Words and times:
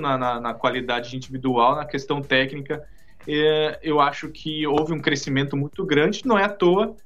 na, 0.00 0.16
na, 0.16 0.40
na 0.40 0.54
qualidade 0.54 1.16
individual, 1.16 1.76
na 1.76 1.84
questão 1.84 2.20
técnica. 2.20 2.82
É, 3.26 3.78
eu 3.82 4.00
acho 4.00 4.28
que 4.28 4.66
houve 4.66 4.92
um 4.92 5.00
crescimento 5.00 5.56
muito 5.56 5.84
grande, 5.84 6.22
não 6.24 6.38
é 6.38 6.44
à 6.44 6.48
toa 6.48 6.96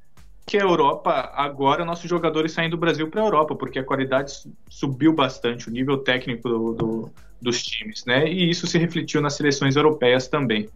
que 0.51 0.59
a 0.59 0.63
Europa, 0.63 1.31
agora 1.35 1.85
nossos 1.85 2.11
jogadores 2.11 2.51
saem 2.51 2.69
do 2.69 2.77
Brasil 2.77 3.09
para 3.09 3.21
a 3.21 3.25
Europa, 3.25 3.55
porque 3.55 3.79
a 3.79 3.85
qualidade 3.85 4.33
subiu 4.69 5.13
bastante, 5.13 5.69
o 5.69 5.71
nível 5.71 5.99
técnico 5.99 6.49
do, 6.49 6.73
do, 6.73 7.11
dos 7.41 7.63
times, 7.63 8.05
né? 8.05 8.29
E 8.29 8.51
isso 8.51 8.67
se 8.67 8.77
refletiu 8.77 9.21
nas 9.21 9.35
seleções 9.35 9.77
europeias 9.77 10.27
também. 10.27 10.69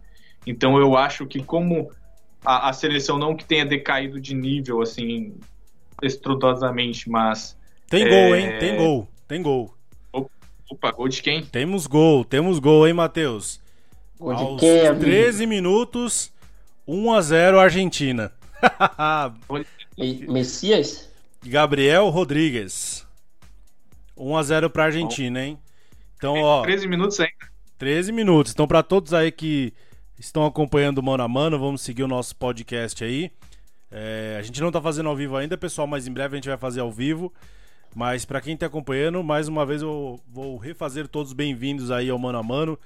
Então 0.47 0.77
eu 0.77 0.95
acho 0.95 1.25
que 1.25 1.43
como 1.43 1.91
a, 2.45 2.69
a 2.69 2.73
seleção 2.73 3.17
não 3.17 3.35
que 3.35 3.43
tenha 3.43 3.65
decaído 3.65 4.19
de 4.19 4.33
nível 4.33 4.81
assim 4.81 5.35
estrondosamente, 6.01 7.09
mas 7.09 7.57
tem 7.89 8.03
é... 8.03 8.09
gol, 8.09 8.35
hein? 8.35 8.59
Tem 8.59 8.77
gol, 8.77 9.07
tem 9.27 9.41
gol. 9.41 9.74
Opa, 10.69 10.91
gol 10.91 11.07
de 11.07 11.21
quem? 11.21 11.43
Temos 11.45 11.87
gol, 11.87 12.25
temos 12.25 12.59
gol, 12.59 12.87
hein, 12.87 12.93
Matheus? 12.93 13.59
Gol 14.19 14.35
de 14.35 14.43
Aos 14.43 14.59
quem, 14.59 14.99
13 14.99 15.45
minutos, 15.45 16.31
1 16.87 17.13
a 17.13 17.21
0 17.21 17.59
Argentina. 17.59 18.31
Messias? 20.27 21.09
Gabriel 21.45 22.09
Rodrigues. 22.09 23.05
1 24.17 24.37
a 24.37 24.43
0 24.43 24.69
para 24.69 24.85
Argentina, 24.85 25.45
hein? 25.45 25.59
Então, 26.17 26.35
ó, 26.41 26.63
13 26.63 26.87
minutos 26.87 27.19
ainda. 27.19 27.33
13 27.77 28.11
minutos. 28.11 28.51
Então, 28.53 28.67
para 28.67 28.81
todos 28.81 29.13
aí 29.13 29.31
que 29.31 29.73
estão 30.17 30.45
acompanhando 30.45 30.99
o 30.99 31.03
mano 31.03 31.23
a 31.23 31.27
mano, 31.27 31.59
vamos 31.59 31.81
seguir 31.81 32.03
o 32.03 32.07
nosso 32.07 32.35
podcast 32.35 33.03
aí. 33.03 33.31
É, 33.91 34.37
a 34.39 34.41
gente 34.41 34.59
não 34.61 34.71
tá 34.71 34.81
fazendo 34.81 35.09
ao 35.09 35.15
vivo 35.15 35.35
ainda, 35.35 35.57
pessoal, 35.57 35.85
mas 35.85 36.07
em 36.07 36.11
breve 36.11 36.35
a 36.35 36.37
gente 36.37 36.47
vai 36.47 36.57
fazer 36.57 36.79
ao 36.79 36.91
vivo. 36.91 37.31
Mas 37.95 38.25
para 38.25 38.41
quem 38.41 38.57
tá 38.57 38.65
acompanhando, 38.65 39.23
mais 39.23 39.47
uma 39.47 39.65
vez 39.65 39.81
eu 39.81 40.19
vou 40.27 40.57
refazer 40.57 41.07
todos 41.07 41.31
bem-vindos 41.31 41.89
aí 41.89 42.09
ao 42.09 42.19
mano 42.19 42.37
a 42.37 42.43
mano. 42.43 42.77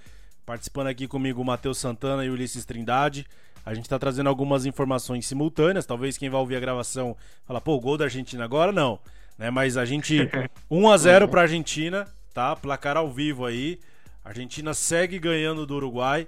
Participando 0.46 0.86
aqui 0.86 1.08
comigo 1.08 1.42
o 1.42 1.46
Matheus 1.46 1.80
Santana 1.80 2.24
e 2.24 2.30
o 2.30 2.34
Ulisses 2.34 2.64
Trindade. 2.64 3.26
A 3.66 3.74
gente 3.74 3.86
está 3.86 3.98
trazendo 3.98 4.30
algumas 4.30 4.68
informações 4.68 5.26
simultâneas. 5.26 5.88
Talvez 5.88 6.16
quem 6.16 6.30
vai 6.30 6.40
ouvir 6.40 6.58
a 6.58 6.60
gravação 6.60 7.18
fala, 7.48 7.60
pô, 7.60 7.80
gol 7.80 7.98
da 7.98 8.06
Argentina 8.06 8.44
agora 8.44 8.72
não. 8.72 9.00
Né? 9.36 9.50
Mas 9.50 9.78
a 9.78 9.84
gente. 9.84 10.30
1 10.70 10.90
a 10.92 10.98
0 10.98 11.28
para 11.28 11.42
a 11.42 11.44
Argentina, 11.44 12.08
tá? 12.32 12.56
Placar 12.56 12.96
ao 12.96 13.10
vivo 13.10 13.48
aí. 13.48 13.80
A 14.24 14.30
Argentina 14.30 14.76
segue 14.76 15.18
ganhando 15.18 15.66
do 15.66 15.76
Uruguai. 15.76 16.28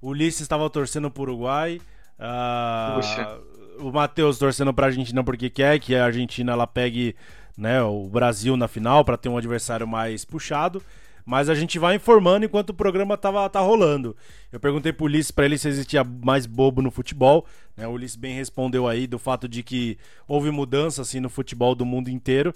O 0.00 0.08
Ulisses 0.08 0.40
estava 0.40 0.70
torcendo 0.70 1.10
para 1.10 1.20
o 1.20 1.24
Uruguai. 1.24 1.82
Uh, 2.18 3.86
o 3.86 3.92
Matheus 3.92 4.38
torcendo 4.38 4.72
para 4.72 4.86
a 4.86 4.88
Argentina 4.88 5.22
porque 5.22 5.50
quer 5.50 5.78
que 5.78 5.94
a 5.94 6.06
Argentina 6.06 6.52
ela 6.52 6.66
pegue 6.66 7.14
né, 7.56 7.82
o 7.82 8.08
Brasil 8.08 8.56
na 8.56 8.68
final 8.68 9.04
para 9.04 9.16
ter 9.16 9.28
um 9.28 9.36
adversário 9.36 9.86
mais 9.86 10.24
puxado. 10.24 10.82
Mas 11.24 11.48
a 11.48 11.54
gente 11.54 11.78
vai 11.78 11.94
informando 11.94 12.44
enquanto 12.44 12.70
o 12.70 12.74
programa 12.74 13.16
tava, 13.16 13.48
tá 13.48 13.60
rolando. 13.60 14.16
Eu 14.50 14.58
perguntei 14.58 14.92
pro 14.92 15.04
Ulisses 15.04 15.30
pra 15.30 15.44
ele 15.44 15.56
se 15.56 15.68
existia 15.68 16.02
mais 16.02 16.46
bobo 16.46 16.82
no 16.82 16.90
futebol. 16.90 17.46
Né? 17.76 17.86
O 17.86 17.92
Ulisses 17.92 18.16
bem 18.16 18.34
respondeu 18.34 18.88
aí 18.88 19.06
do 19.06 19.18
fato 19.18 19.48
de 19.48 19.62
que 19.62 19.96
houve 20.26 20.50
mudança 20.50 21.02
assim, 21.02 21.20
no 21.20 21.30
futebol 21.30 21.74
do 21.74 21.86
mundo 21.86 22.10
inteiro. 22.10 22.52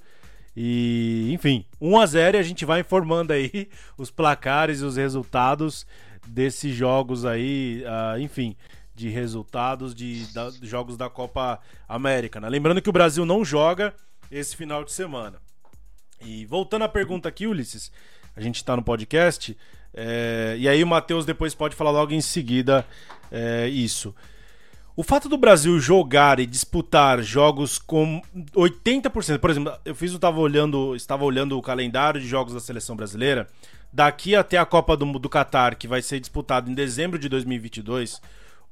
E, 0.56 1.30
enfim, 1.32 1.64
1 1.80 1.98
a 2.00 2.06
0 2.06 2.36
e 2.36 2.40
a 2.40 2.42
gente 2.42 2.64
vai 2.64 2.80
informando 2.80 3.32
aí 3.32 3.68
os 3.96 4.10
placares 4.10 4.80
e 4.80 4.84
os 4.84 4.96
resultados 4.96 5.86
desses 6.26 6.74
jogos 6.74 7.24
aí, 7.24 7.84
uh, 7.84 8.18
enfim, 8.18 8.56
de 8.94 9.08
resultados 9.08 9.94
de, 9.94 10.26
da, 10.32 10.48
de 10.48 10.66
jogos 10.66 10.96
da 10.96 11.10
Copa 11.10 11.60
América. 11.86 12.40
Né? 12.40 12.48
Lembrando 12.48 12.80
que 12.80 12.88
o 12.88 12.92
Brasil 12.92 13.24
não 13.26 13.44
joga 13.44 13.94
esse 14.30 14.56
final 14.56 14.84
de 14.84 14.92
semana. 14.92 15.38
E 16.20 16.46
voltando 16.46 16.82
à 16.82 16.88
pergunta 16.88 17.28
aqui, 17.28 17.46
Ulisses, 17.46 17.90
a 18.34 18.40
gente 18.40 18.56
está 18.56 18.76
no 18.76 18.82
podcast. 18.82 19.56
É, 19.92 20.56
e 20.58 20.68
aí 20.68 20.82
o 20.82 20.86
Matheus 20.86 21.24
depois 21.24 21.54
pode 21.54 21.74
falar 21.74 21.90
logo 21.90 22.12
em 22.12 22.20
seguida 22.20 22.86
é, 23.30 23.68
isso. 23.68 24.14
O 24.94 25.02
fato 25.02 25.28
do 25.28 25.36
Brasil 25.36 25.78
jogar 25.78 26.40
e 26.40 26.46
disputar 26.46 27.20
jogos 27.22 27.78
com 27.78 28.22
80%, 28.54 29.38
por 29.38 29.50
exemplo, 29.50 29.72
eu 29.84 29.94
fiz, 29.94 30.10
eu 30.10 30.16
estava 30.16 30.40
olhando, 30.40 30.96
estava 30.96 31.22
olhando 31.22 31.58
o 31.58 31.62
calendário 31.62 32.18
de 32.18 32.26
jogos 32.26 32.54
da 32.54 32.60
seleção 32.60 32.96
brasileira. 32.96 33.46
Daqui 33.92 34.34
até 34.34 34.56
a 34.56 34.64
Copa 34.64 34.96
do, 34.96 35.18
do 35.18 35.28
Catar, 35.28 35.74
que 35.74 35.86
vai 35.86 36.00
ser 36.00 36.18
disputado 36.18 36.70
em 36.70 36.74
dezembro 36.74 37.18
de 37.18 37.28
2022, 37.28 38.22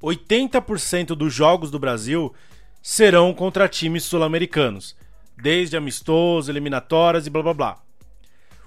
80% 0.03 1.09
dos 1.09 1.33
jogos 1.33 1.71
do 1.71 1.79
Brasil 1.79 2.35
serão 2.83 3.33
contra 3.33 3.69
times 3.69 4.05
sul-americanos, 4.05 4.97
desde 5.37 5.77
amistosos, 5.77 6.49
eliminatórias 6.49 7.27
e 7.27 7.31
blá 7.31 7.43
blá 7.43 7.55
blá. 7.55 7.83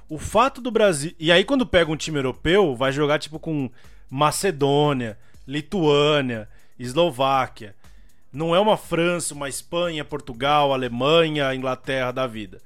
O 0.09 0.17
fato 0.17 0.61
do 0.61 0.72
Brasil. 0.72 1.13
E 1.19 1.31
aí, 1.31 1.44
quando 1.44 1.66
pega 1.66 1.91
um 1.91 1.97
time 1.97 2.17
europeu, 2.17 2.75
vai 2.75 2.91
jogar 2.91 3.19
tipo 3.19 3.39
com 3.39 3.69
Macedônia, 4.09 5.17
Lituânia, 5.45 6.47
Eslováquia. 6.79 7.75
Não 8.31 8.56
é 8.56 8.59
uma 8.59 8.77
França, 8.77 9.33
uma 9.33 9.50
Espanha, 9.50 10.06
Portugal, 10.06 10.73
Alemanha, 10.73 11.53
Inglaterra 11.53 12.11
da 12.11 12.27
vida. 12.27 12.61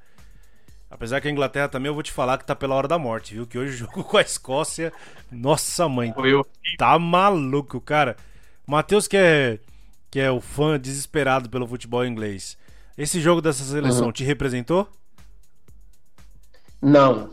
Apesar 0.89 1.21
que 1.21 1.27
a 1.27 1.31
Inglaterra 1.31 1.69
também 1.69 1.87
eu 1.87 1.93
vou 1.93 2.03
te 2.03 2.11
falar 2.11 2.37
que 2.37 2.45
tá 2.45 2.53
pela 2.53 2.75
hora 2.75 2.87
da 2.87 2.99
morte, 2.99 3.33
viu? 3.33 3.47
Que 3.47 3.57
hoje 3.57 3.77
jogo 3.77 4.03
com 4.05 4.17
a 4.17 4.21
Escócia. 4.21 4.91
Nossa 5.31 5.87
mãe. 5.87 6.13
Tá 6.77 6.99
maluco, 6.99 7.79
cara. 7.79 8.17
Matheus, 8.67 9.07
que 9.07 9.17
é, 9.17 9.59
que 10.11 10.19
é 10.19 10.29
o 10.29 10.41
fã 10.41 10.77
desesperado 10.77 11.49
pelo 11.49 11.65
futebol 11.65 12.05
inglês. 12.05 12.57
Esse 13.01 13.19
jogo 13.19 13.41
dessa 13.41 13.63
seleção 13.63 14.05
uhum. 14.05 14.11
te 14.11 14.23
representou? 14.23 14.87
Não. 16.79 17.31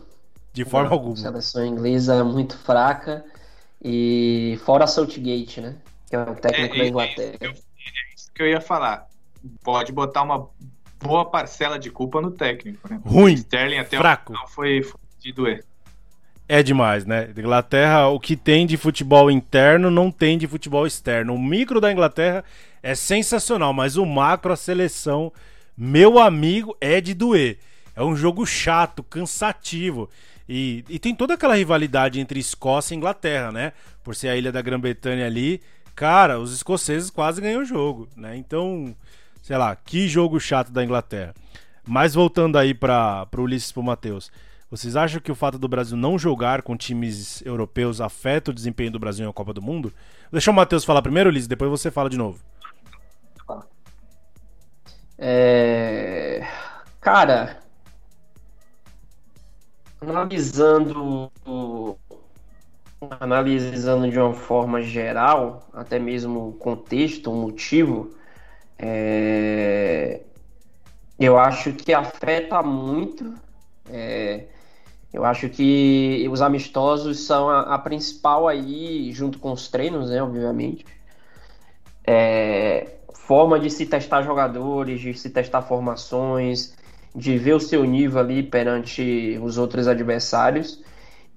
De 0.51 0.65
forma 0.65 0.89
não. 0.89 0.93
alguma. 0.95 1.13
A 1.13 1.17
seleção 1.17 1.63
inglesa 1.63 2.15
é 2.15 2.23
muito 2.23 2.57
fraca. 2.57 3.23
E 3.79 4.59
fora 4.65 4.87
Saltgate, 4.87 5.61
né? 5.61 5.75
Que 6.09 6.15
é 6.15 6.21
o 6.23 6.33
técnico 6.33 6.75
é, 6.75 6.79
da 6.79 6.85
Inglaterra. 6.87 7.37
é 7.39 7.53
isso 8.15 8.31
que 8.33 8.41
eu 8.41 8.47
ia 8.47 8.59
falar. 8.59 9.07
Pode 9.63 9.91
botar 9.91 10.23
uma 10.23 10.49
boa 10.99 11.23
parcela 11.29 11.77
de 11.77 11.91
culpa 11.91 12.19
no 12.19 12.31
técnico, 12.31 12.89
né? 12.89 12.99
Ruim. 13.05 13.35
Sterling 13.35 13.77
até 13.77 13.95
fraco. 13.99 14.33
o 14.33 14.47
foi, 14.47 14.81
foi 14.81 14.99
de 15.19 15.31
doer. 15.31 15.63
É 16.47 16.63
demais, 16.63 17.05
né? 17.05 17.29
Inglaterra, 17.37 18.07
o 18.07 18.19
que 18.19 18.35
tem 18.35 18.65
de 18.65 18.75
futebol 18.75 19.29
interno 19.29 19.91
não 19.91 20.09
tem 20.09 20.35
de 20.35 20.47
futebol 20.47 20.87
externo. 20.87 21.35
O 21.35 21.39
micro 21.39 21.79
da 21.79 21.91
Inglaterra 21.91 22.43
é 22.81 22.95
sensacional, 22.95 23.71
mas 23.71 23.97
o 23.97 24.05
macro, 24.05 24.51
a 24.51 24.55
seleção, 24.55 25.31
meu 25.81 26.19
amigo, 26.19 26.75
é 26.81 26.99
de 26.99 27.13
doer. 27.13 27.57
É 27.95 28.03
um 28.03 28.13
jogo 28.13 28.45
chato, 28.45 29.01
cansativo. 29.01 30.09
E, 30.47 30.83
e 30.89 30.99
tem 30.99 31.15
toda 31.15 31.35
aquela 31.35 31.55
rivalidade 31.55 32.19
entre 32.19 32.37
Escócia 32.37 32.93
e 32.93 32.97
Inglaterra, 32.97 33.49
né? 33.49 33.71
Por 34.03 34.13
ser 34.13 34.27
a 34.27 34.35
ilha 34.35 34.51
da 34.51 34.61
Grã-Bretanha 34.61 35.25
ali. 35.25 35.61
Cara, 35.95 36.37
os 36.37 36.53
escoceses 36.53 37.09
quase 37.09 37.39
ganham 37.39 37.61
o 37.61 37.65
jogo, 37.65 38.09
né? 38.13 38.35
Então, 38.35 38.93
sei 39.41 39.55
lá, 39.55 39.73
que 39.73 40.05
jogo 40.09 40.37
chato 40.37 40.69
da 40.69 40.83
Inglaterra. 40.83 41.33
Mas 41.87 42.13
voltando 42.13 42.57
aí 42.57 42.73
para 42.73 43.25
o 43.37 43.41
Ulisses 43.41 43.69
e 43.69 43.73
pro 43.73 43.81
Matheus. 43.81 44.29
Vocês 44.69 44.97
acham 44.97 45.21
que 45.21 45.31
o 45.31 45.35
fato 45.35 45.57
do 45.57 45.67
Brasil 45.69 45.95
não 45.95 46.19
jogar 46.19 46.61
com 46.61 46.75
times 46.75 47.41
europeus 47.45 48.01
afeta 48.01 48.51
o 48.51 48.53
desempenho 48.53 48.91
do 48.91 48.99
Brasil 48.99 49.25
uma 49.25 49.33
Copa 49.33 49.53
do 49.53 49.61
Mundo? 49.61 49.93
Deixa 50.29 50.51
o 50.51 50.53
Matheus 50.53 50.83
falar 50.83 51.01
primeiro, 51.01 51.29
Ulisses, 51.29 51.47
depois 51.47 51.71
você 51.71 51.89
fala 51.89 52.09
de 52.09 52.17
novo. 52.17 52.39
É... 55.19 56.47
Cara, 57.01 57.59
analisando 60.01 61.29
analisando 63.01 64.09
de 64.09 64.19
uma 64.19 64.33
forma 64.33 64.81
geral, 64.81 65.67
até 65.73 65.99
mesmo 65.99 66.49
o 66.49 66.53
contexto, 66.53 67.31
o 67.31 67.35
motivo, 67.35 68.13
é, 68.77 70.21
eu 71.19 71.37
acho 71.37 71.73
que 71.73 71.93
afeta 71.93 72.61
muito. 72.61 73.33
É, 73.89 74.45
eu 75.13 75.25
acho 75.25 75.49
que 75.49 76.27
os 76.31 76.41
amistosos 76.41 77.25
são 77.25 77.49
a, 77.49 77.75
a, 77.75 77.79
principal 77.79 78.47
aí, 78.47 79.11
junto 79.13 79.39
com 79.39 79.51
os 79.51 79.67
treinos, 79.67 80.09
né, 80.09 80.21
obviamente. 80.21 80.85
É, 82.05 82.98
forma 83.29 83.59
de 83.59 83.69
se 83.69 83.85
testar 83.85 84.23
jogadores, 84.23 84.99
de 84.99 85.13
se 85.13 85.29
testar 85.29 85.61
formações, 85.61 86.73
de 87.13 87.37
ver 87.37 87.53
o 87.53 87.59
seu 87.59 87.83
nível 87.83 88.19
ali 88.19 88.41
perante 88.41 89.39
os 89.43 89.55
outros 89.55 89.87
adversários. 89.87 90.83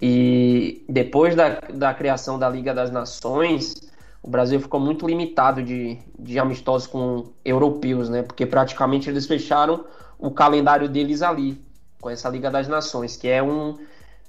E 0.01 0.83
depois 0.89 1.35
da, 1.35 1.59
da 1.71 1.93
criação 1.93 2.39
da 2.39 2.49
Liga 2.49 2.73
das 2.73 2.89
Nações, 2.89 3.75
o 4.23 4.27
Brasil 4.27 4.59
ficou 4.59 4.79
muito 4.79 5.05
limitado 5.05 5.61
de, 5.61 5.99
de 6.17 6.39
amistosos 6.39 6.87
com 6.87 7.31
europeus, 7.45 8.09
né? 8.09 8.23
Porque 8.23 8.47
praticamente 8.47 9.07
eles 9.07 9.27
fecharam 9.27 9.85
o 10.17 10.31
calendário 10.31 10.89
deles 10.89 11.21
ali, 11.21 11.63
com 12.01 12.09
essa 12.09 12.27
Liga 12.27 12.49
das 12.49 12.67
Nações, 12.67 13.15
que 13.15 13.27
é 13.27 13.43
um. 13.43 13.77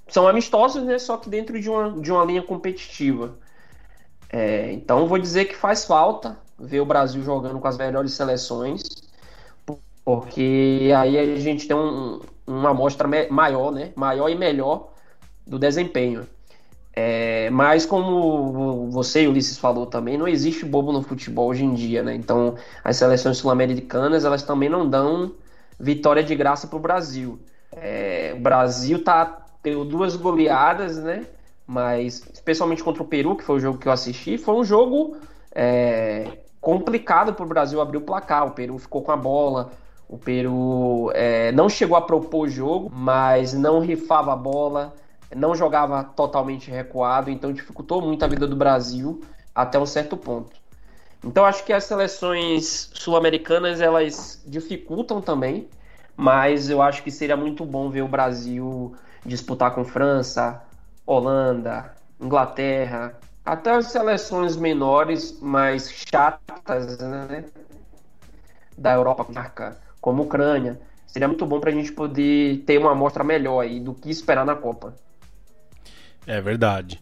São 0.07 0.27
amistosos, 0.27 0.83
né? 0.83 0.99
Só 0.99 1.17
que 1.17 1.27
dentro 1.27 1.59
de 1.59 1.67
uma, 1.67 1.99
de 1.99 2.11
uma 2.11 2.25
linha 2.25 2.43
competitiva. 2.43 3.39
É, 4.29 4.71
então 4.71 5.07
vou 5.07 5.17
dizer 5.17 5.45
que 5.45 5.55
faz 5.55 5.83
falta 5.83 6.44
ver 6.59 6.79
o 6.79 6.85
Brasil 6.85 7.21
jogando 7.23 7.59
com 7.59 7.67
as 7.67 7.77
melhores 7.77 8.13
seleções 8.13 8.83
porque 10.05 10.93
aí 10.95 11.17
a 11.17 11.39
gente 11.39 11.67
tem 11.67 11.75
um, 11.75 12.21
uma 12.45 12.69
amostra 12.69 13.09
maior, 13.31 13.71
né? 13.71 13.91
Maior 13.95 14.29
e 14.29 14.35
melhor 14.35 14.93
do 15.47 15.57
desempenho. 15.57 16.27
É, 16.93 17.49
mas 17.49 17.85
como 17.85 18.89
você 18.91 19.23
e 19.23 19.27
Ulisses 19.27 19.57
falou 19.57 19.87
também, 19.87 20.17
não 20.17 20.27
existe 20.27 20.63
bobo 20.63 20.93
no 20.93 21.01
futebol 21.01 21.49
hoje 21.49 21.65
em 21.65 21.73
dia, 21.73 22.03
né? 22.03 22.13
Então 22.13 22.55
as 22.83 22.97
seleções 22.97 23.37
sul-americanas 23.37 24.23
elas 24.23 24.43
também 24.43 24.69
não 24.69 24.87
dão 24.87 25.31
vitória 25.79 26.23
de 26.23 26.35
graça 26.35 26.67
para 26.67 26.77
o 26.77 26.81
Brasil. 26.81 27.39
É, 27.71 28.33
o 28.37 28.39
Brasil 28.39 29.03
tá 29.03 29.25
teve 29.63 29.83
duas 29.85 30.15
goleadas, 30.15 30.97
né? 30.99 31.25
Mas 31.65 32.23
especialmente 32.31 32.83
contra 32.83 33.01
o 33.01 33.07
Peru, 33.07 33.35
que 33.35 33.43
foi 33.43 33.55
o 33.55 33.59
jogo 33.59 33.79
que 33.79 33.87
eu 33.87 33.91
assisti, 33.91 34.37
foi 34.37 34.53
um 34.53 34.63
jogo 34.63 35.17
é, 35.51 36.44
complicado 36.65 37.33
para 37.33 37.45
o 37.45 37.47
Brasil 37.47 37.79
abrir 37.79 37.97
o 37.97 38.01
placar. 38.01 38.47
O 38.47 38.51
Peru 38.51 38.77
ficou 38.79 39.01
com 39.01 39.11
a 39.11 39.17
bola, 39.17 39.71
o 40.09 40.17
Peru 40.17 41.11
é, 41.13 41.51
não 41.51 41.69
chegou 41.69 41.95
a 41.95 42.01
propor 42.01 42.47
o 42.47 42.49
jogo, 42.49 42.91
mas 42.91 43.53
não 43.53 43.79
rifava 43.79 44.33
a 44.33 44.35
bola 44.35 44.93
não 45.33 45.55
jogava 45.55 46.03
totalmente 46.03 46.71
recuado, 46.71 47.29
então 47.29 47.51
dificultou 47.51 48.01
muito 48.01 48.23
a 48.23 48.27
vida 48.27 48.47
do 48.47 48.55
Brasil 48.55 49.21
até 49.53 49.79
um 49.79 49.85
certo 49.85 50.17
ponto. 50.17 50.51
Então 51.23 51.45
acho 51.45 51.63
que 51.63 51.73
as 51.73 51.83
seleções 51.83 52.89
sul-americanas 52.93 53.81
elas 53.81 54.41
dificultam 54.45 55.21
também, 55.21 55.67
mas 56.15 56.69
eu 56.69 56.81
acho 56.81 57.03
que 57.03 57.11
seria 57.11 57.35
muito 57.35 57.65
bom 57.65 57.89
ver 57.89 58.03
o 58.03 58.07
Brasil 58.07 58.95
disputar 59.25 59.73
com 59.73 59.83
França, 59.83 60.61
Holanda, 61.05 61.93
Inglaterra, 62.19 63.17
até 63.45 63.71
as 63.71 63.87
seleções 63.87 64.57
menores, 64.57 65.39
mais 65.39 65.91
chatas, 65.91 66.97
né? 66.97 67.45
Da 68.77 68.93
Europa, 68.93 69.25
como 70.01 70.23
Ucrânia. 70.23 70.79
Seria 71.05 71.27
muito 71.27 71.45
bom 71.45 71.59
para 71.59 71.69
a 71.69 71.73
gente 71.73 71.91
poder 71.91 72.63
ter 72.65 72.77
uma 72.77 72.91
amostra 72.91 73.23
melhor 73.23 73.61
aí 73.61 73.79
do 73.79 73.93
que 73.93 74.09
esperar 74.09 74.45
na 74.45 74.55
Copa. 74.55 74.95
É 76.27 76.41
verdade. 76.41 77.01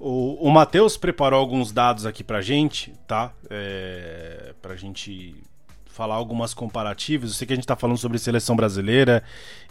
O, 0.00 0.48
o 0.48 0.50
Matheus 0.50 0.96
preparou 0.96 1.38
alguns 1.38 1.70
dados 1.70 2.06
aqui 2.06 2.24
pra 2.24 2.40
gente, 2.40 2.92
tá? 3.06 3.30
É, 3.48 4.54
pra 4.60 4.74
gente 4.74 5.36
falar 5.86 6.16
algumas 6.16 6.54
comparativas. 6.54 7.30
Eu 7.30 7.36
sei 7.36 7.46
que 7.46 7.52
a 7.52 7.56
gente 7.56 7.66
tá 7.66 7.76
falando 7.76 7.98
sobre 7.98 8.18
seleção 8.18 8.56
brasileira 8.56 9.22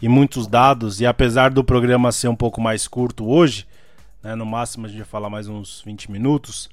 e 0.02 0.08
muitos 0.08 0.48
dados, 0.48 1.02
e 1.02 1.06
apesar 1.06 1.50
do 1.50 1.64
programa 1.64 2.12
ser 2.12 2.28
um 2.28 2.36
pouco 2.36 2.62
mais 2.62 2.88
curto 2.88 3.28
hoje, 3.28 3.68
né, 4.24 4.36
no 4.36 4.46
máximo 4.46 4.86
a 4.86 4.90
gente 4.90 5.00
vai 5.00 5.08
falar 5.08 5.30
mais 5.30 5.48
uns 5.48 5.82
20 5.82 6.12
minutos, 6.12 6.70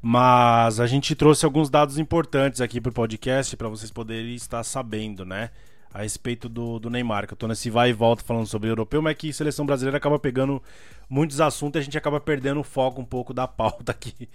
mas 0.00 0.80
a 0.80 0.86
gente 0.86 1.14
trouxe 1.14 1.44
alguns 1.44 1.70
dados 1.70 1.98
importantes 1.98 2.60
aqui 2.60 2.80
pro 2.80 2.92
podcast 2.92 3.56
para 3.56 3.68
vocês 3.68 3.90
poderem 3.90 4.34
estar 4.34 4.62
sabendo, 4.62 5.24
né? 5.24 5.50
a 5.94 6.02
respeito 6.02 6.48
do, 6.48 6.80
do 6.80 6.90
Neymar, 6.90 7.24
que 7.24 7.34
eu 7.34 7.36
tô 7.36 7.46
nesse 7.46 7.70
vai 7.70 7.90
e 7.90 7.92
volta 7.92 8.24
falando 8.24 8.48
sobre 8.48 8.68
o 8.68 8.72
europeu, 8.72 9.00
mas 9.00 9.16
que 9.16 9.30
a 9.30 9.32
seleção 9.32 9.64
brasileira 9.64 9.96
acaba 9.96 10.18
pegando 10.18 10.60
muitos 11.08 11.40
assuntos 11.40 11.78
e 11.78 11.80
a 11.80 11.84
gente 11.84 11.96
acaba 11.96 12.18
perdendo 12.18 12.58
o 12.58 12.64
foco 12.64 13.00
um 13.00 13.04
pouco 13.04 13.32
da 13.32 13.46
pauta 13.48 13.92
aqui. 13.92 14.28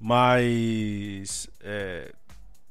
Mas. 0.00 1.50
É... 1.60 2.14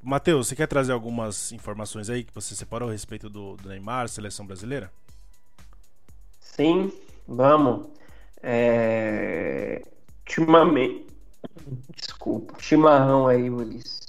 Matheus, 0.01 0.47
você 0.47 0.55
quer 0.55 0.67
trazer 0.67 0.91
algumas 0.91 1.51
informações 1.51 2.09
aí 2.09 2.23
que 2.23 2.33
você 2.33 2.55
separou 2.55 2.89
a 2.89 2.91
respeito 2.91 3.29
do, 3.29 3.57
do 3.57 3.69
Neymar, 3.69 4.07
seleção 4.07 4.45
brasileira? 4.45 4.91
Sim, 6.39 6.91
vamos. 7.27 7.87
É... 8.47 9.81
Ultimamente. 10.19 11.07
Desculpa, 11.95 12.53
chimarrão 12.59 13.25
aí, 13.25 13.49
Ulisses. 13.49 14.05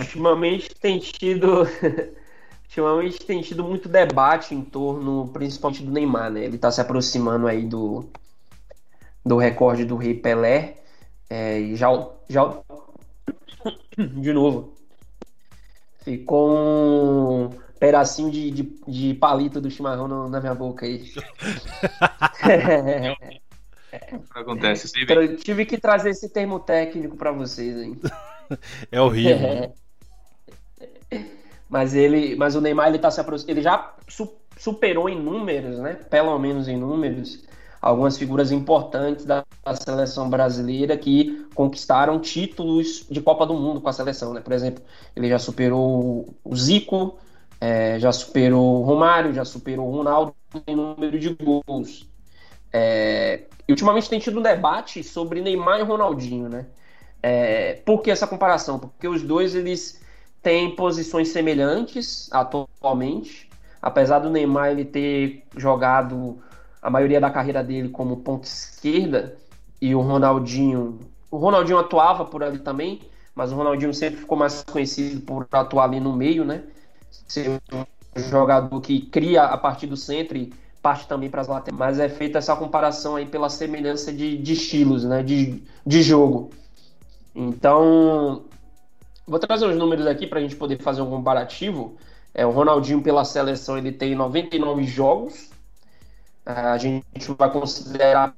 Ultimamente 0.00 0.74
tem 0.74 0.98
tido 0.98 1.62
ultimamente 2.68 3.24
tem 3.24 3.40
tido 3.40 3.62
muito 3.62 3.88
debate 3.88 4.54
em 4.54 4.62
torno, 4.62 5.28
principalmente 5.28 5.84
do 5.84 5.92
Neymar, 5.92 6.32
né? 6.32 6.44
Ele 6.44 6.56
está 6.56 6.70
se 6.70 6.80
aproximando 6.80 7.46
aí 7.46 7.64
do, 7.64 8.08
do 9.24 9.36
recorde 9.36 9.84
do 9.84 9.96
Rei 9.96 10.14
Pelé. 10.14 10.78
É, 11.30 11.60
e 11.60 11.76
já, 11.76 11.88
já. 12.28 12.58
De 13.96 14.32
novo. 14.32 14.74
Ficou 16.02 16.50
um 16.50 17.50
pedacinho 17.78 18.30
de, 18.30 18.50
de, 18.50 18.62
de 18.86 19.14
palito 19.14 19.60
do 19.60 19.70
chimarrão 19.70 20.08
no, 20.08 20.28
na 20.28 20.40
minha 20.40 20.54
boca 20.54 20.86
aí. 20.86 21.12
Acontece, 24.34 24.88
sim. 24.88 25.00
Eu 25.08 25.36
tive 25.36 25.64
que 25.64 25.78
trazer 25.78 26.10
esse 26.10 26.28
termo 26.28 26.60
técnico 26.60 27.16
para 27.16 27.32
vocês, 27.32 27.76
hein? 27.76 27.98
É 28.90 28.98
horrível. 28.98 29.74
Mas 31.68 31.94
ele, 31.94 32.34
mas 32.34 32.54
o 32.54 32.62
Neymar 32.62 32.88
ele 32.88 32.98
tá 32.98 33.10
se 33.10 33.20
ele 33.46 33.60
já 33.60 33.94
su 34.08 34.38
superou 34.56 35.06
em 35.06 35.20
números, 35.20 35.78
né? 35.78 35.98
Pelo 36.08 36.38
menos 36.38 36.66
em 36.66 36.78
números, 36.78 37.44
algumas 37.80 38.16
figuras 38.16 38.50
importantes 38.50 39.24
da, 39.24 39.44
da, 39.64 39.74
seleção 39.74 40.28
brasileira 40.28 40.96
que 40.96 41.46
conquistaram 41.54 42.18
títulos 42.18 43.06
de 43.10 43.20
Copa 43.20 43.46
do 43.46 43.54
Mundo 43.54 43.80
com 43.80 43.88
a 43.88 43.92
seleção, 43.92 44.32
né? 44.32 44.40
Por 44.40 44.52
exemplo, 44.52 44.82
ele 45.14 45.28
já 45.28 45.38
superou 45.38 46.34
o 46.42 46.56
Zico, 46.56 47.18
é, 47.60 47.98
já 47.98 48.12
superou 48.12 48.80
o 48.80 48.84
Romário, 48.84 49.32
já 49.32 49.44
superou 49.44 49.88
o 49.88 49.96
Ronaldo 49.96 50.34
em 50.66 50.76
número 50.76 51.18
de 51.18 51.30
gols. 51.34 52.08
É, 52.72 53.42
e 53.66 53.72
ultimamente 53.72 54.08
tem 54.08 54.18
tido 54.18 54.38
um 54.38 54.42
debate 54.42 55.02
sobre 55.02 55.40
Neymar 55.40 55.80
e 55.80 55.82
Ronaldinho, 55.82 56.48
né? 56.48 56.66
É, 57.22 57.74
por 57.84 58.00
que 58.00 58.10
essa 58.10 58.26
comparação? 58.26 58.78
Porque 58.78 59.08
os 59.08 59.22
dois 59.22 59.54
eles 59.54 60.00
tem 60.42 60.74
posições 60.74 61.28
semelhantes 61.28 62.28
atualmente, 62.32 63.50
apesar 63.82 64.20
do 64.20 64.30
Neymar 64.30 64.70
ele 64.70 64.84
ter 64.84 65.44
jogado 65.56 66.38
a 66.80 66.88
maioria 66.88 67.20
da 67.20 67.30
carreira 67.30 67.62
dele 67.62 67.88
como 67.88 68.18
ponta 68.18 68.46
esquerda 68.46 69.36
e 69.80 69.94
o 69.94 70.00
Ronaldinho, 70.00 71.00
o 71.30 71.36
Ronaldinho 71.36 71.78
atuava 71.78 72.24
por 72.24 72.42
ali 72.42 72.58
também, 72.58 73.00
mas 73.34 73.52
o 73.52 73.56
Ronaldinho 73.56 73.92
sempre 73.92 74.20
ficou 74.20 74.38
mais 74.38 74.62
conhecido 74.62 75.20
por 75.20 75.46
atuar 75.52 75.84
ali 75.84 76.00
no 76.00 76.12
meio, 76.12 76.44
né? 76.44 76.62
Ser 77.10 77.60
um 77.72 77.84
jogador 78.16 78.80
que 78.80 79.00
cria 79.00 79.44
a 79.44 79.56
partir 79.58 79.86
do 79.86 79.96
centro 79.96 80.36
e 80.36 80.52
parte 80.82 81.06
também 81.06 81.28
para 81.28 81.40
as 81.40 81.48
laterais. 81.48 81.78
Mas 81.78 81.98
é 81.98 82.08
feita 82.08 82.38
essa 82.38 82.54
comparação 82.56 83.16
aí 83.16 83.26
pela 83.26 83.48
semelhança 83.48 84.12
de, 84.12 84.38
de 84.38 84.52
estilos, 84.52 85.04
né? 85.04 85.22
De, 85.22 85.62
de 85.86 86.02
jogo. 86.02 86.50
Então, 87.34 88.44
Vou 89.28 89.38
trazer 89.38 89.66
os 89.66 89.76
números 89.76 90.06
aqui 90.06 90.26
para 90.26 90.38
a 90.38 90.42
gente 90.42 90.56
poder 90.56 90.80
fazer 90.80 91.02
um 91.02 91.10
comparativo. 91.10 91.98
É, 92.32 92.46
o 92.46 92.50
Ronaldinho 92.50 93.02
pela 93.02 93.26
seleção 93.26 93.76
ele 93.76 93.92
tem 93.92 94.14
99 94.14 94.84
jogos. 94.84 95.50
É, 96.46 96.52
a 96.52 96.78
gente 96.78 97.04
vai 97.36 97.52
considerar 97.52 98.34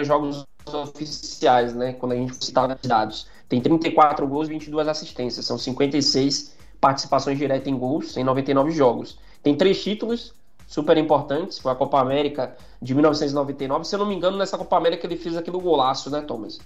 jogos 0.00 0.46
oficiais, 0.72 1.74
né? 1.74 1.92
Quando 1.92 2.12
a 2.12 2.16
gente 2.16 2.42
citar 2.42 2.70
os 2.70 2.88
dados. 2.88 3.28
Tem 3.46 3.60
34 3.60 4.26
gols 4.26 4.48
e 4.48 4.52
22 4.52 4.88
assistências. 4.88 5.44
São 5.44 5.58
56 5.58 6.55
participações 6.80 7.38
diretas 7.38 7.66
em 7.66 7.76
gols 7.76 8.16
em 8.16 8.24
99 8.24 8.70
jogos. 8.70 9.18
Tem 9.42 9.56
três 9.56 9.82
títulos 9.82 10.34
super 10.66 10.96
importantes. 10.98 11.58
Foi 11.58 11.72
a 11.72 11.74
Copa 11.74 12.00
América 12.00 12.56
de 12.80 12.94
1999. 12.94 13.84
Se 13.84 13.94
eu 13.94 13.98
não 13.98 14.06
me 14.06 14.14
engano, 14.14 14.36
nessa 14.36 14.58
Copa 14.58 14.76
América 14.76 15.06
ele 15.06 15.16
fez 15.16 15.36
aquele 15.36 15.58
golaço, 15.58 16.10
né, 16.10 16.20
Thomas? 16.20 16.58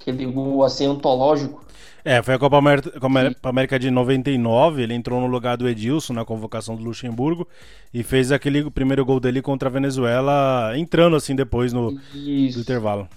Aquele 0.00 0.26
gol 0.26 0.64
assim 0.64 0.86
antológico 0.86 1.68
é, 2.04 2.22
foi 2.22 2.34
a 2.34 2.38
Copa 2.38 2.56
América, 2.56 2.90
Copa 2.92 3.48
América 3.48 3.78
de 3.78 3.90
99, 3.90 4.82
ele 4.82 4.94
entrou 4.94 5.20
no 5.20 5.26
lugar 5.26 5.56
do 5.56 5.68
Edilson 5.68 6.12
na 6.12 6.24
convocação 6.24 6.76
do 6.76 6.82
Luxemburgo 6.82 7.46
e 7.92 8.02
fez 8.02 8.30
aquele 8.30 8.70
primeiro 8.70 9.04
gol 9.04 9.18
dele 9.18 9.42
contra 9.42 9.68
a 9.68 9.72
Venezuela, 9.72 10.72
entrando 10.76 11.16
assim 11.16 11.34
depois 11.34 11.72
no, 11.72 11.90
no 11.90 12.00
intervalo. 12.14 13.08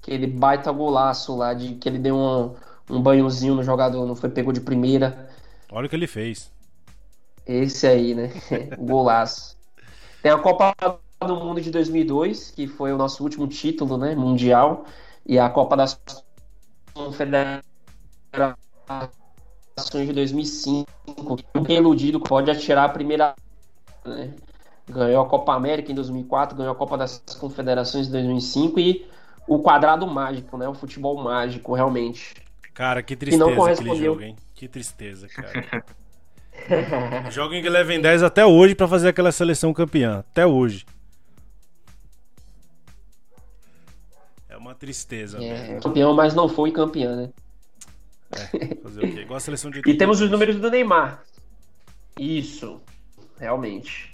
Aquele 0.00 0.26
baita 0.26 0.70
golaço 0.70 1.36
lá, 1.36 1.52
de 1.52 1.74
que 1.74 1.88
ele 1.88 1.98
deu 1.98 2.16
um, 2.16 2.54
um 2.88 3.00
banhozinho 3.00 3.54
no 3.54 3.62
jogador, 3.62 4.06
não 4.06 4.16
foi 4.16 4.30
pegou 4.30 4.52
de 4.52 4.60
primeira. 4.60 5.28
Olha 5.70 5.86
o 5.86 5.88
que 5.88 5.96
ele 5.96 6.06
fez. 6.06 6.50
Esse 7.46 7.86
aí, 7.86 8.14
né? 8.14 8.30
golaço. 8.78 9.56
Tem 10.22 10.32
a 10.32 10.38
Copa 10.38 10.74
do 11.26 11.36
Mundo 11.36 11.60
de 11.60 11.70
2002, 11.70 12.50
que 12.50 12.66
foi 12.66 12.92
o 12.92 12.98
nosso 12.98 13.22
último 13.22 13.46
título, 13.46 13.96
né, 13.96 14.14
mundial, 14.14 14.84
e 15.26 15.38
a 15.38 15.48
Copa 15.48 15.76
das 15.76 16.00
Confederações 16.92 17.64
de 20.06 20.12
2005, 20.12 20.86
que 21.66 21.72
iludido 21.72 22.20
pode 22.20 22.50
atirar 22.50 22.86
a 22.86 22.88
primeira. 22.88 23.34
Né? 24.04 24.34
Ganhou 24.86 25.24
a 25.24 25.28
Copa 25.28 25.54
América 25.54 25.90
em 25.90 25.94
2004, 25.94 26.56
ganhou 26.56 26.72
a 26.72 26.76
Copa 26.76 26.98
das 26.98 27.18
Confederações 27.40 28.08
em 28.08 28.12
2005 28.12 28.78
e 28.80 29.06
o 29.46 29.58
quadrado 29.58 30.06
mágico, 30.06 30.56
né? 30.56 30.68
O 30.68 30.74
futebol 30.74 31.16
mágico, 31.22 31.74
realmente. 31.74 32.34
Cara, 32.74 33.02
que 33.02 33.14
tristeza 33.14 33.54
correspondeu... 33.54 33.92
aquele 33.92 34.04
jogo, 34.04 34.22
hein? 34.22 34.36
Que 34.52 34.66
tristeza, 34.66 35.28
cara. 35.28 35.84
Joga 37.30 37.56
em 37.56 37.64
Eleven 37.64 38.00
10 38.00 38.22
até 38.24 38.44
hoje 38.44 38.74
para 38.74 38.88
fazer 38.88 39.08
aquela 39.08 39.30
seleção 39.30 39.72
campeã. 39.72 40.18
Até 40.18 40.44
hoje. 40.44 40.84
É 44.48 44.56
uma 44.56 44.74
tristeza. 44.74 45.42
É, 45.42 45.78
campeão, 45.80 46.14
mas 46.14 46.34
não 46.34 46.48
foi 46.48 46.72
campeão, 46.72 47.14
né? 47.14 47.30
É, 48.32 48.74
fazer 48.82 49.04
o 49.04 49.12
quê? 49.12 49.20
Igual 49.20 49.36
a 49.36 49.40
seleção 49.40 49.70
de 49.70 49.80
E 49.86 49.96
temos 49.96 50.20
os 50.20 50.30
números 50.30 50.56
do 50.56 50.68
Neymar. 50.68 51.22
Isso, 52.18 52.80
realmente. 53.38 54.12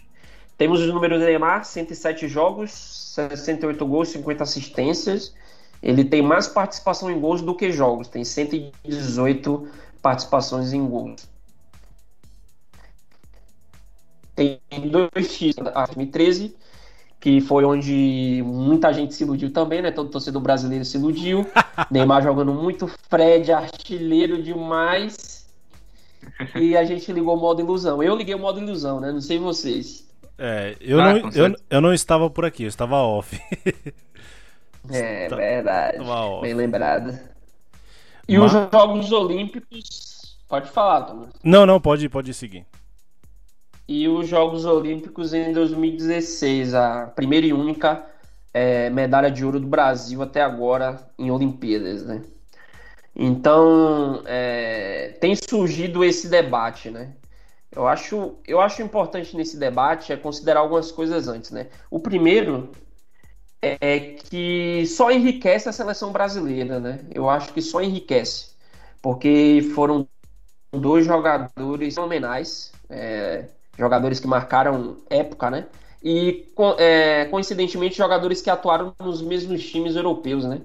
Temos 0.59 0.81
os 0.81 0.93
números 0.93 1.19
do 1.19 1.25
Neymar: 1.25 1.64
107 1.64 2.29
jogos, 2.29 2.71
68 3.14 3.87
gols, 3.87 4.09
50 4.11 4.43
assistências. 4.43 5.35
Ele 5.83 6.05
tem 6.05 6.21
mais 6.21 6.47
participação 6.47 7.11
em 7.11 7.19
gols 7.19 7.41
do 7.41 7.55
que 7.55 7.73
jogos, 7.73 8.09
tem 8.09 8.25
118 8.25 9.69
participações 10.03 10.73
em 10.73 10.87
gols. 10.87 11.29
Tem 14.35 14.61
dois 14.91 15.37
títulos, 15.37 15.73
2013, 15.73 16.57
que 17.19 17.41
foi 17.41 17.65
onde 17.65 18.43
muita 18.45 18.93
gente 18.93 19.15
se 19.15 19.23
iludiu 19.23 19.53
também, 19.53 19.83
né? 19.83 19.91
Todo 19.91 20.11
torcedor 20.11 20.41
brasileiro 20.41 20.85
se 20.85 20.97
iludiu. 20.97 21.47
Neymar 21.91 22.23
jogando 22.23 22.55
muito, 22.55 22.89
Fred 23.09 23.53
artilheiro 23.53 24.43
demais. 24.43 25.47
E 26.55 26.77
a 26.77 26.85
gente 26.85 27.13
ligou 27.13 27.37
o 27.37 27.41
modo 27.41 27.61
ilusão. 27.61 28.03
Eu 28.03 28.17
liguei 28.17 28.35
o 28.35 28.39
modo 28.39 28.61
ilusão, 28.61 29.01
né? 29.01 29.13
Não 29.13 29.21
sei 29.21 29.39
vocês. 29.39 30.09
É, 30.39 30.75
eu, 30.81 30.99
ah, 30.99 31.15
não, 31.15 31.31
eu, 31.33 31.57
eu 31.69 31.81
não 31.83 31.93
estava 31.93 32.31
por 32.31 32.47
aqui, 32.47 32.63
eu 32.63 32.69
estava 32.69 32.97
off. 32.97 33.39
é, 34.89 35.29
tá, 35.29 35.37
verdade. 35.37 35.99
Bem 36.41 36.55
lembrado. 36.55 37.19
E 38.27 38.39
Mas... 38.39 38.55
os 38.55 38.71
Jogos 38.73 39.13
Olímpicos. 39.13 40.39
Pode 40.49 40.71
falar, 40.71 41.03
Thomas. 41.03 41.31
Não, 41.45 41.67
não, 41.67 41.81
pode, 41.81 42.09
pode 42.09 42.33
seguir. 42.35 42.67
E 43.87 44.09
os 44.09 44.29
Jogos 44.29 44.65
Olímpicos 44.65 45.35
em 45.35 45.53
2016, 45.53 46.75
a 46.75 47.07
primeira 47.09 47.47
e 47.47 47.53
única 47.53 48.05
é, 48.55 48.89
medalha 48.91 49.31
de 49.31 49.45
ouro 49.45 49.61
do 49.61 49.67
Brasil 49.67 50.23
até 50.23 50.43
agora 50.43 50.99
em 51.19 51.31
Olimpíadas, 51.31 52.05
né? 52.05 52.23
Então, 53.15 54.23
é, 54.27 55.17
tem 55.21 55.35
surgido 55.35 56.05
esse 56.05 56.29
debate, 56.29 56.91
né? 56.91 57.13
Eu 57.73 57.87
acho, 57.87 58.35
eu 58.47 58.61
acho 58.61 58.83
importante 58.83 59.37
nesse 59.37 59.57
debate 59.57 60.13
é 60.13 60.17
considerar 60.17 60.61
algumas 60.61 60.91
coisas 60.91 61.29
antes, 61.29 61.51
né? 61.51 61.69
O 61.91 62.01
primeiro 62.01 62.71
é 63.62 64.00
que 64.00 64.85
só 64.87 65.11
enriquece 65.11 65.69
a 65.69 65.73
seleção 65.73 66.12
brasileira, 66.12 66.81
né? 66.81 67.00
Eu 67.14 67.29
acho 67.29 67.52
que 67.52 67.61
só 67.61 67.83
enriquece, 67.83 68.50
porque 69.02 69.71
foram 69.75 70.09
dois 70.73 71.05
jogadores 71.05 71.95
fenomenais, 71.95 72.73
é, 72.88 73.47
jogadores 73.79 74.21
que 74.21 74.26
marcaram 74.26 74.97
época, 75.11 75.50
né? 75.50 75.67
E 76.02 76.49
é, 76.79 77.26
coincidentemente 77.26 77.97
jogadores 77.97 78.40
que 78.40 78.49
atuaram 78.49 78.95
nos 78.99 79.21
mesmos 79.21 79.62
times 79.69 79.97
europeus, 79.97 80.45
né? 80.45 80.61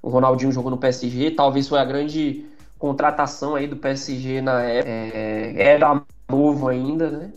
O 0.00 0.08
Ronaldinho 0.08 0.52
jogou 0.52 0.70
no 0.70 0.78
PSG, 0.78 1.32
talvez 1.32 1.66
foi 1.66 1.80
a 1.80 1.84
grande 1.84 2.46
contratação 2.78 3.54
aí 3.56 3.66
do 3.66 3.76
PSG 3.76 4.40
na 4.40 4.62
época. 4.62 4.90
É, 4.90 5.54
era 5.56 6.02
novo 6.28 6.68
ainda, 6.68 7.10
né? 7.10 7.32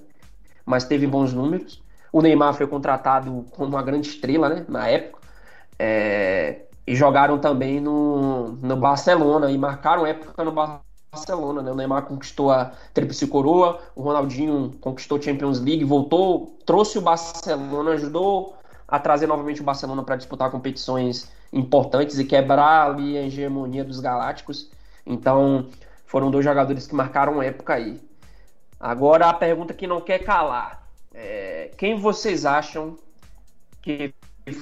Mas 0.65 0.83
teve 0.83 1.07
bons 1.07 1.33
números. 1.33 1.81
O 2.11 2.21
Neymar 2.21 2.53
foi 2.53 2.67
contratado 2.67 3.45
como 3.51 3.69
uma 3.69 3.83
grande 3.83 4.07
estrela, 4.09 4.49
né? 4.49 4.65
Na 4.67 4.87
época. 4.87 5.19
É, 5.77 6.63
e 6.85 6.95
jogaram 6.95 7.37
também 7.37 7.79
no, 7.79 8.53
no 8.53 8.75
Barcelona 8.75 9.51
e 9.51 9.57
marcaram 9.57 10.05
época 10.05 10.43
no 10.43 10.51
Barcelona, 10.51 11.61
né? 11.61 11.71
O 11.71 11.75
Neymar 11.75 12.03
conquistou 12.03 12.51
a 12.51 12.71
Tríplice 12.93 13.27
Coroa, 13.27 13.79
o 13.95 14.01
Ronaldinho 14.01 14.73
conquistou 14.81 15.17
a 15.17 15.21
Champions 15.21 15.59
League, 15.59 15.83
voltou, 15.83 16.57
trouxe 16.65 16.97
o 16.97 17.01
Barcelona, 17.01 17.91
ajudou 17.91 18.57
a 18.87 18.99
trazer 18.99 19.27
novamente 19.27 19.61
o 19.61 19.63
Barcelona 19.63 20.03
para 20.03 20.15
disputar 20.15 20.49
competições 20.49 21.31
importantes 21.53 22.17
e 22.17 22.25
quebrar 22.25 22.89
ali 22.89 23.17
a 23.17 23.21
hegemonia 23.21 23.83
dos 23.83 23.99
Galácticos. 23.99 24.71
Então, 25.05 25.67
foram 26.05 26.31
dois 26.31 26.43
jogadores 26.43 26.87
que 26.87 26.95
marcaram 26.95 27.41
época 27.41 27.75
aí. 27.75 28.01
Agora 28.79 29.29
a 29.29 29.33
pergunta 29.33 29.73
que 29.73 29.85
não 29.85 30.01
quer 30.01 30.19
calar. 30.19 30.78
É, 31.21 31.71
quem 31.77 31.99
vocês 31.99 32.45
acham 32.45 32.97
que 33.81 34.13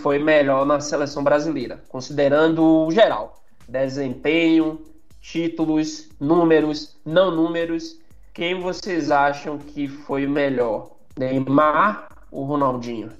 foi 0.01 0.17
melhor 0.17 0.65
na 0.65 0.79
seleção 0.79 1.23
brasileira, 1.23 1.83
considerando 1.87 2.63
o 2.63 2.91
geral? 2.91 3.43
Desempenho, 3.69 4.81
títulos, 5.21 6.09
números, 6.19 6.97
não 7.05 7.29
números. 7.29 7.99
Quem 8.33 8.59
vocês 8.59 9.11
acham 9.11 9.59
que 9.59 9.87
foi 9.87 10.25
melhor? 10.25 10.89
Neymar 11.17 12.09
ou 12.31 12.45
Ronaldinho? 12.45 13.11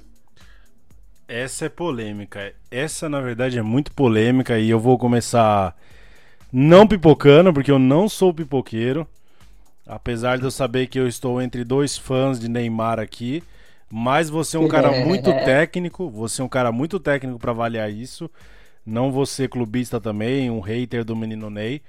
Essa 1.27 1.65
é 1.65 1.69
polêmica. 1.69 2.55
Essa, 2.71 3.07
na 3.07 3.21
verdade, 3.21 3.59
é 3.59 3.61
muito 3.61 3.91
polêmica 3.91 4.57
e 4.57 4.67
eu 4.67 4.79
vou 4.79 4.97
começar 4.97 5.75
não 6.51 6.87
pipocando, 6.87 7.53
porque 7.53 7.69
eu 7.69 7.77
não 7.77 8.09
sou 8.09 8.33
pipoqueiro. 8.33 9.07
Apesar 9.87 10.37
de 10.37 10.43
eu 10.43 10.51
saber 10.51 10.87
que 10.87 10.99
eu 10.99 11.07
estou 11.07 11.41
entre 11.41 11.63
dois 11.63 11.97
fãs 11.97 12.39
de 12.39 12.49
Neymar 12.49 12.99
aqui, 12.99 13.41
mas 13.89 14.29
você 14.29 14.57
é 14.57 14.59
um 14.59 14.67
cara 14.69 15.05
muito 15.05 15.31
técnico, 15.45 16.09
você 16.09 16.41
é 16.41 16.45
um 16.45 16.49
cara 16.49 16.71
muito 16.71 16.99
técnico 16.99 17.39
para 17.39 17.51
avaliar 17.51 17.89
isso. 17.89 18.29
Não 18.85 19.11
você 19.11 19.47
clubista 19.47 19.99
também, 19.99 20.49
um 20.49 20.59
hater 20.59 21.03
do 21.03 21.15
menino 21.15 21.49
Ney. 21.49 21.81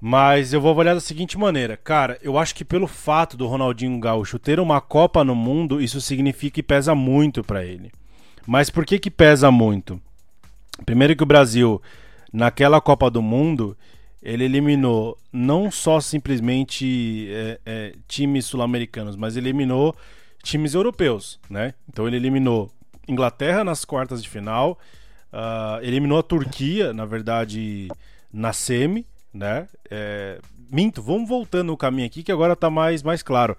Mas 0.00 0.52
eu 0.52 0.60
vou 0.60 0.70
avaliar 0.70 0.94
da 0.94 1.00
seguinte 1.00 1.36
maneira, 1.36 1.76
cara, 1.76 2.18
eu 2.22 2.38
acho 2.38 2.54
que 2.54 2.64
pelo 2.64 2.86
fato 2.86 3.36
do 3.36 3.46
Ronaldinho 3.46 4.00
Gaúcho 4.00 4.38
ter 4.38 4.58
uma 4.58 4.80
Copa 4.80 5.22
no 5.22 5.34
mundo, 5.34 5.80
isso 5.80 6.00
significa 6.00 6.54
que 6.54 6.62
pesa 6.62 6.94
muito 6.94 7.44
para 7.44 7.64
ele. 7.64 7.92
Mas 8.46 8.70
por 8.70 8.86
que 8.86 8.98
que 8.98 9.10
pesa 9.10 9.50
muito? 9.50 10.00
Primeiro 10.86 11.14
que 11.14 11.22
o 11.22 11.26
Brasil 11.26 11.82
naquela 12.32 12.80
Copa 12.80 13.10
do 13.10 13.20
Mundo, 13.20 13.76
ele 14.22 14.44
eliminou 14.44 15.18
não 15.32 15.70
só 15.70 16.00
simplesmente 16.00 17.28
é, 17.32 17.60
é, 17.64 17.94
times 18.06 18.46
sul-americanos, 18.46 19.16
mas 19.16 19.36
eliminou 19.36 19.96
times 20.42 20.74
europeus, 20.74 21.38
né? 21.48 21.74
Então 21.88 22.06
ele 22.06 22.16
eliminou 22.16 22.70
Inglaterra 23.08 23.64
nas 23.64 23.84
quartas 23.84 24.22
de 24.22 24.28
final, 24.28 24.78
uh, 25.32 25.82
eliminou 25.82 26.18
a 26.18 26.22
Turquia, 26.22 26.92
na 26.92 27.04
verdade, 27.04 27.88
na 28.32 28.52
semi, 28.52 29.06
né? 29.32 29.68
É, 29.90 30.38
minto, 30.70 31.02
vamos 31.02 31.28
voltando 31.28 31.68
no 31.68 31.76
caminho 31.76 32.06
aqui 32.06 32.22
que 32.22 32.32
agora 32.32 32.54
tá 32.54 32.70
mais, 32.70 33.02
mais 33.02 33.22
claro. 33.22 33.56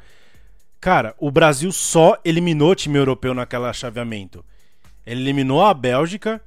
Cara, 0.80 1.14
o 1.20 1.30
Brasil 1.30 1.72
só 1.72 2.18
eliminou 2.26 2.76
time 2.76 2.98
europeu 2.98 3.34
naquela 3.34 3.74
chaveamento. 3.74 4.44
Ele 5.06 5.22
eliminou 5.22 5.64
a 5.64 5.74
Bélgica, 5.74 6.42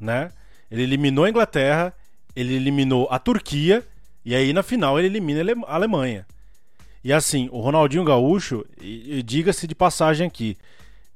né? 0.00 0.30
Ele 0.70 0.82
eliminou 0.82 1.24
a 1.24 1.30
Inglaterra, 1.30 1.92
ele 2.36 2.54
eliminou 2.54 3.08
a 3.10 3.18
Turquia 3.18 3.82
e 4.24 4.34
aí 4.34 4.52
na 4.52 4.62
final 4.62 4.98
ele 4.98 5.08
elimina 5.08 5.40
a 5.66 5.74
Alemanha. 5.74 6.26
E 7.02 7.12
assim, 7.12 7.48
o 7.50 7.60
Ronaldinho 7.60 8.04
Gaúcho, 8.04 8.66
diga-se 9.24 9.66
de 9.66 9.74
passagem 9.74 10.26
aqui, 10.26 10.56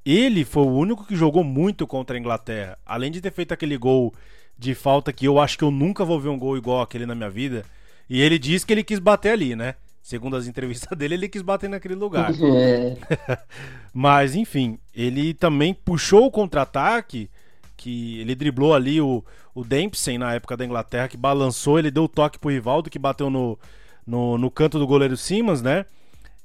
ele 0.05 0.45
foi 0.45 0.63
o 0.63 0.73
único 0.73 1.05
que 1.05 1.15
jogou 1.15 1.45
muito 1.45 1.87
contra 1.87 2.17
a 2.17 2.19
Inglaterra. 2.19 2.79
Além 2.87 3.11
de 3.11 3.21
ter 3.21 3.33
feito 3.33 3.53
aquele 3.53 3.77
gol 3.77 4.15
de 4.57 4.75
falta 4.75 5.13
que 5.13 5.27
eu 5.27 5.39
acho 5.39 5.59
que 5.59 5.65
eu 5.65 5.71
nunca 5.71 6.05
vou 6.05 6.21
ver 6.21 6.29
um 6.29 6.39
gol 6.39 6.57
igual 6.57 6.81
aquele 6.81 7.07
na 7.07 7.15
minha 7.15 7.31
vida. 7.31 7.65
E 8.09 8.21
ele 8.21 8.39
disse 8.39 8.65
que 8.65 8.73
ele 8.73 8.85
quis 8.85 8.99
bater 8.99 9.33
ali, 9.33 9.55
né? 9.57 9.75
Segundo 10.03 10.37
as 10.37 10.47
entrevistas 10.47 10.89
dele, 10.97 11.15
ele 11.15 11.29
quis 11.29 11.43
bater 11.43 11.69
naquele 11.69 11.95
lugar. 11.95 12.31
É. 12.33 12.97
Mas, 13.93 14.35
enfim, 14.35 14.79
ele 14.95 15.35
também 15.35 15.75
puxou 15.75 16.27
o 16.27 16.31
contra-ataque, 16.31 17.31
que 17.81 18.21
ele 18.21 18.35
driblou 18.35 18.75
ali 18.75 19.01
o, 19.01 19.25
o 19.55 19.65
Dempsey 19.65 20.19
na 20.19 20.35
época 20.35 20.55
da 20.55 20.67
Inglaterra, 20.67 21.09
que 21.09 21.17
balançou, 21.17 21.79
ele 21.79 21.91
deu 21.91 22.05
o 22.05 22.09
toque 22.09 22.39
pro 22.39 22.51
Rivaldo, 22.51 22.91
que 22.91 22.99
bateu 22.99 23.31
no, 23.31 23.59
no, 24.07 24.37
no 24.37 24.51
canto 24.51 24.79
do 24.79 24.87
goleiro 24.87 25.17
Simas, 25.17 25.63
né? 25.63 25.87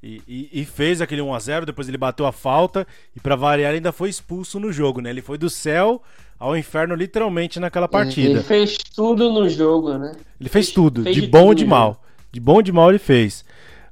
E, 0.01 0.21
e, 0.25 0.61
e, 0.61 0.65
fez 0.65 1.01
aquele 1.01 1.21
1x0, 1.21 1.65
depois 1.65 1.89
ele 1.89 1.97
bateu 1.97 2.25
a 2.25 2.31
falta, 2.31 2.87
e 3.13 3.19
para 3.19 3.35
variar 3.35 3.73
ainda 3.73 3.91
foi 3.91 4.09
expulso 4.09 4.61
no 4.61 4.71
jogo, 4.71 5.01
né? 5.01 5.09
Ele 5.09 5.21
foi 5.21 5.37
do 5.37 5.49
céu 5.49 6.01
ao 6.39 6.55
inferno 6.55 6.95
literalmente 6.95 7.59
naquela 7.59 7.87
partida. 7.87 8.29
Ele 8.29 8.43
fez 8.43 8.77
tudo 8.77 9.29
no 9.29 9.49
jogo, 9.49 9.97
né? 9.97 10.13
Ele 10.39 10.47
fez, 10.47 10.67
fez 10.67 10.71
tudo, 10.71 11.03
fez 11.03 11.15
de, 11.15 11.21
de, 11.23 11.27
bom 11.27 11.47
ou 11.47 11.53
de 11.53 11.65
mal. 11.65 12.01
De 12.31 12.39
bom 12.39 12.53
ou 12.53 12.61
de 12.61 12.71
mal 12.71 12.91
ele 12.91 12.99
fez. 12.99 13.43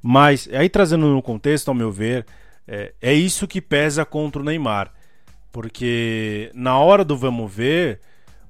Mas, 0.02 0.48
aí 0.50 0.70
trazendo 0.70 1.08
no 1.08 1.20
contexto, 1.20 1.68
ao 1.68 1.74
meu 1.74 1.92
ver, 1.92 2.24
é, 2.66 2.94
é 3.02 3.12
isso 3.12 3.46
que 3.46 3.60
pesa 3.60 4.02
contra 4.06 4.40
o 4.40 4.44
Neymar. 4.44 4.94
Porque 5.54 6.50
na 6.52 6.76
hora 6.80 7.04
do 7.04 7.16
vamos 7.16 7.54
ver, 7.54 8.00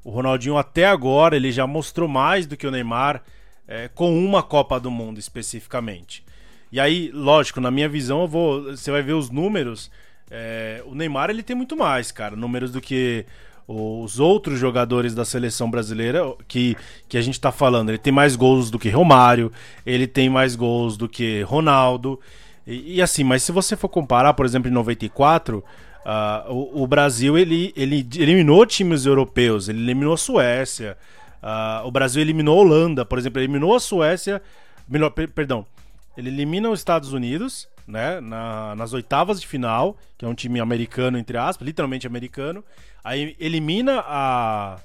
o 0.03 0.09
Ronaldinho 0.09 0.57
até 0.57 0.87
agora 0.87 1.37
ele 1.37 1.53
já 1.53 1.67
mostrou 1.67 2.09
mais 2.09 2.47
do 2.47 2.57
que 2.57 2.67
o 2.67 2.71
Neymar 2.71 3.23
é, 3.69 3.89
com 3.89 4.19
uma 4.19 4.43
Copa 4.43 4.81
do 4.81 4.91
Mundo 4.91 5.19
especificamente. 5.19 6.25
E 6.73 6.81
aí, 6.81 7.11
lógico, 7.13 7.61
na 7.61 7.71
minha 7.71 7.91
visão, 7.91 8.27
vou, 8.27 8.63
você 8.75 8.91
vai 8.91 9.03
ver 9.03 9.13
os 9.13 9.29
números. 9.29 9.91
É, 10.31 10.83
o 10.87 10.95
Neymar 10.95 11.29
ele 11.29 11.43
tem 11.43 11.55
muito 11.55 11.77
mais, 11.77 12.11
cara, 12.11 12.35
números 12.35 12.73
do 12.73 12.81
que 12.81 13.27
os 13.69 14.19
outros 14.19 14.59
jogadores 14.59 15.15
da 15.15 15.27
seleção 15.27 15.71
brasileira 15.71 16.23
que, 16.49 16.75
que 17.07 17.19
a 17.19 17.23
gente 17.23 17.39
tá 17.39 17.53
falando. 17.53 17.91
Ele 17.91 17.99
tem 17.99 18.15
mais 18.15 18.35
gols 18.35 18.71
do 18.71 18.79
que 18.79 18.89
Romário, 18.89 19.53
ele 19.85 20.07
tem 20.07 20.31
mais 20.31 20.57
gols 20.57 20.97
do 20.97 21.07
que 21.07 21.43
Ronaldo. 21.43 22.19
E, 22.67 22.95
e 22.95 23.03
assim, 23.03 23.25
mas 23.25 23.43
se 23.43 23.53
você 23.53 23.77
for 23.77 23.91
comparar, 23.91 24.33
por 24.33 24.47
exemplo, 24.47 24.71
em 24.71 24.73
94, 24.73 25.63
Uh, 26.05 26.53
o, 26.53 26.83
o, 26.83 26.87
Brasil 26.87 27.39
ele, 27.39 27.73
ele 27.75 28.07
eliminou 28.17 28.67
times 28.67 29.07
europeus, 29.07 29.69
ele 29.69 29.81
eliminou 29.81 30.13
a 30.13 30.19
Suécia. 30.19 30.99
Uh, 31.43 31.87
o 31.87 31.91
Brasil 31.91 32.21
eliminou 32.21 32.59
a 32.59 32.63
Holanda, 32.63 33.05
por 33.07 33.19
exemplo, 33.19 33.41
eliminou 33.41 33.75
a 33.75 33.81
Suécia. 33.81 34.43
Melhor, 34.87 35.11
per, 35.11 35.29
perdão, 35.31 35.67
ele 36.17 36.29
elimina 36.29 36.69
os 36.69 36.81
Estados 36.81 37.13
Unidos, 37.13 37.67
né, 37.87 38.21
na, 38.21 38.75
nas 38.77 38.93
oitavas 38.93 39.41
de 39.41 39.47
final, 39.47 39.97
que 40.19 40.25
é 40.25 40.29
um 40.29 40.35
time 40.35 40.61
americano, 40.61 41.19
entre 41.19 41.39
aspas, 41.39 41.67
literalmente 41.67 42.07
americano. 42.07 42.63
Aí 43.03 43.35
elimina 43.41 44.05
a. 44.07 44.79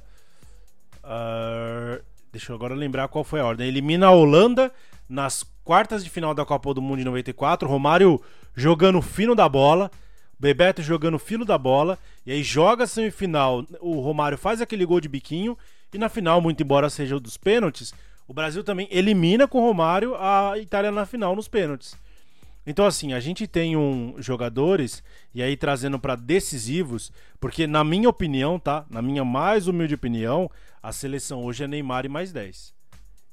a 1.04 2.00
deixa 2.32 2.52
eu 2.52 2.56
agora 2.56 2.76
lembrar 2.76 3.08
qual 3.10 3.24
foi 3.24 3.42
a 3.42 3.46
ordem. 3.46 3.68
Elimina 3.68 4.08
a 4.08 4.12
Holanda 4.12 4.72
nas 5.08 5.44
quartas 5.64 6.04
de 6.04 6.10
final 6.10 6.34
da 6.34 6.46
Copa 6.46 6.74
do 6.74 6.82
Mundo 6.82 7.00
de 7.00 7.06
94. 7.06 7.68
Romário 7.68 8.22
jogando 8.56 9.02
fino 9.02 9.36
da 9.36 9.48
bola. 9.48 9.92
Bebeto 10.40 10.82
jogando 10.82 11.20
fino 11.20 11.44
da 11.44 11.58
bola. 11.58 12.00
E 12.26 12.32
aí 12.32 12.42
joga 12.44 12.86
a 12.86 12.88
semifinal. 12.88 13.66
O 13.82 14.00
Romário 14.00 14.38
faz 14.38 14.62
aquele 14.62 14.86
gol 14.86 15.02
de 15.02 15.10
biquinho. 15.10 15.58
E 15.94 15.98
na 15.98 16.08
final, 16.08 16.40
muito 16.40 16.62
embora 16.62 16.90
seja 16.90 17.16
o 17.16 17.20
dos 17.20 17.36
pênaltis, 17.36 17.94
o 18.28 18.34
Brasil 18.34 18.64
também 18.64 18.88
elimina 18.92 19.48
com 19.48 19.58
o 19.58 19.66
Romário 19.66 20.16
a 20.16 20.54
Itália 20.60 20.92
na 20.92 21.06
final 21.06 21.36
nos 21.36 21.48
pênaltis. 21.48 21.98
Então, 22.66 22.86
assim, 22.86 23.14
a 23.14 23.20
gente 23.20 23.48
tem 23.48 23.76
um 23.76 24.14
jogadores, 24.20 25.02
e 25.34 25.42
aí 25.42 25.58
trazendo 25.58 25.98
para 25.98 26.16
decisivos, 26.16 27.12
porque 27.40 27.66
na 27.66 27.84
minha 27.84 28.08
opinião, 28.08 28.60
tá? 28.60 28.86
Na 28.88 29.02
minha 29.02 29.26
mais 29.26 29.68
humilde 29.68 29.96
opinião, 29.96 30.52
a 30.84 30.92
seleção 30.92 31.44
hoje 31.44 31.64
é 31.64 31.68
Neymar 31.68 32.06
e 32.06 32.10
mais 32.10 32.32
10. 32.32 32.72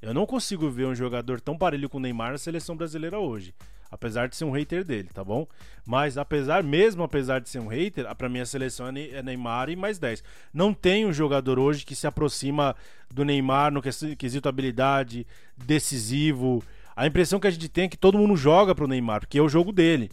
Eu 0.01 0.13
não 0.13 0.25
consigo 0.25 0.67
ver 0.69 0.87
um 0.87 0.95
jogador 0.95 1.39
tão 1.39 1.55
parelho 1.55 1.87
com 1.87 1.97
o 1.97 2.01
Neymar 2.01 2.31
na 2.31 2.37
seleção 2.39 2.75
brasileira 2.75 3.19
hoje. 3.19 3.53
Apesar 3.89 4.27
de 4.27 4.35
ser 4.35 4.45
um 4.45 4.51
hater 4.51 4.83
dele, 4.83 5.09
tá 5.13 5.23
bom? 5.23 5.47
Mas 5.85 6.17
apesar, 6.17 6.61
mesmo 6.63 7.03
apesar 7.03 7.39
de 7.39 7.49
ser 7.49 7.59
um 7.59 7.67
hater, 7.67 8.05
mim 8.29 8.39
a 8.39 8.45
seleção 8.45 8.87
é, 8.87 9.09
é 9.11 9.23
Neymar 9.23 9.69
e 9.69 9.75
mais 9.75 9.97
10. 9.97 10.23
Não 10.53 10.73
tem 10.73 11.05
um 11.05 11.13
jogador 11.13 11.57
hoje 11.57 11.85
que 11.85 11.95
se 11.95 12.05
aproxima 12.05 12.75
do 13.09 13.23
Neymar 13.23 13.71
no 13.71 13.81
quesito 13.81 14.49
habilidade, 14.49 15.25
decisivo. 15.55 16.61
A 16.95 17.07
impressão 17.07 17.39
que 17.39 17.47
a 17.47 17.51
gente 17.51 17.69
tem 17.69 17.85
é 17.85 17.87
que 17.87 17.97
todo 17.97 18.17
mundo 18.17 18.35
joga 18.35 18.75
pro 18.75 18.87
Neymar, 18.87 19.21
porque 19.21 19.37
é 19.37 19.41
o 19.41 19.49
jogo 19.49 19.71
dele. 19.71 20.11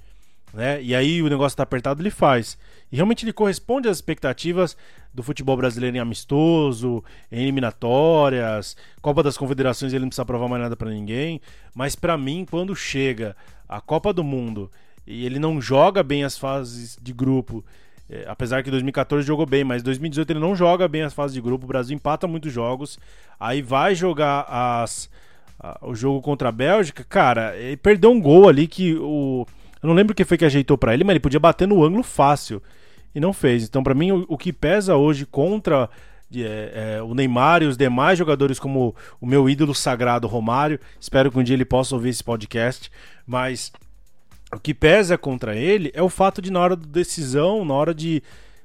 Né? 0.54 0.80
E 0.80 0.94
aí 0.94 1.20
o 1.20 1.28
negócio 1.28 1.56
tá 1.56 1.64
apertado, 1.64 2.00
ele 2.00 2.10
faz. 2.10 2.56
E 2.92 2.96
realmente 2.96 3.24
ele 3.24 3.32
corresponde 3.32 3.88
às 3.88 3.96
expectativas 3.96 4.76
do 5.12 5.20
futebol 5.20 5.56
brasileiro 5.56 5.96
em 5.96 6.00
amistoso, 6.00 7.02
em 7.30 7.42
eliminatórias, 7.42 8.76
Copa 9.02 9.22
das 9.22 9.36
Confederações 9.36 9.92
ele 9.92 10.02
não 10.02 10.08
precisa 10.08 10.24
provar 10.24 10.48
mais 10.48 10.62
nada 10.62 10.76
para 10.76 10.90
ninguém, 10.90 11.40
mas 11.74 11.96
para 11.96 12.16
mim 12.16 12.46
quando 12.48 12.74
chega 12.76 13.36
a 13.76 13.80
Copa 13.80 14.12
do 14.12 14.22
Mundo 14.22 14.70
e 15.06 15.24
ele 15.26 15.38
não 15.38 15.60
joga 15.60 16.02
bem 16.02 16.24
as 16.24 16.38
fases 16.38 16.98
de 17.00 17.12
grupo, 17.12 17.64
é, 18.08 18.24
apesar 18.26 18.62
que 18.62 18.70
2014 18.70 19.26
jogou 19.26 19.46
bem, 19.46 19.64
mas 19.64 19.82
2018 19.82 20.30
ele 20.30 20.40
não 20.40 20.54
joga 20.56 20.88
bem 20.88 21.02
as 21.02 21.12
fases 21.12 21.34
de 21.34 21.40
grupo, 21.40 21.64
o 21.64 21.68
Brasil 21.68 21.94
empata 21.94 22.26
muitos 22.26 22.52
jogos, 22.52 22.98
aí 23.38 23.60
vai 23.60 23.94
jogar 23.94 24.46
as, 24.48 25.10
a, 25.58 25.78
o 25.82 25.94
jogo 25.94 26.20
contra 26.22 26.48
a 26.48 26.52
Bélgica, 26.52 27.04
cara, 27.04 27.56
ele 27.56 27.76
perdeu 27.76 28.10
um 28.10 28.20
gol 28.20 28.48
ali 28.48 28.66
que 28.66 28.94
o 28.94 29.46
eu 29.84 29.88
não 29.88 29.94
lembro 29.94 30.12
o 30.12 30.16
que 30.16 30.24
foi 30.24 30.38
que 30.38 30.46
ajeitou 30.46 30.78
para 30.78 30.94
ele, 30.94 31.04
mas 31.04 31.12
ele 31.12 31.20
podia 31.20 31.38
bater 31.38 31.68
no 31.68 31.84
ângulo 31.84 32.02
fácil 32.02 32.62
e 33.14 33.20
não 33.20 33.34
fez. 33.34 33.64
Então, 33.64 33.82
para 33.82 33.94
mim, 33.94 34.12
o, 34.12 34.24
o, 34.28 34.38
que 34.38 34.50
pesa 34.50 34.96
hoje 34.96 35.26
contra 35.26 35.90
é, 36.34 36.96
é, 36.96 37.02
o 37.02 37.14
Neymar 37.14 37.62
e 37.62 37.66
os 37.66 37.76
demais 37.76 38.18
jogadores, 38.18 38.58
como 38.58 38.94
o 39.20 39.26
meu 39.26 39.48
ídolo 39.48 39.74
sagrado 39.74 40.26
Romário, 40.26 40.80
espero 40.98 41.30
que 41.30 41.38
um 41.38 41.42
dia 41.42 41.54
ele 41.54 41.64
possa 41.64 41.94
ouvir 41.94 42.10
esse 42.10 42.24
podcast, 42.24 42.90
mas 43.26 43.72
o 44.52 44.58
que 44.58 44.72
pesa 44.72 45.18
contra 45.18 45.54
ele 45.54 45.90
é 45.94 46.02
o 46.02 46.08
fato 46.08 46.40
de, 46.40 46.50
na 46.50 46.60
hora 46.60 46.76
da 46.76 46.86
decisão, 46.86 47.64
na 47.64 47.74
hora 47.74 47.94
de, 47.94 48.22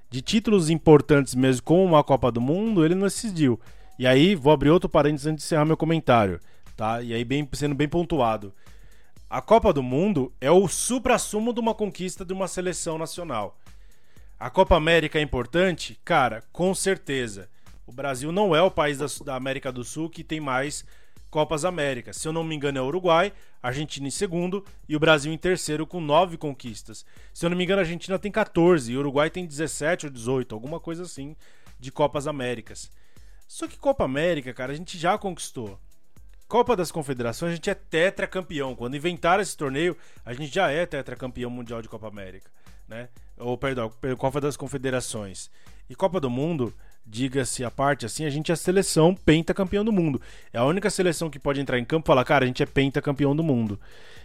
de 0.09 0.21
títulos 0.21 0.69
importantes 0.69 1.35
mesmo, 1.35 1.63
como 1.63 1.95
a 1.95 2.03
Copa 2.03 2.31
do 2.31 2.41
Mundo, 2.41 2.85
ele 2.85 2.95
não 2.95 3.07
decidiu. 3.07 3.59
E 3.97 4.07
aí, 4.07 4.35
vou 4.35 4.53
abrir 4.53 4.69
outro 4.69 4.87
parênteses 4.87 5.27
antes 5.27 5.43
de 5.43 5.47
encerrar 5.47 5.65
meu 5.65 5.75
comentário, 5.75 6.39
tá? 6.77 7.01
E 7.01 7.13
aí, 7.13 7.25
bem, 7.25 7.47
sendo 7.53 7.75
bem 7.75 7.87
pontuado. 7.87 8.53
A 9.29 9.41
Copa 9.41 9.73
do 9.73 9.83
Mundo 9.83 10.31
é 10.39 10.49
o 10.49 10.67
supra-sumo 10.67 11.53
de 11.53 11.59
uma 11.59 11.75
conquista 11.75 12.23
de 12.23 12.33
uma 12.33 12.47
seleção 12.47 12.97
nacional. 12.97 13.57
A 14.39 14.49
Copa 14.49 14.77
América 14.77 15.19
é 15.19 15.21
importante? 15.21 15.99
Cara, 16.05 16.41
com 16.53 16.73
certeza. 16.73 17.49
O 17.85 17.91
Brasil 17.91 18.31
não 18.31 18.55
é 18.55 18.61
o 18.61 18.71
país 18.71 18.97
da, 18.97 19.05
da 19.25 19.35
América 19.35 19.69
do 19.69 19.83
Sul 19.83 20.09
que 20.09 20.23
tem 20.23 20.39
mais 20.39 20.85
Copas 21.29 21.65
Américas. 21.65 22.15
Se 22.15 22.25
eu 22.25 22.31
não 22.31 22.41
me 22.41 22.55
engano, 22.55 22.77
é 22.77 22.81
o 22.81 22.85
Uruguai, 22.85 23.33
Argentina 23.61 24.07
em 24.07 24.11
segundo 24.11 24.63
e 24.87 24.95
o 24.95 24.99
Brasil 24.99 25.33
em 25.33 25.37
terceiro 25.37 25.85
com 25.85 25.99
nove 25.99 26.37
conquistas. 26.37 27.05
Se 27.33 27.45
eu 27.45 27.49
não 27.49 27.57
me 27.57 27.65
engano, 27.65 27.81
a 27.81 27.83
Argentina 27.83 28.17
tem 28.17 28.31
14 28.31 28.89
e 28.89 28.95
o 28.95 29.01
Uruguai 29.01 29.29
tem 29.29 29.45
17 29.45 30.05
ou 30.05 30.11
18, 30.11 30.55
alguma 30.55 30.79
coisa 30.79 31.03
assim, 31.03 31.35
de 31.77 31.91
Copas 31.91 32.25
Américas. 32.25 32.89
Só 33.45 33.67
que 33.67 33.77
Copa 33.77 34.05
América, 34.05 34.53
cara, 34.53 34.71
a 34.71 34.75
gente 34.75 34.97
já 34.97 35.17
conquistou. 35.17 35.77
Copa 36.47 36.77
das 36.77 36.93
Confederações, 36.93 37.51
a 37.51 37.55
gente 37.55 37.69
é 37.69 37.75
tetracampeão. 37.75 38.73
Quando 38.73 38.95
inventaram 38.95 39.43
esse 39.43 39.57
torneio, 39.57 39.97
a 40.23 40.31
gente 40.31 40.53
já 40.53 40.71
é 40.71 40.85
tetracampeão 40.85 41.49
mundial 41.49 41.81
de 41.81 41.89
Copa 41.89 42.07
América, 42.07 42.49
né? 42.87 43.09
Ou, 43.39 43.57
perdão, 43.57 43.91
Copa 44.17 44.41
das 44.41 44.57
Confederações. 44.57 45.49
E 45.89 45.95
Copa 45.95 46.19
do 46.19 46.29
Mundo, 46.29 46.73
diga-se 47.05 47.63
a 47.63 47.71
parte 47.71 48.05
assim, 48.05 48.25
a 48.25 48.29
gente 48.29 48.51
é 48.51 48.53
a 48.53 48.57
seleção 48.57 49.15
pentacampeão 49.15 49.83
do 49.83 49.91
mundo. 49.91 50.21
É 50.53 50.59
a 50.59 50.65
única 50.65 50.89
seleção 50.89 51.29
que 51.29 51.39
pode 51.39 51.59
entrar 51.59 51.79
em 51.79 51.85
campo 51.85 52.05
e 52.05 52.07
falar, 52.07 52.23
cara, 52.23 52.43
a 52.43 52.47
gente 52.47 52.61
é 52.61 52.65
pentacampeão 52.65 53.35
do 53.35 53.43
mundo. 53.43 53.79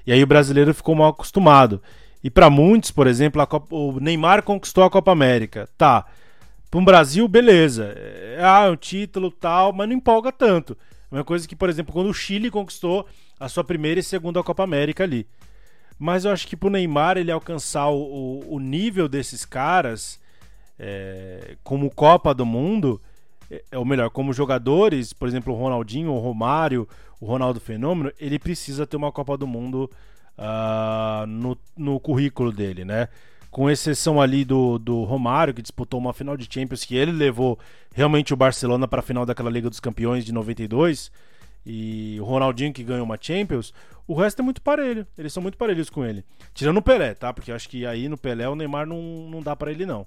E 0.06 0.12
aí 0.12 0.22
o 0.22 0.26
brasileiro 0.26 0.74
ficou 0.74 0.94
mal 0.94 1.10
acostumado. 1.10 1.80
E 2.22 2.30
para 2.30 2.50
muitos, 2.50 2.90
por 2.90 3.06
exemplo, 3.06 3.46
Copa, 3.46 3.74
o 3.74 3.98
Neymar 4.00 4.42
conquistou 4.42 4.84
a 4.84 4.90
Copa 4.90 5.12
América. 5.12 5.68
Tá. 5.78 6.06
Para 6.70 6.80
um 6.80 6.84
Brasil, 6.84 7.26
beleza. 7.28 7.94
É, 7.96 8.38
ah, 8.42 8.64
é 8.66 8.70
um 8.70 8.76
título 8.76 9.30
tal, 9.30 9.72
mas 9.72 9.88
não 9.88 9.96
empolga 9.96 10.32
tanto. 10.32 10.76
Uma 11.10 11.24
coisa 11.24 11.46
que, 11.46 11.54
por 11.54 11.68
exemplo, 11.68 11.92
quando 11.92 12.10
o 12.10 12.14
Chile 12.14 12.50
conquistou 12.50 13.06
a 13.38 13.48
sua 13.48 13.62
primeira 13.62 14.00
e 14.00 14.02
segunda 14.02 14.42
Copa 14.42 14.64
América 14.64 15.04
ali. 15.04 15.26
Mas 15.98 16.24
eu 16.24 16.32
acho 16.32 16.46
que 16.46 16.56
pro 16.56 16.70
Neymar 16.70 17.16
ele 17.16 17.30
alcançar 17.30 17.88
o, 17.88 18.44
o 18.48 18.58
nível 18.58 19.08
desses 19.08 19.44
caras 19.44 20.20
é, 20.78 21.56
como 21.62 21.90
Copa 21.90 22.34
do 22.34 22.44
Mundo, 22.44 23.00
é, 23.50 23.62
é, 23.70 23.78
ou 23.78 23.84
melhor, 23.84 24.10
como 24.10 24.32
jogadores, 24.32 25.12
por 25.12 25.28
exemplo, 25.28 25.54
o 25.54 25.56
Ronaldinho, 25.56 26.12
o 26.12 26.18
Romário, 26.18 26.88
o 27.20 27.26
Ronaldo 27.26 27.60
Fenômeno, 27.60 28.12
ele 28.18 28.38
precisa 28.38 28.86
ter 28.86 28.96
uma 28.96 29.12
Copa 29.12 29.36
do 29.36 29.46
Mundo 29.46 29.90
uh, 30.38 31.26
no, 31.26 31.56
no 31.76 32.00
currículo 32.00 32.52
dele, 32.52 32.84
né? 32.84 33.08
com 33.54 33.70
exceção 33.70 34.20
ali 34.20 34.44
do, 34.44 34.80
do 34.80 35.04
Romário, 35.04 35.54
que 35.54 35.62
disputou 35.62 36.00
uma 36.00 36.12
final 36.12 36.36
de 36.36 36.52
Champions, 36.52 36.84
que 36.84 36.96
ele 36.96 37.12
levou 37.12 37.56
realmente 37.94 38.34
o 38.34 38.36
Barcelona 38.36 38.88
para 38.88 38.98
a 38.98 39.02
final 39.02 39.24
daquela 39.24 39.48
Liga 39.48 39.70
dos 39.70 39.78
Campeões 39.78 40.24
de 40.24 40.32
92, 40.32 41.12
e 41.64 42.18
o 42.20 42.24
Ronaldinho 42.24 42.72
que 42.72 42.84
ganhou 42.84 43.04
uma 43.04 43.18
Champions, 43.20 43.72
o 44.06 44.14
resto 44.14 44.40
é 44.40 44.42
muito 44.42 44.60
parelho. 44.60 45.06
Eles 45.16 45.32
são 45.32 45.42
muito 45.42 45.56
parelhos 45.56 45.88
com 45.88 46.04
ele. 46.04 46.24
Tirando 46.52 46.76
o 46.78 46.82
Pelé, 46.82 47.14
tá? 47.14 47.32
Porque 47.32 47.50
eu 47.50 47.54
acho 47.54 47.68
que 47.68 47.86
aí 47.86 48.08
no 48.08 48.18
Pelé 48.18 48.48
o 48.48 48.54
Neymar 48.54 48.86
não, 48.86 49.00
não 49.30 49.42
dá 49.42 49.56
para 49.56 49.70
ele, 49.70 49.86
não. 49.86 50.06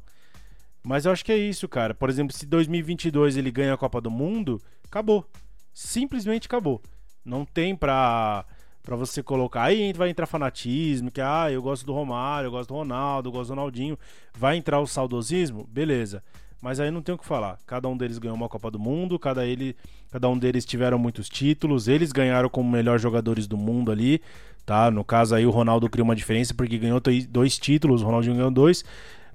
Mas 0.84 1.06
eu 1.06 1.12
acho 1.12 1.26
que 1.26 1.32
é 1.32 1.38
isso, 1.38 1.68
cara. 1.68 1.94
Por 1.94 2.10
exemplo, 2.10 2.36
se 2.36 2.46
2022 2.46 3.38
ele 3.38 3.52
ganha 3.52 3.74
a 3.74 3.78
Copa 3.78 4.00
do 4.00 4.12
Mundo, 4.12 4.62
acabou. 4.86 5.30
Simplesmente 5.74 6.46
acabou. 6.46 6.82
Não 7.26 7.44
tem 7.44 7.76
pra 7.76 8.46
para 8.88 8.96
você 8.96 9.22
colocar. 9.22 9.64
Aí 9.64 9.92
vai 9.92 10.10
entrar 10.10 10.26
fanatismo, 10.26 11.12
que 11.12 11.20
ah, 11.20 11.52
eu 11.52 11.62
gosto 11.62 11.86
do 11.86 11.92
Romário, 11.92 12.48
eu 12.48 12.52
gosto 12.52 12.70
do 12.70 12.76
Ronaldo, 12.76 13.28
eu 13.28 13.34
gosto 13.34 13.50
do 13.50 13.56
Ronaldinho. 13.56 14.00
Vai 14.34 14.56
entrar 14.56 14.80
o 14.80 14.88
saudosismo? 14.88 15.68
Beleza. 15.70 16.24
Mas 16.62 16.80
aí 16.80 16.90
não 16.90 17.02
tem 17.02 17.14
o 17.14 17.18
que 17.18 17.26
falar. 17.26 17.60
Cada 17.66 17.88
um 17.88 17.96
deles 17.96 18.18
ganhou 18.18 18.36
uma 18.36 18.50
Copa 18.50 18.72
do 18.72 18.80
Mundo, 18.80 19.20
cada, 19.20 19.46
ele, 19.46 19.76
cada 20.12 20.28
um 20.28 20.38
deles 20.38 20.66
tiveram 20.66 20.98
muitos 20.98 21.30
títulos, 21.30 21.88
eles 21.88 22.12
ganharam 22.12 22.50
como 22.50 22.70
melhores 22.70 23.02
jogadores 23.02 23.48
do 23.48 23.58
mundo 23.58 23.92
ali, 23.92 24.22
tá? 24.66 24.90
No 24.90 25.04
caso 25.04 25.36
aí 25.36 25.46
o 25.46 25.52
Ronaldo 25.52 25.90
criou 25.90 26.06
uma 26.06 26.16
diferença 26.16 26.54
porque 26.54 26.78
ganhou 26.78 27.02
dois 27.30 27.58
títulos, 27.58 28.02
o 28.02 28.06
Ronaldinho 28.06 28.36
ganhou 28.36 28.52
dois. 28.52 28.84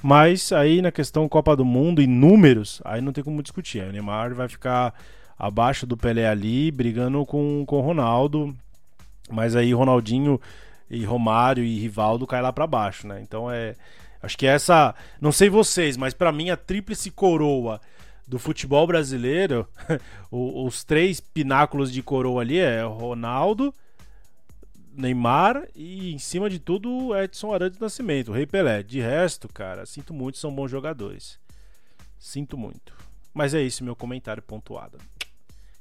Mas 0.03 0.51
aí 0.53 0.83
na 0.83 0.91
questão 0.91 1.29
Copa 1.29 1.55
do 1.55 1.65
Mundo 1.65 2.03
e 2.03 2.07
números, 2.09 2.83
aí 2.85 3.01
não 3.01 3.13
tem 3.13 3.23
como 3.23 3.43
discutir. 3.43 3.85
O 3.85 3.93
Neymar 3.93 4.35
vai 4.35 4.49
ficar 4.49 4.93
abaixo 5.39 5.87
do 5.87 5.97
Pelé 5.97 6.29
ali, 6.29 6.71
brigando 6.73 7.25
com, 7.25 7.65
com 7.67 7.79
o 7.79 7.81
Ronaldo. 7.81 8.55
Mas 9.31 9.55
aí 9.55 9.73
Ronaldinho 9.73 10.41
e 10.91 11.05
Romário 11.05 11.65
e 11.65 11.79
Rivaldo 11.79 12.27
cai 12.27 12.43
lá 12.43 12.53
para 12.53 12.67
baixo, 12.67 13.07
né? 13.07 13.21
Então 13.23 13.51
é. 13.51 13.75
Acho 14.23 14.39
que 14.39 14.47
essa. 14.47 14.95
Não 15.21 15.33
sei 15.33 15.51
vocês, 15.51 15.97
mas 15.97 16.15
para 16.15 16.31
mim 16.31 16.51
a 16.51 16.57
tríplice 16.57 17.11
coroa 17.11 17.81
do 18.27 18.39
futebol 18.39 18.87
brasileiro, 18.87 19.69
os 20.31 20.85
três 20.85 21.21
pináculos 21.21 21.93
de 21.93 22.03
coroa 22.03 22.41
ali 22.41 22.59
é 22.59 22.83
Ronaldo, 22.83 23.75
Neymar 24.95 25.67
e, 25.75 26.15
em 26.15 26.19
cima 26.19 26.49
de 26.49 26.59
tudo, 26.59 27.17
Edson 27.17 27.53
Arantes 27.53 27.81
Nascimento, 27.81 28.31
o 28.31 28.35
Rei 28.35 28.47
Pelé. 28.47 28.83
De 28.83 29.01
resto, 29.01 29.49
cara, 29.49 29.85
sinto 29.85 30.15
muito, 30.15 30.39
são 30.39 30.55
bons 30.55 30.71
jogadores. 30.71 31.39
Sinto 32.19 32.57
muito. 32.57 32.95
Mas 33.35 33.55
é 33.55 33.61
isso, 33.61 33.83
meu 33.83 33.97
comentário 33.97 34.43
pontuado. 34.43 34.99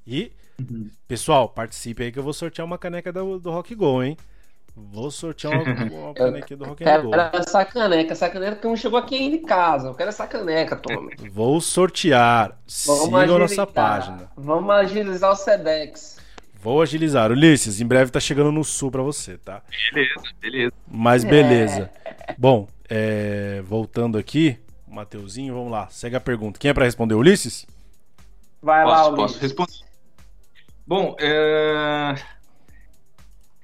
E, 0.08 0.32
uhum. 0.60 0.90
pessoal, 1.08 1.48
participe 1.48 2.04
aí 2.04 2.12
que 2.12 2.18
eu 2.18 2.24
vou 2.24 2.34
sortear 2.34 2.66
uma 2.66 2.78
caneca 2.78 3.14
do, 3.14 3.40
do 3.40 3.52
Rock 3.52 3.76
Go, 3.76 4.02
hein? 4.02 4.18
Vou 4.76 5.12
sortear 5.12 5.54
uma, 5.54 5.64
uma 6.08 6.14
caneca 6.14 6.56
do 6.56 6.66
Rock. 6.66 6.84
Quero 6.84 7.12
essa 7.34 7.66
caneca, 7.66 8.14
essa 8.14 8.30
caneca 8.30 8.56
que 8.56 8.68
não 8.68 8.76
chegou 8.76 8.98
aqui 8.98 9.16
ainda 9.16 9.36
em 9.36 9.44
casa. 9.44 9.90
Eu 9.90 9.96
quero 9.96 10.10
essa 10.10 10.26
caneca, 10.26 10.76
Tommy. 10.76 11.16
Vou 11.30 11.60
sortear. 11.60 12.58
Vamos 12.86 13.20
Sigam 13.20 13.40
nossa 13.40 13.68
página. 13.68 14.32
Vamos 14.36 14.70
agilizar 14.72 15.32
o 15.32 15.36
Sedex. 15.36 16.20
Vou 16.62 16.82
agilizar. 16.82 17.32
Ulisses, 17.32 17.82
em 17.82 17.86
breve 17.86 18.12
tá 18.12 18.20
chegando 18.20 18.52
no 18.52 18.64
sul 18.64 18.92
pra 18.92 19.02
você, 19.02 19.38
tá? 19.38 19.62
Beleza, 19.92 20.22
beleza. 20.40 20.74
Mas 20.88 21.24
beleza. 21.24 21.90
É. 22.06 22.36
Bom, 22.38 22.68
é, 22.88 23.62
voltando 23.64 24.18
aqui, 24.18 24.60
Mateuzinho, 24.88 25.56
vamos 25.56 25.72
lá. 25.72 25.88
Segue 25.90 26.16
a 26.16 26.20
pergunta. 26.20 26.60
Quem 26.60 26.70
é 26.70 26.74
pra 26.74 26.86
responder? 26.86 27.16
Ulisses? 27.16 27.66
Vai 28.62 28.84
posso, 28.84 28.96
lá, 28.96 29.08
Ulisses. 29.08 29.26
Posso 29.26 29.42
responder. 29.42 29.92
Bom, 30.86 31.16
é... 31.20 32.16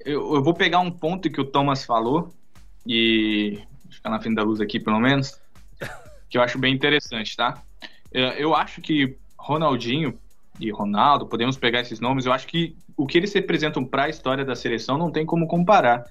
eu, 0.08 0.36
eu 0.36 0.42
vou 0.42 0.54
pegar 0.54 0.80
um 0.80 0.90
ponto 0.90 1.30
que 1.30 1.40
o 1.40 1.44
Thomas 1.44 1.84
falou 1.84 2.32
e 2.86 3.60
ficar 3.90 4.08
na 4.08 4.18
frente 4.18 4.36
da 4.36 4.42
luz 4.42 4.60
aqui, 4.60 4.80
pelo 4.80 4.98
menos, 4.98 5.38
que 6.30 6.38
eu 6.38 6.42
acho 6.42 6.58
bem 6.58 6.74
interessante, 6.74 7.36
tá? 7.36 7.62
É, 8.12 8.42
eu 8.42 8.54
acho 8.54 8.80
que 8.80 9.16
Ronaldinho 9.36 10.18
e 10.58 10.70
Ronaldo, 10.70 11.26
podemos 11.26 11.56
pegar 11.56 11.80
esses 11.80 12.00
nomes, 12.00 12.24
eu 12.24 12.32
acho 12.32 12.46
que 12.46 12.74
o 12.96 13.06
que 13.06 13.18
eles 13.18 13.32
representam 13.32 13.84
para 13.84 14.04
a 14.04 14.08
história 14.08 14.44
da 14.44 14.56
seleção 14.56 14.96
não 14.96 15.10
tem 15.10 15.26
como 15.26 15.46
comparar. 15.46 16.04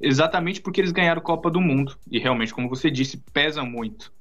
Exatamente 0.00 0.60
porque 0.60 0.80
eles 0.80 0.92
ganharam 0.92 1.22
Copa 1.22 1.50
do 1.50 1.60
Mundo. 1.60 1.96
E 2.10 2.18
realmente, 2.18 2.52
como 2.52 2.68
você 2.68 2.90
disse, 2.90 3.18
pesa 3.32 3.62
muito. 3.62 4.12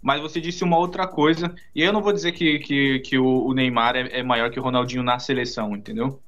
Mas 0.00 0.20
você 0.20 0.40
disse 0.40 0.62
uma 0.62 0.78
outra 0.78 1.06
coisa, 1.08 1.54
e 1.74 1.82
eu 1.82 1.92
não 1.92 2.00
vou 2.00 2.12
dizer 2.12 2.32
que, 2.32 2.60
que, 2.60 3.00
que 3.00 3.18
o, 3.18 3.52
Neymar 3.52 3.96
é, 3.96 4.20
é, 4.20 4.22
maior 4.22 4.50
que 4.50 4.60
o 4.60 4.62
Ronaldinho 4.62 5.02
na 5.02 5.18
seleção, 5.18 5.74
entendeu? 5.74 6.20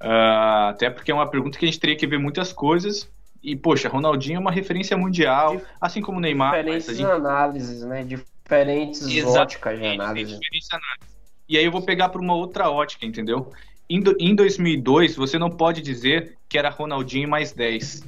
Uh, 0.00 0.68
até 0.70 0.90
porque 0.90 1.10
é 1.10 1.14
uma 1.14 1.26
pergunta 1.26 1.58
que 1.58 1.64
a 1.64 1.68
gente 1.68 1.80
teria 1.80 1.96
que 1.96 2.06
ver 2.06 2.18
muitas 2.18 2.52
coisas. 2.52 3.08
E, 3.42 3.54
poxa, 3.54 3.88
Ronaldinho 3.88 4.36
é 4.36 4.40
uma 4.40 4.50
referência 4.50 4.96
mundial, 4.96 5.60
assim 5.80 6.00
como 6.00 6.18
o 6.18 6.20
Neymar. 6.20 6.52
Diferentes 6.52 6.96
gente... 6.96 7.10
análises, 7.10 7.82
né? 7.82 8.02
Diferentes 8.02 9.02
Exatamente, 9.02 9.38
óticas 9.38 9.78
de 9.78 9.86
análise. 9.86 10.32
análise. 10.34 10.68
E 11.46 11.58
aí 11.58 11.64
eu 11.64 11.70
vou 11.70 11.82
pegar 11.82 12.08
para 12.08 12.20
uma 12.20 12.34
outra 12.34 12.70
ótica, 12.70 13.04
entendeu? 13.04 13.52
Em, 13.88 14.00
do, 14.00 14.16
em 14.18 14.34
2002, 14.34 15.14
você 15.14 15.38
não 15.38 15.50
pode 15.50 15.82
dizer 15.82 16.38
que 16.48 16.56
era 16.56 16.70
Ronaldinho 16.70 17.28
mais 17.28 17.52
10. 17.52 18.04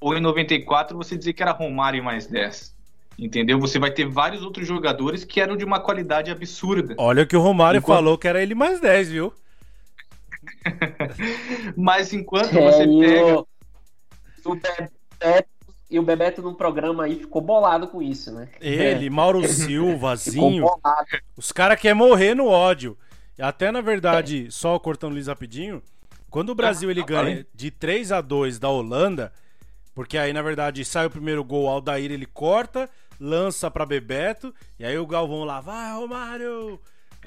Ou 0.00 0.16
em 0.16 0.20
94, 0.20 0.96
você 0.96 1.16
dizer 1.16 1.32
que 1.32 1.42
era 1.42 1.50
Romário 1.50 2.02
mais 2.04 2.26
10. 2.26 2.74
Entendeu? 3.18 3.58
Você 3.58 3.78
vai 3.78 3.90
ter 3.90 4.06
vários 4.06 4.42
outros 4.42 4.66
jogadores 4.66 5.24
que 5.24 5.40
eram 5.40 5.56
de 5.56 5.64
uma 5.64 5.80
qualidade 5.80 6.30
absurda. 6.30 6.94
Olha 6.98 7.26
que 7.26 7.36
o 7.36 7.40
Romário 7.40 7.78
enquanto... 7.78 7.96
falou 7.96 8.18
que 8.18 8.28
era 8.28 8.42
ele 8.42 8.54
mais 8.54 8.80
10, 8.80 9.10
viu? 9.10 9.32
Mas 11.76 12.12
enquanto 12.12 12.56
é, 12.56 12.60
você 12.60 12.86
pega. 12.86 13.38
O, 13.38 14.52
o 14.52 14.54
Bebeto, 14.54 15.48
e 15.90 15.98
o 15.98 16.02
Bebeto 16.02 16.42
num 16.42 16.54
programa 16.54 17.04
aí 17.04 17.16
ficou 17.16 17.40
bolado 17.40 17.88
com 17.88 18.02
isso, 18.02 18.32
né? 18.32 18.48
Ele, 18.60 19.06
é. 19.06 19.10
Mauro 19.10 19.46
Silva, 19.46 20.16
Zinho. 20.16 20.66
Os 21.36 21.52
caras 21.52 21.80
querem 21.80 21.96
morrer 21.96 22.34
no 22.34 22.46
ódio. 22.46 22.96
Até 23.38 23.70
na 23.70 23.80
verdade, 23.80 24.46
é. 24.46 24.50
só 24.50 24.78
cortando 24.78 25.12
Luiz 25.12 25.26
rapidinho, 25.26 25.82
quando 26.30 26.50
o 26.50 26.54
Brasil 26.54 26.90
ele 26.90 27.02
ganha 27.02 27.46
de 27.54 27.70
3 27.70 28.12
a 28.12 28.20
2 28.20 28.58
da 28.58 28.68
Holanda, 28.68 29.32
porque 29.94 30.18
aí 30.18 30.32
na 30.32 30.42
verdade 30.42 30.84
sai 30.84 31.06
o 31.06 31.10
primeiro 31.10 31.44
gol, 31.44 31.64
o 31.64 31.68
Aldair 31.68 32.10
ele 32.10 32.26
corta, 32.26 32.88
lança 33.20 33.70
para 33.70 33.86
Bebeto, 33.86 34.54
e 34.78 34.84
aí 34.84 34.98
o 34.98 35.06
Galvão 35.06 35.44
lá, 35.44 35.60
vai 35.60 35.92
Romário! 35.92 36.80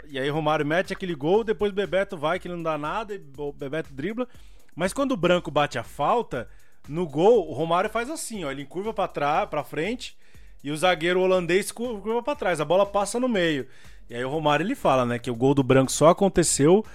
E 0.09 0.19
aí 0.19 0.29
Romário 0.29 0.65
mete 0.65 0.93
aquele 0.93 1.15
gol, 1.15 1.43
depois 1.43 1.71
Bebeto 1.71 2.17
vai 2.17 2.39
que 2.39 2.49
não 2.49 2.61
dá 2.61 2.77
nada, 2.77 3.13
e 3.13 3.21
Bebeto 3.55 3.93
dribla. 3.93 4.27
Mas 4.75 4.93
quando 4.93 5.11
o 5.11 5.17
Branco 5.17 5.49
bate 5.49 5.77
a 5.77 5.83
falta, 5.83 6.47
no 6.87 7.07
gol, 7.07 7.49
o 7.49 7.53
Romário 7.53 7.89
faz 7.89 8.09
assim, 8.09 8.43
ó, 8.43 8.51
ele 8.51 8.65
curva 8.65 8.93
para 8.93 9.07
trás, 9.07 9.49
para 9.49 9.63
frente, 9.63 10.15
e 10.63 10.71
o 10.71 10.77
zagueiro 10.77 11.21
holandês 11.21 11.71
curva 11.71 12.23
para 12.23 12.35
trás, 12.35 12.61
a 12.61 12.65
bola 12.65 12.85
passa 12.85 13.19
no 13.19 13.27
meio. 13.27 13.67
E 14.09 14.15
aí 14.15 14.23
o 14.23 14.29
Romário 14.29 14.63
ele 14.63 14.75
fala, 14.75 15.05
né, 15.05 15.19
que 15.19 15.29
o 15.29 15.35
gol 15.35 15.53
do 15.53 15.63
Branco 15.63 15.91
só 15.91 16.09
aconteceu 16.09 16.85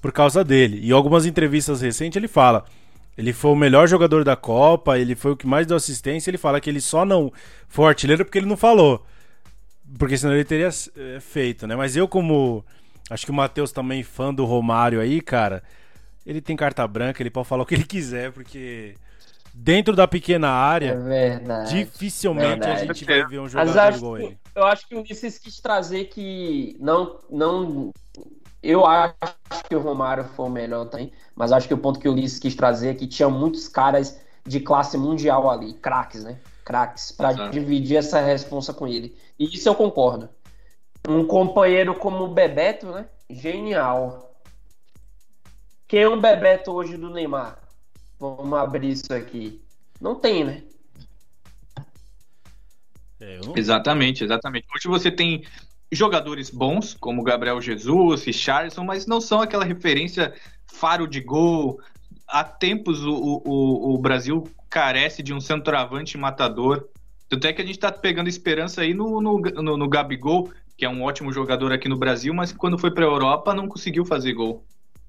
por 0.00 0.12
causa 0.12 0.44
dele. 0.44 0.80
E 0.82 0.92
algumas 0.92 1.26
entrevistas 1.26 1.80
recentes 1.80 2.16
ele 2.16 2.28
fala: 2.28 2.64
ele 3.16 3.32
foi 3.32 3.50
o 3.50 3.56
melhor 3.56 3.88
jogador 3.88 4.22
da 4.22 4.36
Copa, 4.36 4.98
ele 4.98 5.16
foi 5.16 5.32
o 5.32 5.36
que 5.36 5.46
mais 5.46 5.66
deu 5.66 5.76
assistência. 5.76 6.30
Ele 6.30 6.38
fala 6.38 6.60
que 6.60 6.70
ele 6.70 6.80
só 6.80 7.04
não 7.04 7.32
foi 7.66 7.86
artilheiro 7.86 8.24
porque 8.24 8.38
ele 8.38 8.46
não 8.46 8.56
falou. 8.56 9.04
Porque 9.96 10.16
senão 10.16 10.34
ele 10.34 10.44
teria 10.44 10.68
é, 10.68 11.20
feito, 11.20 11.66
né? 11.66 11.76
Mas 11.76 11.96
eu, 11.96 12.08
como. 12.08 12.64
Acho 13.08 13.24
que 13.24 13.30
o 13.30 13.34
Matheus 13.34 13.72
também, 13.72 14.02
fã 14.02 14.34
do 14.34 14.44
Romário 14.44 15.00
aí, 15.00 15.20
cara. 15.20 15.62
Ele 16.26 16.42
tem 16.42 16.54
carta 16.56 16.86
branca, 16.86 17.22
ele 17.22 17.30
pode 17.30 17.48
falar 17.48 17.62
o 17.62 17.66
que 17.66 17.74
ele 17.74 17.84
quiser, 17.84 18.32
porque 18.32 18.94
dentro 19.54 19.96
da 19.96 20.06
pequena 20.06 20.50
área, 20.50 20.90
é 20.90 20.96
verdade, 20.96 21.70
dificilmente 21.70 22.60
verdade. 22.60 22.82
a 22.82 22.84
gente 22.84 23.04
vai 23.04 23.26
ver 23.26 23.40
um 23.40 23.48
jogador 23.48 23.94
igual 23.94 24.18
ele. 24.18 24.38
Eu 24.54 24.64
acho 24.64 24.86
que 24.86 24.94
o 24.94 25.00
Ulisses 25.00 25.38
quis 25.38 25.58
trazer 25.58 26.04
que 26.04 26.76
não, 26.78 27.18
não 27.30 27.90
eu 28.62 28.84
acho 28.86 29.14
que 29.68 29.74
o 29.74 29.80
Romário 29.80 30.24
foi 30.36 30.46
o 30.46 30.50
melhor 30.50 30.84
também, 30.86 31.12
mas 31.34 31.52
acho 31.52 31.66
que 31.66 31.74
o 31.74 31.78
ponto 31.78 31.98
que 31.98 32.08
o 32.08 32.12
Ulisses 32.12 32.38
quis 32.38 32.54
trazer 32.54 32.90
é 32.90 32.94
que 32.94 33.06
tinha 33.06 33.28
muitos 33.28 33.68
caras 33.68 34.20
de 34.46 34.60
classe 34.60 34.96
mundial 34.96 35.50
ali, 35.50 35.74
craques, 35.74 36.24
né? 36.24 36.38
Craques, 36.68 37.10
para 37.10 37.48
dividir 37.48 37.96
essa 37.96 38.20
responsa 38.20 38.74
com 38.74 38.86
ele. 38.86 39.16
E 39.38 39.46
isso 39.46 39.66
eu 39.66 39.74
concordo. 39.74 40.28
Um 41.08 41.26
companheiro 41.26 41.94
como 41.94 42.24
o 42.24 42.28
Bebeto, 42.28 42.88
né? 42.88 43.06
Genial. 43.30 44.38
Quem 45.86 46.02
é 46.02 46.08
um 46.08 46.20
Bebeto 46.20 46.70
hoje 46.72 46.98
do 46.98 47.08
Neymar? 47.08 47.58
Vamos 48.20 48.58
abrir 48.58 48.90
isso 48.90 49.14
aqui. 49.14 49.62
Não 49.98 50.14
tem, 50.14 50.44
né? 50.44 50.62
É, 53.18 53.40
não... 53.42 53.56
Exatamente, 53.56 54.22
exatamente. 54.22 54.66
Hoje 54.76 54.88
você 54.88 55.10
tem 55.10 55.46
jogadores 55.90 56.50
bons, 56.50 56.92
como 56.92 57.22
Gabriel 57.22 57.62
Jesus, 57.62 58.24
Richardson, 58.24 58.84
mas 58.84 59.06
não 59.06 59.22
são 59.22 59.40
aquela 59.40 59.64
referência 59.64 60.34
faro 60.66 61.08
de 61.08 61.22
gol. 61.22 61.80
Há 62.28 62.44
tempos 62.44 63.02
o, 63.04 63.42
o, 63.44 63.94
o 63.94 63.98
Brasil 63.98 64.44
carece 64.68 65.22
de 65.22 65.32
um 65.32 65.40
centroavante 65.40 66.18
matador. 66.18 66.88
Tanto 67.28 67.46
é 67.46 67.52
que 67.52 67.62
a 67.62 67.64
gente 67.64 67.76
está 67.76 67.90
pegando 67.90 68.28
esperança 68.28 68.82
aí 68.82 68.92
no, 68.94 69.20
no, 69.20 69.38
no, 69.38 69.76
no, 69.76 69.88
Gabigol, 69.88 70.50
que 70.76 70.84
é 70.84 70.88
um 70.88 71.02
ótimo 71.02 71.32
jogador 71.32 71.72
aqui 71.72 71.88
no 71.88 71.96
Brasil, 71.96 72.32
mas 72.34 72.52
quando 72.52 72.78
foi 72.78 72.90
para 72.90 73.04
a 73.04 73.08
Europa 73.08 73.54
não 73.54 73.66
conseguiu 73.66 74.04
fazer 74.04 74.34
gol. 74.34 74.64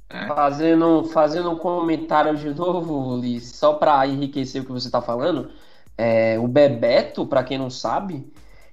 É. 0.10 0.28
Fazendo, 0.28 1.04
fazendo 1.06 1.52
um 1.52 1.58
comentário 1.58 2.36
de 2.36 2.50
novo, 2.54 3.18
Liz, 3.18 3.56
só 3.56 3.74
para 3.74 4.08
enriquecer 4.08 4.62
o 4.62 4.66
que 4.66 4.72
você 4.72 4.88
está 4.88 5.02
falando, 5.02 5.52
é, 5.98 6.40
o 6.40 6.48
Bebeto, 6.48 7.28
para 7.28 7.44
quem 7.44 7.58
não 7.58 7.70
sabe, 7.70 8.26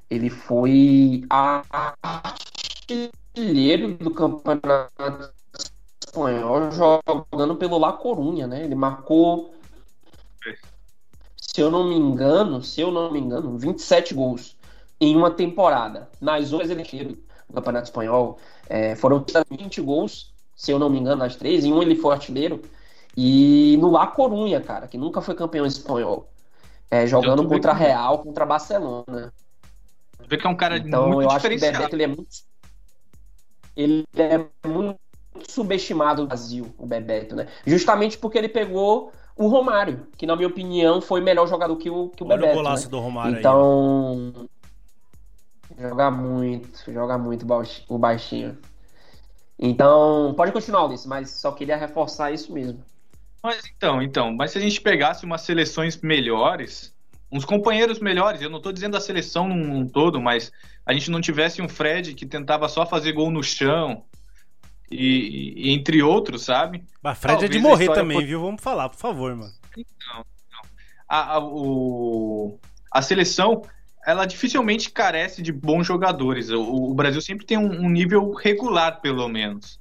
ele 0.08 0.30
foi 0.30 1.24
artilheiro 3.36 3.92
do 3.94 4.10
campeonato 4.10 5.35
espanhol 6.04 6.70
jogando 6.70 7.56
pelo 7.56 7.78
La 7.78 7.92
Corunha, 7.92 8.46
né? 8.46 8.64
Ele 8.64 8.74
marcou, 8.74 9.54
se 11.36 11.60
eu 11.60 11.70
não 11.70 11.88
me 11.88 11.94
engano, 11.94 12.62
se 12.62 12.80
eu 12.80 12.90
não 12.90 13.10
me 13.10 13.18
engano, 13.18 13.56
27 13.58 14.14
gols 14.14 14.56
em 15.00 15.16
uma 15.16 15.30
temporada. 15.30 16.08
Nas 16.20 16.52
outras 16.52 16.70
ele 16.70 17.18
no 17.48 17.54
campeonato 17.54 17.84
espanhol 17.84 18.38
é, 18.68 18.96
foram 18.96 19.24
20 19.50 19.80
gols, 19.80 20.32
se 20.54 20.70
eu 20.70 20.78
não 20.78 20.90
me 20.90 20.98
engano, 20.98 21.16
nas 21.16 21.36
três. 21.36 21.64
Em 21.64 21.72
um 21.72 21.82
ele 21.82 21.96
foi 21.96 22.12
artilheiro 22.12 22.62
e 23.16 23.76
no 23.80 23.90
La 23.90 24.06
Corunha, 24.06 24.60
cara, 24.60 24.86
que 24.86 24.98
nunca 24.98 25.20
foi 25.20 25.34
campeão 25.34 25.64
espanhol, 25.64 26.28
é, 26.90 27.06
jogando 27.06 27.46
contra 27.48 27.72
Real, 27.72 28.18
contra 28.18 28.44
Barcelona. 28.44 29.32
Vê 30.28 30.36
que 30.36 30.46
é 30.46 30.50
um 30.50 30.56
cara 30.56 30.76
então, 30.76 31.08
muito 31.08 31.30
eu 31.30 31.36
diferenciado. 31.36 31.78
Acho 31.78 31.88
que 31.88 31.94
o 31.94 31.96
Bebeto, 31.96 31.96
ele 31.96 32.02
é 32.02 32.06
muito, 32.06 32.36
ele 33.76 34.04
é 34.16 34.68
muito 34.68 35.00
subestimado 35.48 36.22
no 36.22 36.28
Brasil, 36.28 36.74
o 36.78 36.86
Bebeto, 36.86 37.34
né? 37.36 37.46
Justamente 37.66 38.18
porque 38.18 38.38
ele 38.38 38.48
pegou 38.48 39.12
o 39.36 39.48
Romário, 39.48 40.06
que 40.16 40.26
na 40.26 40.36
minha 40.36 40.48
opinião 40.48 41.00
foi 41.00 41.20
melhor 41.20 41.46
jogador 41.46 41.76
que 41.76 41.90
o, 41.90 42.08
que 42.08 42.22
o 42.22 42.26
Olha 42.26 42.36
Bebeto. 42.36 42.52
o 42.52 42.56
golaço 42.56 42.84
né? 42.84 42.90
do 42.90 43.00
Romário 43.00 43.38
então, 43.38 44.32
aí. 45.70 45.88
joga 45.88 46.10
muito, 46.10 46.92
joga 46.92 47.18
muito 47.18 47.46
o 47.88 47.98
baixinho. 47.98 48.56
Então, 49.58 50.34
pode 50.36 50.52
continuar, 50.52 50.84
Ulisses, 50.84 51.06
mas 51.06 51.30
só 51.30 51.52
queria 51.52 51.76
reforçar 51.76 52.30
isso 52.30 52.52
mesmo. 52.52 52.78
Mas 53.42 53.64
então, 53.74 54.02
então, 54.02 54.34
mas 54.34 54.50
se 54.50 54.58
a 54.58 54.60
gente 54.60 54.80
pegasse 54.80 55.24
umas 55.24 55.42
seleções 55.42 55.96
melhores, 56.00 56.94
uns 57.30 57.44
companheiros 57.44 57.98
melhores. 57.98 58.40
Eu 58.40 58.50
não 58.50 58.58
estou 58.58 58.72
dizendo 58.72 58.96
a 58.96 59.00
seleção 59.00 59.48
num, 59.48 59.86
todo, 59.86 60.20
mas 60.20 60.52
a 60.84 60.92
gente 60.92 61.10
não 61.10 61.20
tivesse 61.20 61.60
um 61.60 61.68
Fred 61.68 62.14
que 62.14 62.26
tentava 62.26 62.68
só 62.68 62.86
fazer 62.86 63.12
gol 63.12 63.30
no 63.30 63.42
chão. 63.42 64.04
E, 64.90 65.68
e 65.68 65.70
entre 65.72 66.02
outros, 66.02 66.44
sabe? 66.44 66.84
Mas 67.02 67.18
Fred 67.18 67.34
Talvez 67.34 67.50
é 67.50 67.52
de 67.52 67.58
morrer 67.58 67.92
também, 67.92 68.24
viu? 68.24 68.40
Vamos 68.40 68.62
falar, 68.62 68.88
por 68.88 68.98
favor, 68.98 69.34
mano. 69.34 69.52
Então, 69.76 70.24
então. 70.46 70.70
A, 71.08 71.34
a, 71.34 71.38
o, 71.40 72.58
a 72.90 73.02
seleção, 73.02 73.62
ela 74.06 74.24
dificilmente 74.26 74.90
carece 74.90 75.42
de 75.42 75.52
bons 75.52 75.86
jogadores. 75.86 76.50
O, 76.50 76.90
o 76.90 76.94
Brasil 76.94 77.20
sempre 77.20 77.44
tem 77.44 77.58
um, 77.58 77.84
um 77.84 77.88
nível 77.88 78.32
regular, 78.32 79.00
pelo 79.00 79.28
menos. 79.28 79.78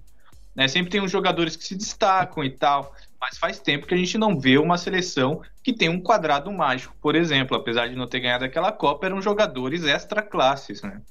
Né? 0.55 0.67
Sempre 0.67 0.91
tem 0.91 1.01
uns 1.01 1.11
jogadores 1.11 1.55
que 1.55 1.63
se 1.63 1.75
destacam 1.75 2.43
e 2.43 2.49
tal. 2.49 2.95
Mas 3.19 3.37
faz 3.37 3.59
tempo 3.59 3.85
que 3.85 3.93
a 3.93 3.97
gente 3.97 4.17
não 4.17 4.39
vê 4.39 4.57
uma 4.57 4.77
seleção 4.77 5.41
que 5.63 5.73
tem 5.73 5.89
um 5.89 5.99
quadrado 5.99 6.51
mágico, 6.51 6.95
por 7.01 7.15
exemplo. 7.15 7.55
Apesar 7.57 7.87
de 7.87 7.95
não 7.95 8.07
ter 8.07 8.19
ganhado 8.19 8.45
aquela 8.45 8.71
Copa, 8.71 9.05
eram 9.05 9.21
jogadores 9.21 9.83
extra 9.83 10.21
classes, 10.21 10.81
né? 10.81 11.01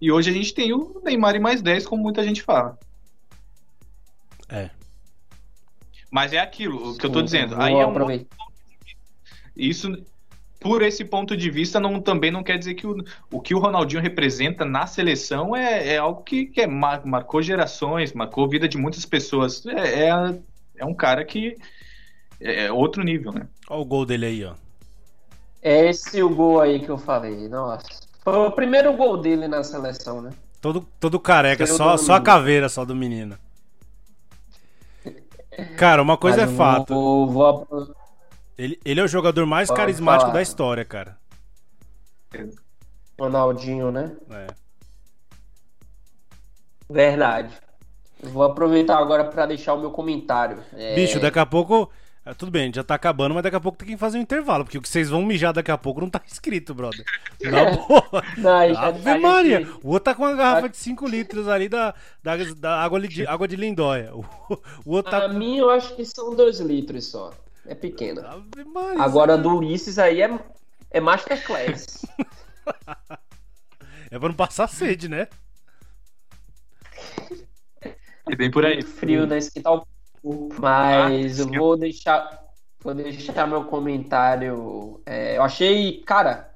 E 0.00 0.10
hoje 0.10 0.30
a 0.30 0.32
gente 0.32 0.52
tem 0.52 0.72
o 0.72 1.00
Neymar 1.04 1.34
e 1.34 1.38
mais 1.38 1.62
10, 1.62 1.86
como 1.86 2.02
muita 2.02 2.22
gente 2.22 2.42
fala. 2.42 2.78
É. 4.48 4.70
Mas 6.10 6.32
é 6.32 6.38
aquilo, 6.38 6.90
o 6.92 6.96
que 6.96 7.06
eu 7.06 7.10
tô 7.10 7.22
dizendo. 7.22 7.60
Aí 7.60 7.74
é 7.74 7.86
um 7.86 7.92
isso 9.56 9.96
por 10.64 10.80
esse 10.80 11.04
ponto 11.04 11.36
de 11.36 11.50
vista, 11.50 11.78
não, 11.78 12.00
também 12.00 12.30
não 12.30 12.42
quer 12.42 12.56
dizer 12.56 12.72
que 12.72 12.86
o, 12.86 12.96
o 13.30 13.38
que 13.38 13.54
o 13.54 13.58
Ronaldinho 13.58 14.00
representa 14.00 14.64
na 14.64 14.86
seleção 14.86 15.54
é, 15.54 15.88
é 15.88 15.98
algo 15.98 16.22
que, 16.22 16.46
que 16.46 16.62
é, 16.62 16.66
marcou 16.66 17.42
gerações, 17.42 18.14
marcou 18.14 18.46
a 18.46 18.48
vida 18.48 18.66
de 18.66 18.78
muitas 18.78 19.04
pessoas. 19.04 19.64
É, 19.66 20.08
é, 20.08 20.38
é 20.78 20.84
um 20.86 20.94
cara 20.94 21.22
que 21.22 21.58
é 22.40 22.72
outro 22.72 23.04
nível, 23.04 23.30
né? 23.30 23.46
Olha 23.68 23.80
o 23.80 23.84
gol 23.84 24.06
dele 24.06 24.24
aí, 24.24 24.44
ó. 24.44 24.54
É 25.60 25.90
esse 25.90 26.22
o 26.22 26.30
gol 26.30 26.62
aí 26.62 26.80
que 26.80 26.88
eu 26.88 26.96
falei, 26.96 27.46
nossa. 27.46 27.84
Foi 28.22 28.34
o 28.34 28.50
primeiro 28.50 28.90
gol 28.94 29.18
dele 29.18 29.46
na 29.46 29.62
seleção, 29.62 30.22
né? 30.22 30.30
Todo, 30.62 30.88
todo 30.98 31.20
careca, 31.20 31.66
só, 31.66 31.98
só 31.98 32.14
a 32.14 32.20
caveira 32.22 32.70
só 32.70 32.86
do 32.86 32.96
menino. 32.96 33.36
Cara, 35.76 36.02
uma 36.02 36.16
coisa 36.16 36.42
Mas 36.42 36.52
é 36.52 36.56
fato. 36.56 36.94
Vou, 36.94 37.28
vou... 37.28 37.94
Ele, 38.56 38.78
ele 38.84 39.00
é 39.00 39.02
o 39.04 39.08
jogador 39.08 39.46
mais 39.46 39.68
Pode 39.68 39.80
carismático 39.80 40.26
falar. 40.26 40.34
da 40.34 40.42
história, 40.42 40.84
cara. 40.84 41.16
Ronaldinho, 43.18 43.90
né? 43.90 44.12
É. 44.30 44.46
Verdade. 46.88 47.54
Vou 48.22 48.42
aproveitar 48.42 48.98
agora 48.98 49.24
para 49.24 49.46
deixar 49.46 49.74
o 49.74 49.80
meu 49.80 49.90
comentário. 49.90 50.62
É... 50.72 50.94
Bicho, 50.94 51.20
daqui 51.20 51.38
a 51.38 51.46
pouco. 51.46 51.90
É, 52.26 52.32
tudo 52.32 52.50
bem, 52.50 52.72
já 52.72 52.82
tá 52.82 52.94
acabando, 52.94 53.34
mas 53.34 53.42
daqui 53.42 53.56
a 53.56 53.60
pouco 53.60 53.76
tem 53.76 53.88
que 53.88 53.96
fazer 53.98 54.16
um 54.16 54.22
intervalo, 54.22 54.64
porque 54.64 54.78
o 54.78 54.80
que 54.80 54.88
vocês 54.88 55.10
vão 55.10 55.22
mijar 55.22 55.52
daqui 55.52 55.70
a 55.70 55.76
pouco 55.76 56.00
não 56.00 56.08
tá 56.08 56.22
escrito, 56.26 56.74
brother. 56.74 57.04
Na 57.42 57.70
boa. 57.72 58.24
Não, 58.38 58.78
Ave 58.78 59.18
Maria. 59.18 59.68
O 59.82 59.90
outro 59.90 60.04
tá 60.04 60.14
com 60.14 60.22
uma 60.22 60.34
garrafa 60.34 60.70
de 60.70 60.76
5 60.78 61.06
litros 61.06 61.48
ali 61.48 61.68
da, 61.68 61.94
da, 62.22 62.36
da 62.56 62.82
água, 62.82 62.98
de, 63.00 63.26
água 63.28 63.46
de 63.46 63.56
lindóia. 63.56 64.14
O, 64.14 64.24
o 64.86 64.92
outro 64.92 65.10
tá... 65.10 65.24
A 65.26 65.28
mim 65.28 65.58
eu 65.58 65.68
acho 65.68 65.94
que 65.94 66.04
são 66.06 66.34
2 66.34 66.60
litros 66.60 67.06
só. 67.06 67.30
É 67.66 67.74
pequena. 67.74 68.42
Agora 68.98 69.36
do 69.36 69.56
Ulisses 69.56 69.98
aí 69.98 70.22
é, 70.22 70.38
é 70.90 71.00
Masterclass. 71.00 72.06
é 74.10 74.18
pra 74.18 74.28
não 74.28 74.34
passar 74.34 74.66
sede, 74.66 75.08
né? 75.08 75.28
É 78.30 78.34
bem 78.34 78.50
por 78.50 78.64
aí. 78.64 78.82
Frio 78.82 79.26
da 79.26 79.36
esquentar 79.36 79.74
o 79.74 79.86
mas 80.60 81.38
eu 81.38 81.48
vou 81.48 81.76
deixar, 81.76 82.42
vou 82.82 82.94
deixar 82.94 83.46
meu 83.46 83.64
comentário. 83.64 85.00
É, 85.04 85.36
eu 85.36 85.42
achei, 85.42 86.00
cara, 86.02 86.50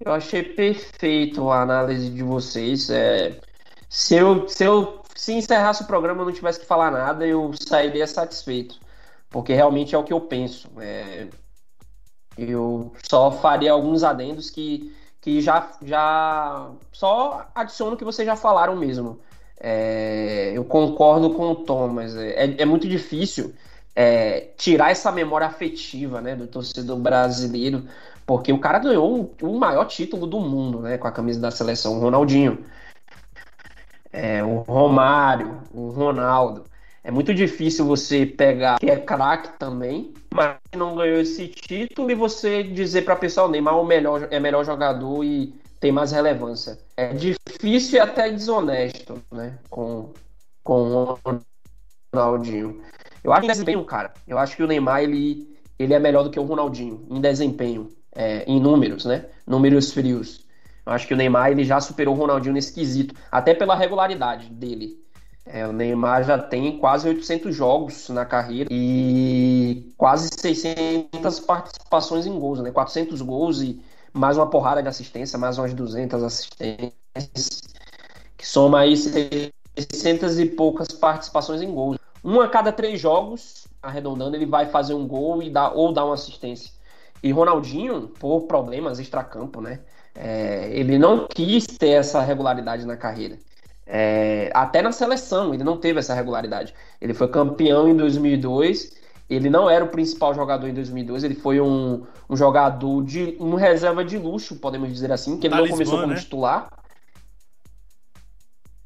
eu 0.00 0.12
achei 0.12 0.42
perfeito 0.42 1.50
a 1.50 1.62
análise 1.62 2.10
de 2.10 2.22
vocês. 2.22 2.90
É, 2.90 3.40
se 3.88 4.14
eu, 4.16 4.48
se 4.48 4.64
eu 4.64 5.02
se 5.14 5.32
encerrasse 5.32 5.82
o 5.82 5.86
programa 5.86 6.22
e 6.22 6.26
não 6.26 6.32
tivesse 6.32 6.60
que 6.60 6.66
falar 6.66 6.90
nada, 6.90 7.26
eu 7.26 7.52
sairia 7.54 8.06
satisfeito 8.06 8.78
porque 9.34 9.52
realmente 9.52 9.96
é 9.96 9.98
o 9.98 10.04
que 10.04 10.12
eu 10.12 10.20
penso. 10.20 10.70
É, 10.78 11.26
eu 12.38 12.92
só 13.02 13.32
faria 13.32 13.72
alguns 13.72 14.04
adendos 14.04 14.48
que, 14.48 14.94
que 15.20 15.40
já, 15.40 15.72
já 15.82 16.70
só 16.92 17.44
adiciono 17.52 17.94
o 17.94 17.96
que 17.96 18.04
vocês 18.04 18.24
já 18.24 18.36
falaram 18.36 18.76
mesmo. 18.76 19.18
É, 19.60 20.52
eu 20.54 20.64
concordo 20.64 21.30
com 21.30 21.50
o 21.50 21.56
Thomas. 21.56 22.16
É, 22.16 22.44
é, 22.44 22.62
é 22.62 22.64
muito 22.64 22.88
difícil 22.88 23.54
é, 23.94 24.52
tirar 24.56 24.90
essa 24.90 25.12
memória 25.12 25.46
afetiva 25.46 26.20
né, 26.20 26.34
do 26.34 26.46
torcedor 26.46 26.98
brasileiro, 26.98 27.86
porque 28.26 28.52
o 28.52 28.58
cara 28.58 28.78
ganhou 28.78 29.36
o, 29.40 29.46
o 29.46 29.58
maior 29.58 29.84
título 29.86 30.26
do 30.26 30.40
mundo 30.40 30.80
né, 30.80 30.98
com 30.98 31.06
a 31.06 31.12
camisa 31.12 31.40
da 31.40 31.50
seleção, 31.50 31.96
o 31.96 32.00
Ronaldinho. 32.00 32.64
É, 34.12 34.44
o 34.44 34.58
Romário, 34.58 35.62
o 35.72 35.90
Ronaldo. 35.90 36.64
É 37.02 37.10
muito 37.10 37.34
difícil 37.34 37.84
você 37.84 38.24
pegar 38.24 38.78
que 38.78 38.88
é 38.88 38.96
craque 38.96 39.58
também, 39.58 40.14
mas 40.32 40.56
não 40.74 40.96
ganhou 40.96 41.20
esse 41.20 41.48
título 41.48 42.10
e 42.10 42.14
você 42.14 42.62
dizer 42.62 43.02
para 43.02 43.14
a 43.14 43.18
pessoa, 43.18 43.46
o 43.46 43.50
Neymar 43.50 43.74
é 43.74 43.76
o 43.76 43.84
melhor, 43.84 44.28
é 44.30 44.40
melhor 44.40 44.64
jogador 44.64 45.22
e 45.22 45.54
tem 45.84 45.92
mais 45.92 46.12
relevância. 46.12 46.78
É 46.96 47.12
difícil 47.12 47.98
e 47.98 48.00
até 48.00 48.30
desonesto, 48.30 49.22
né, 49.30 49.58
com, 49.68 50.14
com 50.62 50.82
o 50.94 51.18
Ronaldinho. 52.14 52.80
Eu 53.22 53.34
acho 53.34 53.42
que 53.42 53.46
em 53.48 53.50
desempenho, 53.50 53.84
cara, 53.84 54.14
eu 54.26 54.38
acho 54.38 54.56
que 54.56 54.62
o 54.62 54.66
Neymar, 54.66 55.02
ele, 55.02 55.46
ele 55.78 55.92
é 55.92 55.98
melhor 55.98 56.22
do 56.22 56.30
que 56.30 56.40
o 56.40 56.44
Ronaldinho 56.44 57.06
em 57.10 57.20
desempenho, 57.20 57.92
é, 58.16 58.44
em 58.46 58.58
números, 58.58 59.04
né, 59.04 59.26
números 59.46 59.92
frios. 59.92 60.46
Eu 60.86 60.92
acho 60.94 61.06
que 61.06 61.12
o 61.12 61.16
Neymar, 61.18 61.50
ele 61.50 61.64
já 61.64 61.78
superou 61.82 62.14
o 62.14 62.18
Ronaldinho 62.18 62.54
nesse 62.54 62.72
quesito, 62.72 63.14
até 63.30 63.52
pela 63.52 63.76
regularidade 63.76 64.48
dele. 64.48 65.04
É, 65.44 65.66
o 65.66 65.72
Neymar 65.72 66.24
já 66.24 66.38
tem 66.38 66.78
quase 66.78 67.06
800 67.06 67.54
jogos 67.54 68.08
na 68.08 68.24
carreira 68.24 68.70
e 68.72 69.92
quase 69.98 70.30
600 70.32 71.40
participações 71.40 72.24
em 72.24 72.38
gols, 72.38 72.60
né? 72.60 72.70
400 72.70 73.20
gols 73.20 73.60
e 73.60 73.82
mais 74.14 74.36
uma 74.36 74.48
porrada 74.48 74.80
de 74.80 74.88
assistência, 74.88 75.38
mais 75.38 75.58
umas 75.58 75.74
200 75.74 76.22
assistências, 76.22 77.62
que 78.36 78.46
soma 78.46 78.80
aí 78.80 78.96
600 78.96 80.38
e 80.38 80.46
poucas 80.46 80.88
participações 80.88 81.60
em 81.60 81.72
gols. 81.72 81.98
Um 82.24 82.40
a 82.40 82.48
cada 82.48 82.72
três 82.72 83.00
jogos, 83.00 83.66
arredondando, 83.82 84.36
ele 84.36 84.46
vai 84.46 84.66
fazer 84.66 84.94
um 84.94 85.06
gol 85.06 85.42
e 85.42 85.50
dar, 85.50 85.72
ou 85.74 85.92
dar 85.92 86.04
uma 86.04 86.14
assistência. 86.14 86.70
E 87.22 87.32
Ronaldinho, 87.32 88.08
por 88.08 88.42
problemas 88.42 88.98
extracampo, 88.98 89.60
né? 89.60 89.80
É, 90.14 90.70
ele 90.70 90.96
não 90.96 91.26
quis 91.26 91.66
ter 91.66 91.90
essa 91.90 92.20
regularidade 92.20 92.86
na 92.86 92.96
carreira. 92.96 93.36
É, 93.86 94.50
até 94.54 94.80
na 94.80 94.92
seleção, 94.92 95.52
ele 95.52 95.64
não 95.64 95.76
teve 95.76 95.98
essa 95.98 96.14
regularidade. 96.14 96.72
Ele 97.00 97.12
foi 97.12 97.28
campeão 97.28 97.88
em 97.88 97.96
2002, 97.96 98.92
ele 99.28 99.48
não 99.48 99.68
era 99.68 99.84
o 99.84 99.88
principal 99.88 100.34
jogador 100.34 100.68
em 100.68 100.74
2002, 100.74 101.24
ele 101.24 101.34
foi 101.34 101.60
um, 101.60 102.04
um 102.28 102.36
jogador 102.36 103.02
de 103.04 103.36
um 103.40 103.54
reserva 103.54 104.04
de 104.04 104.18
luxo, 104.18 104.56
podemos 104.56 104.92
dizer 104.92 105.10
assim, 105.10 105.38
que 105.38 105.46
ele 105.46 105.54
talismã, 105.54 105.70
não 105.70 105.78
começou 105.78 106.00
como 106.00 106.12
né? 106.12 106.20
titular. 106.20 106.68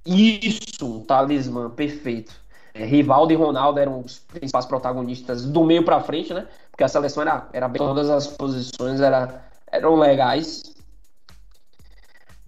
Isso, 0.06 0.86
um 0.86 1.04
talismã, 1.04 1.68
perfeito. 1.68 2.32
É, 2.72 2.84
Rivaldo 2.84 3.32
e 3.32 3.36
Ronaldo 3.36 3.80
eram 3.80 4.00
os 4.00 4.20
principais 4.20 4.64
protagonistas 4.64 5.44
do 5.44 5.64
meio 5.64 5.84
para 5.84 6.00
frente, 6.00 6.32
né? 6.32 6.46
Porque 6.70 6.84
a 6.84 6.88
seleção 6.88 7.22
era, 7.22 7.48
era 7.52 7.68
bem, 7.68 7.78
todas 7.78 8.08
as 8.08 8.28
posições 8.28 9.00
era, 9.00 9.44
eram 9.70 9.96
legais. 9.96 10.62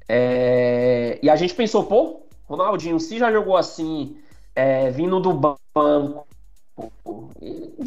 É, 0.08 1.18
e 1.22 1.28
a 1.28 1.36
gente 1.36 1.54
pensou, 1.54 1.84
pô, 1.84 2.22
Ronaldinho, 2.48 2.98
se 2.98 3.18
já 3.18 3.30
jogou 3.30 3.56
assim, 3.56 4.16
é, 4.54 4.90
vindo 4.90 5.20
do 5.20 5.32
banco, 5.32 6.26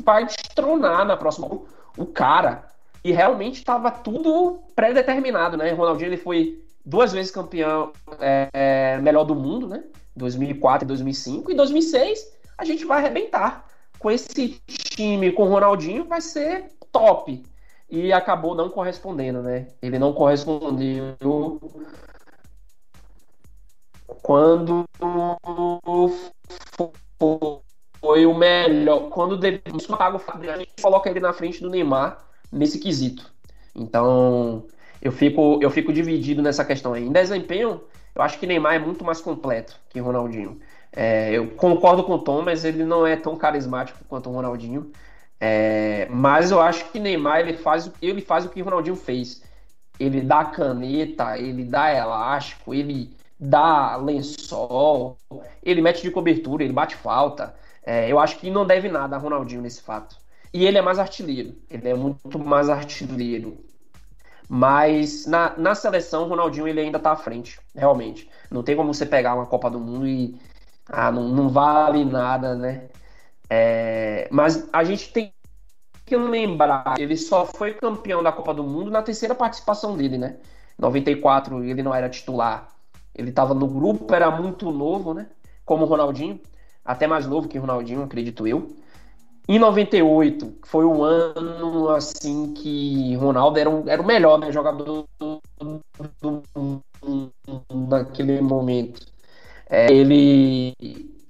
vai 0.03 0.25
destronar 0.25 1.06
na 1.06 1.17
próxima 1.17 1.47
o 1.97 2.06
cara. 2.06 2.67
E 3.03 3.12
realmente 3.12 3.58
estava 3.58 3.91
tudo 3.91 4.60
pré-determinado, 4.75 5.58
né? 5.58 5.71
Ronaldinho 5.71 6.10
ele 6.10 6.17
foi 6.17 6.63
duas 6.86 7.12
vezes 7.12 7.32
campeão 7.32 7.91
é, 8.19 8.49
é, 8.53 8.97
melhor 8.99 9.25
do 9.25 9.36
mundo, 9.36 9.67
né? 9.67 9.84
2004 10.15 10.86
e 10.86 10.88
2005. 10.88 11.51
E 11.51 11.56
2006 11.56 12.32
a 12.58 12.65
gente 12.65 12.86
vai 12.86 12.99
arrebentar. 12.99 13.67
Com 13.99 14.12
esse 14.12 14.60
time 14.67 15.32
com 15.32 15.45
Ronaldinho 15.45 16.06
vai 16.06 16.19
ser 16.19 16.71
top. 16.91 17.43
E 17.89 18.12
acabou 18.12 18.56
não 18.56 18.69
correspondendo, 18.69 19.41
né? 19.41 19.67
Ele 19.82 19.99
não 19.99 20.13
correspondeu 20.13 21.15
quando 24.21 24.86
foi 27.19 27.62
o 28.04 28.34
melhor, 28.38 29.10
quando 29.10 29.38
depois 29.38 29.88
paga 29.88 30.18
o 30.18 30.39
de 30.39 30.50
a 30.50 30.58
gente 30.58 30.74
coloca 30.82 31.10
ele 31.10 31.20
na 31.20 31.32
frente 31.32 31.62
do 31.62 31.70
Neymar 31.70 32.20
nesse 32.52 32.78
quesito. 32.78 33.32
Então, 33.74 34.66
eu 35.02 35.12
fico, 35.12 35.60
eu 35.62 35.70
fico 35.72 35.94
dividido 35.94 36.42
nessa 36.42 36.66
questão 36.66 36.94
aí. 36.94 37.06
Em 37.06 37.12
desempenho, 37.12 37.82
eu 38.13 38.22
acho 38.22 38.38
que 38.38 38.46
Neymar 38.46 38.76
é 38.76 38.80
muito 38.80 39.04
mais 39.04 39.22
completo 39.22 39.76
que 39.89 40.00
Ronaldinho. 40.00 40.60
É, 40.92 41.32
eu 41.32 41.48
concordo 41.52 42.04
com 42.04 42.13
o 42.13 42.20
Tom, 42.20 42.42
mas 42.42 42.63
ele 42.66 42.84
não 42.84 43.08
é 43.08 43.16
tão 43.16 43.36
carismático 43.36 44.00
quanto 44.08 44.30
o 44.30 44.34
Ronaldinho. 44.34 44.92
É, 45.39 46.08
mas 46.12 46.52
eu 46.52 46.62
acho 46.62 46.92
que 46.92 47.00
Neymar 47.00 47.39
ele 47.39 47.58
faz, 47.58 47.92
ele 48.02 48.22
faz 48.22 48.46
o 48.46 48.50
que 48.50 48.62
o 48.62 48.66
Ronaldinho 48.66 48.96
fez. 48.96 49.42
Ele 50.00 50.22
dá 50.22 50.46
caneta, 50.46 51.38
ele 51.38 51.63
dá 51.63 51.94
elástico, 51.94 52.74
ele 52.74 53.16
dá 53.39 53.96
lençol, 53.96 55.18
ele 55.62 55.82
mete 55.82 56.02
de 56.02 56.12
cobertura, 56.12 56.63
ele 56.63 56.74
bate 56.74 56.96
falta. 56.96 57.54
É, 57.86 58.12
eu 58.12 58.19
acho 58.19 58.38
que 58.39 58.50
não 58.50 58.65
deve 58.65 58.89
nada 58.89 59.15
a 59.15 59.19
Ronaldinho 59.19 59.62
nesse 59.62 59.82
fato. 59.82 60.17
E 60.54 60.65
ele 60.65 60.78
é 60.78 60.82
mais 60.82 61.00
artilheiro, 61.00 61.56
ele 61.69 61.89
é 61.89 61.96
muito 61.96 62.39
mais 62.39 62.69
artilheiro. 62.69 63.58
Mas 64.48 65.26
na, 65.26 65.58
na 65.58 65.74
seleção, 65.74 66.24
o 66.24 66.28
Ronaldinho 66.28 66.67
ele 66.67 66.80
ainda 66.82 67.00
tá 67.00 67.12
à 67.12 67.15
frente, 67.15 67.60
realmente. 67.76 68.30
Não 68.52 68.62
tem 68.62 68.76
como 68.76 68.93
você 68.93 69.06
pegar 69.06 69.36
uma 69.36 69.46
Copa 69.48 69.69
do 69.69 69.80
Mundo 69.80 70.08
e. 70.08 70.39
Ah, 70.88 71.12
não, 71.12 71.30
não 71.30 71.50
vale 71.50 72.06
nada, 72.06 72.56
né? 72.56 72.89
É, 73.50 74.28
mas 74.32 74.67
a 74.72 74.84
gente 74.84 75.12
tem 75.12 75.34
que 76.06 76.15
lembrar, 76.17 76.96
ele 77.00 77.15
só 77.17 77.46
foi 77.46 77.74
campeão 77.74 78.22
da 78.22 78.32
Copa 78.32 78.54
do 78.54 78.63
Mundo 78.63 78.91
na 78.91 79.02
terceira 79.02 79.34
participação 79.34 79.96
dele, 79.96 80.17
né? 80.17 80.38
94 80.78 81.63
ele 81.63 81.82
não 81.84 81.93
era 81.93 82.10
titular. 82.10 82.67
Ele 83.15 83.30
estava 83.30 83.54
no 83.54 83.67
grupo, 83.67 84.13
era 84.13 84.30
muito 84.32 84.72
novo, 84.72 85.13
né? 85.13 85.28
Como 85.65 85.84
o 85.86 85.88
Ronaldinho, 85.88 86.39
até 86.84 87.08
mais 87.08 87.26
novo 87.28 87.48
que 87.48 87.58
Ronaldinho, 87.58 88.04
acredito 88.04 88.48
eu. 88.48 88.76
Em 89.48 89.60
98, 89.60 90.56
foi 90.63 90.86
o 90.86 91.04
ano 91.04 91.89
assim 91.89 92.54
que 92.54 93.13
Ronaldo 93.15 93.60
era, 93.60 93.69
um, 93.69 93.84
era 93.89 94.02
o 94.02 94.06
melhor 94.06 94.39
né, 94.39 94.52
jogador 94.52 95.06
do, 95.19 95.41
do, 95.60 95.82
naquele 97.89 98.39
momento. 98.39 99.06
É, 99.69 99.91
ele 99.91 100.74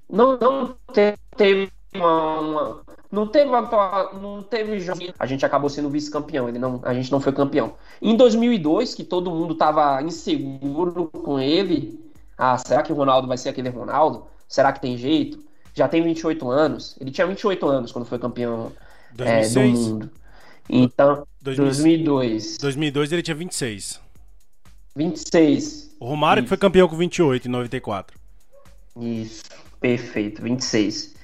não, 0.08 0.38
não 0.38 0.76
teve 1.36 1.72
uma, 1.94 2.40
uma, 2.40 2.80
não 3.10 3.26
teve 3.26 3.50
não 3.50 4.42
teve 4.42 5.12
a 5.18 5.26
gente 5.26 5.46
acabou 5.46 5.70
sendo 5.70 5.88
vice-campeão 5.88 6.48
ele 6.48 6.58
não 6.58 6.80
a 6.82 6.92
gente 6.92 7.10
não 7.10 7.20
foi 7.20 7.32
campeão 7.32 7.74
em 8.02 8.16
2002 8.16 8.94
que 8.94 9.04
todo 9.04 9.30
mundo 9.30 9.52
estava 9.52 10.02
inseguro 10.02 11.06
com 11.06 11.38
ele 11.38 12.12
ah 12.36 12.58
será 12.58 12.82
que 12.82 12.92
o 12.92 12.96
Ronaldo 12.96 13.28
vai 13.28 13.38
ser 13.38 13.48
aquele 13.48 13.68
Ronaldo 13.68 14.26
será 14.48 14.72
que 14.72 14.80
tem 14.80 14.96
jeito 14.96 15.43
já 15.74 15.88
tem 15.88 16.02
28 16.02 16.48
anos. 16.48 16.96
Ele 17.00 17.10
tinha 17.10 17.26
28 17.26 17.66
anos 17.66 17.92
quando 17.92 18.04
foi 18.04 18.18
campeão 18.18 18.72
é, 19.18 19.48
do 19.48 19.60
mundo. 19.60 20.10
Então 20.68 21.26
2002 21.42 22.56
2002 22.56 23.12
ele 23.12 23.22
tinha 23.22 23.34
26 23.34 24.00
26 24.96 25.96
o 26.00 26.06
Romário 26.06 26.40
Isso. 26.40 26.44
que 26.44 26.48
foi 26.48 26.56
campeão 26.56 26.88
com 26.88 26.96
28 26.96 27.46
em 27.46 27.50
94 27.50 28.18
isso 28.96 29.44
perfeito 29.78 30.40
26 30.40 31.14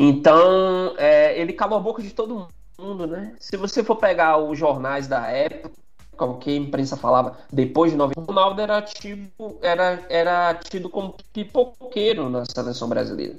então, 0.00 0.94
é, 0.96 1.36
ele 1.40 1.52
calou 1.52 1.76
a 1.76 1.80
boca 1.80 2.00
de 2.00 2.10
todo 2.10 2.46
mundo, 2.78 3.04
né? 3.04 3.34
Se 3.40 3.56
você 3.56 3.82
for 3.82 3.96
pegar 3.96 4.38
os 4.38 4.56
jornais 4.56 5.08
da 5.08 5.26
época, 5.26 5.72
o 6.20 6.34
que 6.34 6.50
a 6.50 6.56
imprensa 6.56 6.96
falava 6.96 7.36
depois 7.52 7.90
de 7.90 7.96
90, 7.96 8.20
o 8.20 8.24
Ronaldo 8.24 8.60
era, 8.60 8.80
tipo, 8.80 9.58
era, 9.60 10.06
era 10.08 10.54
tido 10.54 10.88
como 10.88 11.16
pipoqueiro 11.32 12.30
na 12.30 12.44
seleção 12.44 12.88
brasileira. 12.88 13.34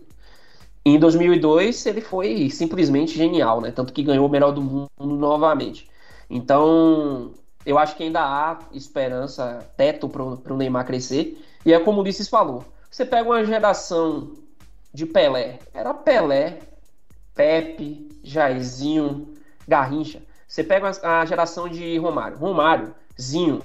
Em 0.85 0.97
2002, 0.97 1.85
ele 1.85 2.01
foi 2.01 2.49
simplesmente 2.49 3.17
genial, 3.17 3.61
né? 3.61 3.71
Tanto 3.71 3.93
que 3.93 4.03
ganhou 4.03 4.25
o 4.25 4.29
melhor 4.29 4.51
do 4.51 4.61
mundo 4.61 4.89
novamente. 5.01 5.89
Então, 6.29 7.31
eu 7.65 7.77
acho 7.77 7.95
que 7.95 8.03
ainda 8.03 8.21
há 8.21 8.59
esperança, 8.73 9.69
teto 9.75 10.07
para 10.07 10.23
o 10.23 10.57
Neymar 10.57 10.85
crescer. 10.85 11.43
E 11.65 11.73
é 11.73 11.79
como 11.79 11.99
o 11.99 12.01
Ulisses 12.01 12.29
falou: 12.29 12.63
você 12.89 13.05
pega 13.05 13.29
uma 13.29 13.43
geração 13.45 14.31
de 14.93 15.05
Pelé. 15.05 15.59
Era 15.73 15.93
Pelé, 15.93 16.59
Pepe, 17.35 18.09
Jairzinho, 18.23 19.33
Garrincha. 19.67 20.21
Você 20.47 20.63
pega 20.63 20.91
a 21.03 21.25
geração 21.25 21.69
de 21.69 21.97
Romário. 21.97 22.37
Romário, 22.37 22.95
Zinho. 23.19 23.61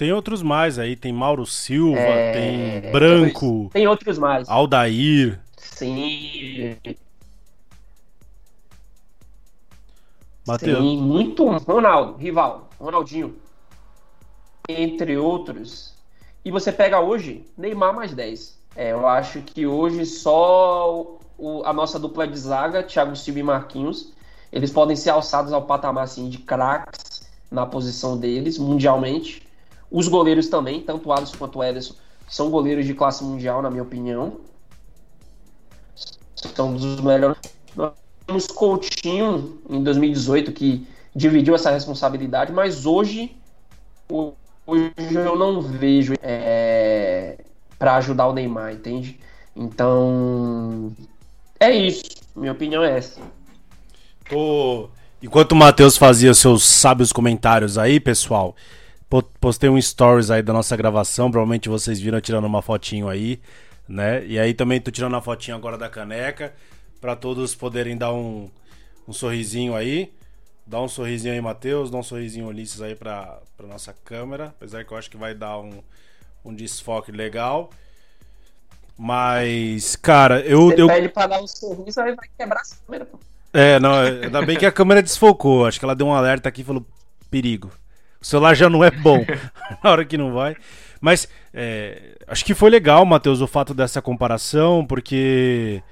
Tem 0.00 0.14
outros 0.14 0.42
mais 0.42 0.78
aí, 0.78 0.96
tem 0.96 1.12
Mauro 1.12 1.44
Silva, 1.44 1.98
é... 1.98 2.32
tem 2.32 2.90
Branco. 2.90 3.68
Tem 3.70 3.86
outros 3.86 4.16
mais. 4.16 4.48
Aldair. 4.48 5.38
Sim. 5.58 6.74
Bateu. 10.46 10.80
Sim, 10.80 11.02
muito. 11.02 11.46
Ronaldo, 11.46 12.16
rival, 12.16 12.70
Ronaldinho. 12.80 13.36
Entre 14.66 15.18
outros. 15.18 15.92
E 16.42 16.50
você 16.50 16.72
pega 16.72 16.98
hoje, 16.98 17.44
Neymar 17.54 17.94
mais 17.94 18.14
10. 18.14 18.58
É, 18.74 18.92
eu 18.92 19.06
acho 19.06 19.42
que 19.42 19.66
hoje 19.66 20.06
só 20.06 21.18
o, 21.36 21.62
a 21.62 21.74
nossa 21.74 21.98
dupla 21.98 22.26
de 22.26 22.38
zaga, 22.38 22.82
Thiago 22.82 23.14
Silva 23.14 23.40
e 23.40 23.42
Marquinhos, 23.42 24.14
eles 24.50 24.70
podem 24.70 24.96
ser 24.96 25.10
alçados 25.10 25.52
ao 25.52 25.66
patamar 25.66 26.04
assim, 26.04 26.30
de 26.30 26.38
craques 26.38 27.28
na 27.50 27.66
posição 27.66 28.16
deles, 28.16 28.56
mundialmente. 28.56 29.49
Os 29.90 30.08
goleiros 30.08 30.48
também, 30.48 30.80
tanto 30.80 31.08
o 31.08 31.12
Alisson 31.12 31.36
quanto 31.36 31.58
o 31.58 31.64
Ederson, 31.64 31.94
são 32.28 32.50
goleiros 32.50 32.86
de 32.86 32.94
classe 32.94 33.24
mundial, 33.24 33.60
na 33.60 33.70
minha 33.70 33.82
opinião. 33.82 34.36
São 36.54 36.72
dos 36.74 37.00
melhores. 37.00 37.38
Nós 37.74 37.92
temos 38.26 38.46
Coutinho 38.46 39.58
em 39.68 39.82
2018 39.82 40.52
que 40.52 40.86
dividiu 41.14 41.54
essa 41.54 41.70
responsabilidade, 41.70 42.52
mas 42.52 42.86
hoje 42.86 43.34
hoje 44.66 44.92
eu 45.14 45.36
não 45.36 45.60
vejo 45.60 46.14
é, 46.22 47.38
para 47.78 47.96
ajudar 47.96 48.28
o 48.28 48.32
Neymar, 48.32 48.72
entende? 48.72 49.18
Então, 49.54 50.92
é 51.58 51.70
isso. 51.70 52.04
Minha 52.36 52.52
opinião 52.52 52.84
é 52.84 52.98
essa. 52.98 53.20
Enquanto 55.22 55.52
o 55.52 55.56
Matheus 55.56 55.96
fazia 55.96 56.32
seus 56.32 56.64
sábios 56.64 57.12
comentários 57.12 57.76
aí, 57.76 57.98
pessoal, 57.98 58.54
postei 59.40 59.68
um 59.68 59.80
stories 59.80 60.30
aí 60.30 60.42
da 60.42 60.52
nossa 60.52 60.76
gravação. 60.76 61.30
Provavelmente 61.30 61.68
vocês 61.68 62.00
viram 62.00 62.20
tirando 62.20 62.44
uma 62.44 62.62
fotinho 62.62 63.08
aí, 63.08 63.40
né? 63.88 64.24
E 64.24 64.38
aí 64.38 64.54
também 64.54 64.80
tô 64.80 64.90
tirando 64.90 65.16
a 65.16 65.20
fotinho 65.20 65.56
agora 65.56 65.76
da 65.76 65.88
caneca, 65.88 66.54
para 67.00 67.16
todos 67.16 67.54
poderem 67.54 67.96
dar 67.96 68.12
um, 68.12 68.48
um 69.06 69.12
sorrisinho 69.12 69.74
aí. 69.74 70.12
Dá 70.66 70.80
um 70.80 70.88
sorrisinho 70.88 71.34
aí, 71.34 71.40
Matheus. 71.40 71.90
Dá 71.90 71.98
um 71.98 72.02
sorrisinho, 72.02 72.46
Ulisses, 72.46 72.80
aí 72.80 72.94
pra, 72.94 73.40
pra 73.56 73.66
nossa 73.66 73.92
câmera. 74.04 74.54
Apesar 74.56 74.84
que 74.84 74.92
eu 74.92 74.96
acho 74.96 75.10
que 75.10 75.16
vai 75.16 75.34
dar 75.34 75.58
um, 75.58 75.82
um 76.44 76.54
desfoque 76.54 77.10
legal. 77.10 77.70
Mas, 78.96 79.96
cara, 79.96 80.40
eu. 80.42 80.66
Você 80.68 80.82
eu... 80.82 80.86
pede 80.86 81.08
pra 81.08 81.26
dar 81.26 81.42
um 81.42 81.46
sorriso, 81.46 82.00
aí 82.00 82.14
vai 82.14 82.28
quebrar 82.38 82.60
a 82.60 82.86
câmera, 82.86 83.06
pô. 83.06 83.18
É, 83.52 83.80
não, 83.80 83.94
ainda 83.94 84.42
bem 84.42 84.56
que 84.56 84.66
a 84.66 84.70
câmera 84.70 85.02
desfocou. 85.02 85.66
Acho 85.66 85.78
que 85.78 85.84
ela 85.84 85.96
deu 85.96 86.06
um 86.06 86.14
alerta 86.14 86.48
aqui 86.48 86.60
e 86.60 86.64
falou: 86.64 86.86
perigo. 87.30 87.70
O 88.20 88.24
celular 88.24 88.54
já 88.54 88.68
não 88.68 88.84
é 88.84 88.90
bom 88.90 89.24
na 89.82 89.90
hora 89.90 90.04
que 90.04 90.18
não 90.18 90.32
vai. 90.32 90.56
Mas 91.00 91.28
é, 91.54 92.16
acho 92.26 92.44
que 92.44 92.54
foi 92.54 92.70
legal, 92.70 93.04
Matheus, 93.04 93.40
o 93.40 93.46
fato 93.46 93.72
dessa 93.72 94.02
comparação, 94.02 94.84
porque 94.84 95.82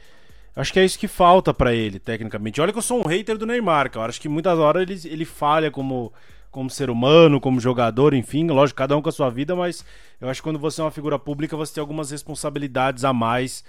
Acho 0.58 0.72
que 0.72 0.80
é 0.80 0.84
isso 0.84 0.98
que 0.98 1.06
falta 1.06 1.54
para 1.54 1.72
ele, 1.72 2.00
tecnicamente. 2.00 2.60
Olha 2.60 2.72
que 2.72 2.78
eu 2.78 2.82
sou 2.82 2.98
um 2.98 3.06
hater 3.06 3.38
do 3.38 3.46
Neymar, 3.46 3.88
cara. 3.92 4.08
Acho 4.08 4.20
que 4.20 4.28
muitas 4.28 4.58
horas 4.58 4.82
ele, 4.82 5.00
ele 5.14 5.24
falha 5.24 5.70
como, 5.70 6.12
como 6.50 6.68
ser 6.68 6.90
humano, 6.90 7.40
como 7.40 7.60
jogador, 7.60 8.12
enfim. 8.12 8.44
Lógico, 8.48 8.76
cada 8.76 8.96
um 8.96 9.00
com 9.00 9.08
a 9.08 9.12
sua 9.12 9.30
vida, 9.30 9.54
mas 9.54 9.84
eu 10.20 10.28
acho 10.28 10.40
que 10.40 10.44
quando 10.48 10.58
você 10.58 10.80
é 10.80 10.84
uma 10.84 10.90
figura 10.90 11.16
pública, 11.16 11.56
você 11.56 11.74
tem 11.74 11.80
algumas 11.80 12.10
responsabilidades 12.10 13.04
a 13.04 13.12
mais 13.12 13.64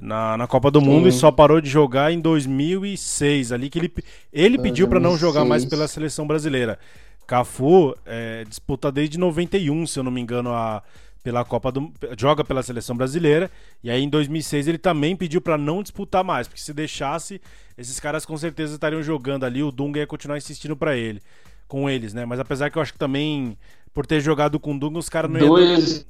na, 0.00 0.36
na 0.36 0.46
Copa 0.46 0.70
do 0.70 0.80
Sim. 0.80 0.86
Mundo 0.86 1.08
e 1.08 1.12
só 1.12 1.30
parou 1.30 1.60
de 1.60 1.68
jogar 1.68 2.10
em 2.10 2.20
2006, 2.20 3.52
ali 3.52 3.68
que 3.68 3.78
ele, 3.78 3.92
ele 4.32 4.58
pediu 4.58 4.88
para 4.88 4.98
não 4.98 5.16
jogar 5.16 5.44
mais 5.44 5.64
pela 5.64 5.86
seleção 5.86 6.26
brasileira. 6.26 6.78
Cafu 7.26 7.94
é, 8.04 8.44
disputa 8.48 8.90
desde 8.90 9.18
91, 9.18 9.86
se 9.86 9.98
eu 9.98 10.02
não 10.02 10.10
me 10.10 10.20
engano, 10.20 10.52
a, 10.52 10.82
pela 11.24 11.42
Copa 11.42 11.72
do 11.72 11.90
joga 12.18 12.44
pela 12.44 12.62
seleção 12.62 12.94
brasileira 12.94 13.50
e 13.82 13.90
aí 13.90 14.02
em 14.02 14.08
2006 14.10 14.68
ele 14.68 14.76
também 14.76 15.16
pediu 15.16 15.40
para 15.40 15.56
não 15.56 15.82
disputar 15.82 16.22
mais, 16.22 16.46
porque 16.46 16.60
se 16.60 16.74
deixasse 16.74 17.40
esses 17.78 17.98
caras 17.98 18.26
com 18.26 18.36
certeza 18.36 18.74
estariam 18.74 19.02
jogando 19.02 19.44
ali, 19.44 19.62
o 19.62 19.72
Dunga 19.72 19.98
ia 19.98 20.06
continuar 20.06 20.36
insistindo 20.36 20.76
para 20.76 20.94
ele, 20.94 21.22
com 21.66 21.88
eles, 21.88 22.12
né? 22.12 22.26
Mas 22.26 22.38
apesar 22.38 22.70
que 22.70 22.76
eu 22.76 22.82
acho 22.82 22.92
que 22.92 22.98
também 22.98 23.56
por 23.94 24.06
ter 24.06 24.20
jogado 24.20 24.60
com 24.60 24.74
o 24.74 24.78
Dunga, 24.78 24.98
os 24.98 25.08
caras 25.08 25.30
não 25.30 25.40
iam. 25.40 25.48
Dois 25.48 26.06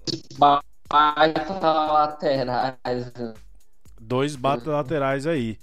baita 0.90 1.60
laterais. 1.60 3.12
Dois 4.00 4.34
bata 4.34 4.70
laterais 4.70 5.26
aí. 5.28 5.56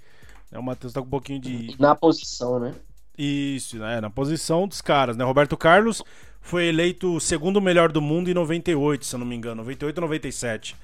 É, 0.50 0.58
o 0.58 0.64
Matheus 0.64 0.94
tá 0.94 1.02
com 1.02 1.08
um 1.08 1.12
pouquinho 1.12 1.42
de. 1.42 1.76
Na 1.78 1.94
posição, 1.94 2.58
né? 2.58 2.74
Isso, 3.18 3.78
né? 3.78 4.00
Na 4.00 4.10
posição 4.10 4.66
dos 4.66 4.82
caras, 4.82 5.18
né? 5.18 5.26
Roberto 5.26 5.58
Carlos 5.58 6.02
foi 6.42 6.66
eleito 6.66 7.16
o 7.16 7.20
segundo 7.20 7.62
melhor 7.62 7.92
do 7.92 8.02
mundo 8.02 8.30
em 8.30 8.34
98, 8.34 9.06
se 9.06 9.16
eu 9.16 9.20
não 9.20 9.26
me 9.26 9.36
engano. 9.36 9.58
98 9.58 9.98
ou 9.98 10.02
97. 10.02 10.76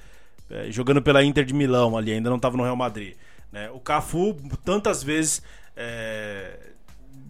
É, 0.50 0.72
jogando 0.72 1.02
pela 1.02 1.24
Inter 1.24 1.44
de 1.44 1.54
Milão 1.54 1.98
ali, 1.98 2.14
ainda 2.14 2.30
não 2.30 2.38
estava 2.38 2.56
no 2.56 2.64
Real 2.64 2.76
Madrid. 2.76 3.16
Né? 3.52 3.70
O 3.72 3.80
Cafu, 3.80 4.36
tantas 4.64 5.04
vezes 5.04 5.42
é, 5.76 6.58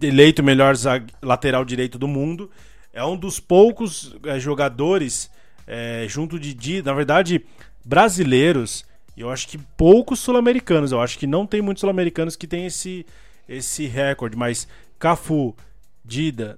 eleito 0.01 0.43
melhor 0.43 0.75
lateral 1.21 1.65
direito 1.65 1.97
do 1.97 2.07
mundo, 2.07 2.51
é 2.93 3.03
um 3.03 3.17
dos 3.17 3.39
poucos 3.39 4.15
é, 4.23 4.39
jogadores 4.39 5.32
é, 5.65 6.05
junto 6.07 6.39
de, 6.39 6.53
de, 6.53 6.82
na 6.84 6.93
verdade, 6.93 7.43
brasileiros. 7.84 8.86
Eu 9.15 9.32
acho 9.32 9.47
que 9.47 9.57
poucos 9.57 10.19
sul-americanos. 10.19 10.91
Eu 10.91 11.01
acho 11.01 11.17
que 11.17 11.25
não 11.25 11.47
tem 11.47 11.61
muitos 11.61 11.82
sul-americanos 11.82 12.36
que 12.36 12.45
tem 12.45 12.65
esse 12.65 13.05
esse 13.47 13.86
recorde, 13.86 14.36
mas 14.36 14.67
Cafu, 14.99 15.55
Dida, 16.03 16.57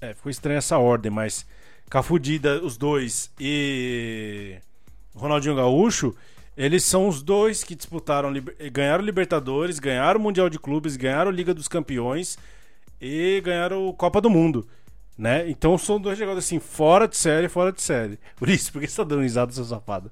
é, 0.00 0.14
ficou 0.14 0.30
estranha 0.30 0.58
essa 0.58 0.78
ordem, 0.78 1.10
mas 1.10 1.46
Cafu, 1.88 2.18
Dida, 2.18 2.62
os 2.62 2.76
dois 2.76 3.30
e 3.38 4.56
Ronaldinho 5.14 5.56
Gaúcho, 5.56 6.14
eles 6.56 6.84
são 6.84 7.08
os 7.08 7.22
dois 7.22 7.62
que 7.62 7.74
disputaram, 7.74 8.32
ganharam 8.72 9.04
Libertadores, 9.04 9.78
ganharam 9.78 10.18
o 10.18 10.22
Mundial 10.22 10.48
de 10.48 10.58
Clubes, 10.58 10.96
ganharam 10.96 11.30
Liga 11.30 11.54
dos 11.54 11.68
Campeões 11.68 12.38
e 13.00 13.40
ganharam 13.44 13.92
Copa 13.92 14.20
do 14.20 14.30
Mundo. 14.30 14.66
Né? 15.16 15.48
Então 15.48 15.78
são 15.78 15.98
dois 15.98 16.18
jogadores 16.18 16.44
assim, 16.44 16.58
fora 16.58 17.08
de 17.08 17.16
série, 17.16 17.48
fora 17.48 17.72
de 17.72 17.80
série. 17.80 18.18
Por 18.36 18.48
isso, 18.48 18.72
por 18.72 18.80
que 18.80 18.88
você 18.88 18.96
tá 18.96 19.04
dando 19.04 19.22
risada, 19.22 19.52
seu 19.52 19.64
safado? 19.64 20.10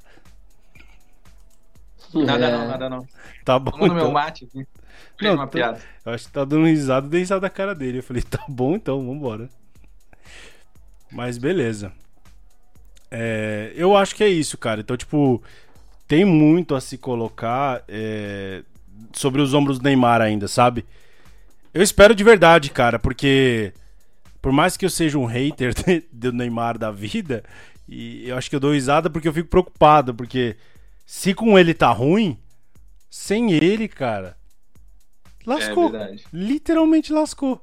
Nada 2.14 2.50
não, 2.50 2.68
nada 2.68 2.88
não. 2.88 3.08
Tá 3.44 3.58
bom. 3.58 3.72
Vamos 3.72 3.88
no 3.88 3.94
meu 3.94 4.04
então. 4.04 4.12
mate 4.12 4.44
aqui. 4.44 4.66
Não, 5.20 5.34
uma 5.34 5.46
tô... 5.46 5.52
piada. 5.58 5.80
Eu 6.06 6.12
acho 6.12 6.26
que 6.26 6.32
tá 6.32 6.44
dando 6.44 6.66
risada, 6.66 7.08
dei 7.08 7.20
risada 7.20 7.40
da 7.40 7.50
cara 7.50 7.74
dele. 7.74 7.98
Eu 7.98 8.02
falei, 8.02 8.22
tá 8.22 8.42
bom 8.48 8.76
então, 8.76 9.04
vambora. 9.04 9.48
Mas 11.14 11.38
beleza. 11.38 11.92
É, 13.08 13.72
eu 13.76 13.96
acho 13.96 14.16
que 14.16 14.24
é 14.24 14.28
isso, 14.28 14.58
cara. 14.58 14.80
Então, 14.80 14.96
tipo, 14.96 15.40
tem 16.08 16.24
muito 16.24 16.74
a 16.74 16.80
se 16.80 16.98
colocar 16.98 17.84
é, 17.86 18.64
sobre 19.12 19.40
os 19.40 19.54
ombros 19.54 19.78
do 19.78 19.84
Neymar 19.84 20.20
ainda, 20.20 20.48
sabe? 20.48 20.84
Eu 21.72 21.82
espero 21.82 22.16
de 22.16 22.24
verdade, 22.24 22.68
cara, 22.70 22.98
porque 22.98 23.72
por 24.42 24.50
mais 24.50 24.76
que 24.76 24.84
eu 24.84 24.90
seja 24.90 25.16
um 25.16 25.24
hater 25.24 25.72
do 26.12 26.32
Neymar 26.32 26.76
da 26.76 26.90
vida, 26.90 27.44
e 27.88 28.28
eu 28.28 28.36
acho 28.36 28.50
que 28.50 28.56
eu 28.56 28.60
dou 28.60 28.72
risada 28.72 29.08
porque 29.08 29.28
eu 29.28 29.32
fico 29.32 29.48
preocupado, 29.48 30.12
porque 30.12 30.56
se 31.06 31.32
com 31.32 31.56
ele 31.56 31.72
tá 31.72 31.92
ruim, 31.92 32.36
sem 33.08 33.52
ele, 33.52 33.86
cara, 33.86 34.36
lascou. 35.46 35.94
É 35.94 36.16
Literalmente 36.32 37.12
lascou. 37.12 37.62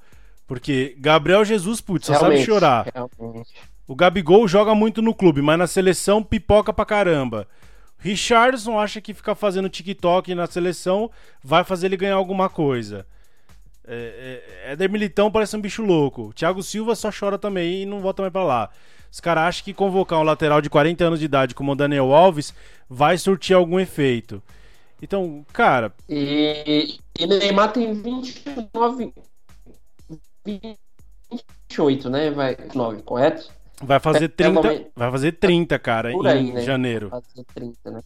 Porque 0.52 0.98
Gabriel 1.00 1.46
Jesus, 1.46 1.80
putz, 1.80 2.08
só 2.08 2.12
realmente, 2.12 2.40
sabe 2.40 2.46
chorar. 2.46 2.86
Realmente. 2.94 3.54
O 3.88 3.96
Gabigol 3.96 4.46
joga 4.50 4.76
muito 4.76 5.02
no 5.02 5.16
clube, 5.16 5.42
mas 5.42 5.58
na 5.58 5.66
seleção 5.66 6.22
pipoca 6.22 6.74
pra 6.74 6.84
caramba. 6.84 7.48
Richardson 7.98 8.78
acha 8.78 9.00
que 9.00 9.14
ficar 9.14 9.34
fazendo 9.34 9.70
TikTok 9.70 10.36
na 10.36 10.46
seleção 10.48 11.10
vai 11.42 11.64
fazer 11.64 11.86
ele 11.86 11.96
ganhar 11.96 12.16
alguma 12.16 12.50
coisa. 12.50 13.08
É, 13.88 14.42
é, 14.66 14.72
Éder 14.74 14.92
Militão 14.92 15.32
parece 15.32 15.56
um 15.56 15.62
bicho 15.62 15.84
louco. 15.84 16.34
Thiago 16.34 16.62
Silva 16.62 16.96
só 16.96 17.10
chora 17.18 17.38
também 17.38 17.84
e 17.84 17.86
não 17.86 18.02
volta 18.02 18.22
mais 18.22 18.34
pra 18.34 18.44
lá. 18.44 18.70
Os 19.10 19.22
caras 19.22 19.46
acham 19.46 19.64
que 19.64 19.74
convocar 19.74 20.20
um 20.20 20.24
lateral 20.24 20.60
de 20.60 20.70
40 20.70 21.02
anos 21.02 21.20
de 21.20 21.26
idade 21.28 21.56
como 21.56 21.72
o 21.72 21.76
Daniel 21.76 22.12
Alves 22.14 22.54
vai 22.90 23.18
surtir 23.18 23.56
algum 23.56 23.80
efeito. 23.80 24.44
Então, 25.02 25.46
cara. 25.54 25.94
E, 26.10 27.00
e 27.18 27.26
Neymar 27.26 27.72
tem 27.72 27.94
29. 27.94 29.14
28, 30.46 32.10
né? 32.10 32.32
Vai, 32.32 32.58
9, 32.74 33.02
correto? 33.04 33.50
Vai 33.84 34.00
fazer 34.00 34.30
30, 34.30 34.74
é, 34.74 34.88
vai 34.96 35.12
fazer 35.12 35.32
30, 35.34 35.80
cara, 35.80 36.10
aí, 36.10 36.40
em 36.40 36.54
né? 36.54 36.62
janeiro. 36.62 37.10
Vai 37.10 37.22
fazer 37.22 37.46
30, 37.54 37.92
né? 37.92 38.02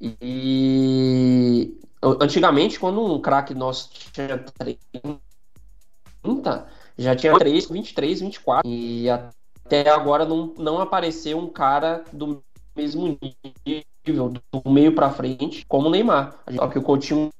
E 0.00 1.76
antigamente, 2.20 2.78
quando 2.78 3.04
um 3.04 3.20
craque 3.20 3.52
nosso 3.52 3.90
tinha 4.12 4.38
30, 4.38 5.20
já 6.96 7.16
tinha 7.16 7.36
3, 7.36 7.68
23, 7.68 8.20
24. 8.20 8.68
E 8.68 9.10
até 9.10 9.90
agora 9.90 10.24
não, 10.24 10.54
não 10.56 10.80
apareceu 10.80 11.38
um 11.38 11.48
cara 11.48 12.04
do 12.12 12.42
mesmo 12.76 13.18
nível, 14.06 14.28
do 14.30 14.70
meio 14.70 14.94
para 14.94 15.10
frente, 15.10 15.64
como 15.66 15.88
o 15.88 15.90
Neymar. 15.90 16.38
Só 16.54 16.68
que 16.68 16.78
o 16.78 16.82
Coutinho 16.82 17.30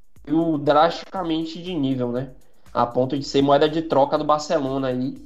drasticamente 0.60 1.62
de 1.62 1.74
nível, 1.74 2.10
né? 2.10 2.32
A 2.72 2.86
ponto 2.86 3.18
de 3.18 3.24
ser 3.24 3.42
moeda 3.42 3.68
de 3.68 3.82
troca 3.82 4.18
do 4.18 4.24
Barcelona 4.24 4.88
aí 4.88 5.16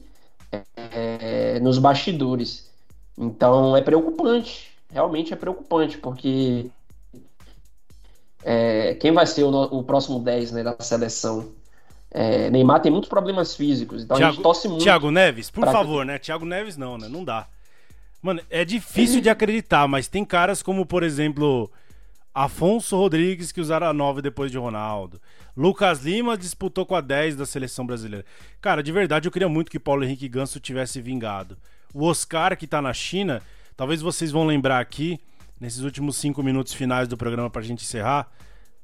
é, 0.77 1.59
nos 1.61 1.79
bastidores. 1.79 2.71
Então 3.17 3.77
é 3.77 3.83
preocupante, 3.83 4.71
realmente 4.91 5.33
é 5.33 5.37
preocupante, 5.37 5.99
porque 5.99 6.67
é, 8.45 8.95
quem 8.95 9.13
vai 9.13 9.27
ser 9.27 9.45
o, 9.45 9.51
o, 9.51 9.83
próximo 9.83 10.19
10 10.19 10.53
né, 10.53 10.63
da 10.63 10.77
seleção? 10.81 11.51
É, 12.11 12.51
Neymar 12.51 12.81
tem 12.81 12.93
muitos 12.93 13.09
problemas 13.09 13.55
físicos, 13.55 14.03
então 14.03 14.17
Thiago, 14.17 14.31
a 14.31 14.35
gente 14.35 14.43
torce 14.43 14.69
muito. 14.69 14.83
Thiago 14.83 15.11
Neves, 15.11 15.51
por 15.51 15.65
favor, 15.65 16.01
que... 16.01 16.13
né? 16.13 16.19
Thiago 16.19 16.45
Neves 16.45 16.77
não, 16.77 16.99
né? 16.99 17.09
Não 17.09 17.25
dá. 17.25 17.47
Mano, 18.21 18.41
é 18.51 18.65
difícil 18.65 19.21
de 19.21 19.29
acreditar, 19.29 19.89
mas 19.89 20.09
tem 20.09 20.25
caras 20.25 20.63
como, 20.63 20.87
por 20.87 21.03
exemplo, 21.03 21.71
Afonso 22.33 22.97
Rodrigues, 22.97 23.51
que 23.51 23.61
usaram 23.61 23.89
a 23.89 23.93
9 23.93 24.23
depois 24.23 24.51
de 24.51 24.59
Ronaldo. 24.59 25.21
Lucas 25.57 26.05
Lima 26.05 26.37
disputou 26.37 26.87
com 26.87 26.95
a 26.95 27.01
10 27.01 27.37
da 27.37 27.47
seleção 27.47 27.87
brasileira. 27.87 28.25
Cara, 28.61 28.83
de 28.83 28.91
verdade 28.91 29.29
eu 29.29 29.33
queria 29.33 29.49
muito 29.49 29.71
que 29.71 29.79
Paulo 29.79 30.05
Henrique 30.05 30.29
Ganso 30.29 30.59
tivesse 30.59 31.01
vingado. 31.01 31.59
O 31.93 32.07
Oscar, 32.07 32.57
que 32.57 32.67
tá 32.67 32.81
na 32.81 32.93
China, 32.93 33.43
talvez 33.77 34.01
vocês 34.01 34.31
vão 34.31 34.47
lembrar 34.47 34.81
aqui, 34.81 35.21
nesses 35.61 35.81
últimos 35.81 36.17
cinco 36.17 36.43
minutos 36.43 36.73
finais 36.73 37.07
do 37.07 37.17
programa 37.17 37.51
pra 37.51 37.63
gente 37.63 37.85
encerrar. 37.85 38.31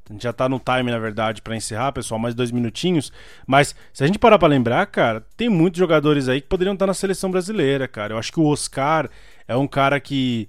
A 0.08 0.12
gente 0.12 0.22
já 0.22 0.32
tá 0.32 0.48
no 0.48 0.58
time, 0.58 0.90
na 0.90 0.98
verdade, 0.98 1.42
para 1.42 1.56
encerrar, 1.56 1.92
pessoal, 1.92 2.18
mais 2.18 2.34
dois 2.34 2.50
minutinhos. 2.50 3.12
Mas 3.46 3.74
se 3.92 4.04
a 4.04 4.06
gente 4.06 4.18
parar 4.18 4.38
pra 4.38 4.48
lembrar, 4.48 4.86
cara, 4.86 5.26
tem 5.36 5.48
muitos 5.48 5.78
jogadores 5.78 6.28
aí 6.28 6.40
que 6.40 6.46
poderiam 6.46 6.72
estar 6.72 6.86
na 6.86 6.94
seleção 6.94 7.30
brasileira, 7.30 7.86
cara. 7.86 8.14
Eu 8.14 8.18
acho 8.18 8.32
que 8.32 8.40
o 8.40 8.46
Oscar 8.46 9.10
é 9.46 9.56
um 9.56 9.66
cara 9.66 10.00
que 10.00 10.48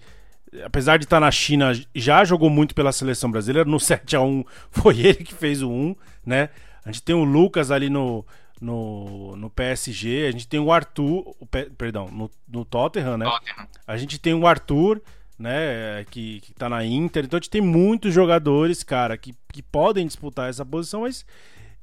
apesar 0.63 0.97
de 0.97 1.05
estar 1.05 1.19
na 1.19 1.31
China, 1.31 1.71
já 1.93 2.23
jogou 2.23 2.49
muito 2.49 2.73
pela 2.73 2.91
seleção 2.91 3.29
brasileira. 3.31 3.69
No 3.69 3.79
7 3.79 4.15
a 4.15 4.21
1 4.21 4.43
foi 4.71 4.99
ele 4.99 5.23
que 5.23 5.33
fez 5.33 5.61
o 5.61 5.69
1, 5.69 5.95
né? 6.25 6.49
A 6.83 6.91
gente 6.91 7.03
tem 7.03 7.15
o 7.15 7.23
Lucas 7.23 7.71
ali 7.71 7.89
no, 7.89 8.25
no, 8.59 9.35
no 9.35 9.49
PSG, 9.49 10.27
a 10.27 10.31
gente 10.31 10.47
tem 10.47 10.59
o 10.59 10.71
Arthur, 10.71 11.35
o, 11.39 11.45
perdão, 11.45 12.09
no, 12.09 12.31
no 12.47 12.65
Tottenham, 12.65 13.17
né? 13.17 13.25
Tottenham. 13.25 13.67
A 13.85 13.97
gente 13.97 14.17
tem 14.19 14.33
o 14.33 14.47
Arthur, 14.47 15.01
né, 15.37 16.05
que, 16.11 16.41
que 16.41 16.53
tá 16.53 16.67
na 16.67 16.83
Inter. 16.83 17.25
Então 17.25 17.37
a 17.37 17.39
gente 17.39 17.49
tem 17.49 17.61
muitos 17.61 18.13
jogadores, 18.13 18.83
cara, 18.83 19.17
que, 19.17 19.33
que 19.53 19.61
podem 19.61 20.05
disputar 20.05 20.49
essa 20.49 20.65
posição, 20.65 21.01
mas 21.01 21.25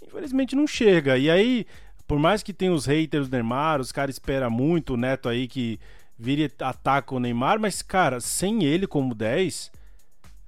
infelizmente 0.02 0.54
não 0.54 0.66
chega. 0.66 1.16
E 1.16 1.30
aí, 1.30 1.66
por 2.06 2.18
mais 2.18 2.42
que 2.42 2.52
tenha 2.52 2.72
os 2.72 2.86
haters 2.86 3.28
do 3.28 3.32
Neymar, 3.32 3.80
os 3.80 3.92
caras 3.92 4.14
esperam 4.14 4.50
muito, 4.50 4.94
o 4.94 4.96
Neto 4.96 5.28
aí 5.28 5.48
que 5.48 5.80
vira 6.18 6.42
e 6.42 6.64
ataca 6.64 7.14
o 7.14 7.20
Neymar, 7.20 7.60
mas, 7.60 7.82
cara, 7.82 8.20
sem 8.20 8.64
ele 8.64 8.86
como 8.86 9.14
10, 9.14 9.70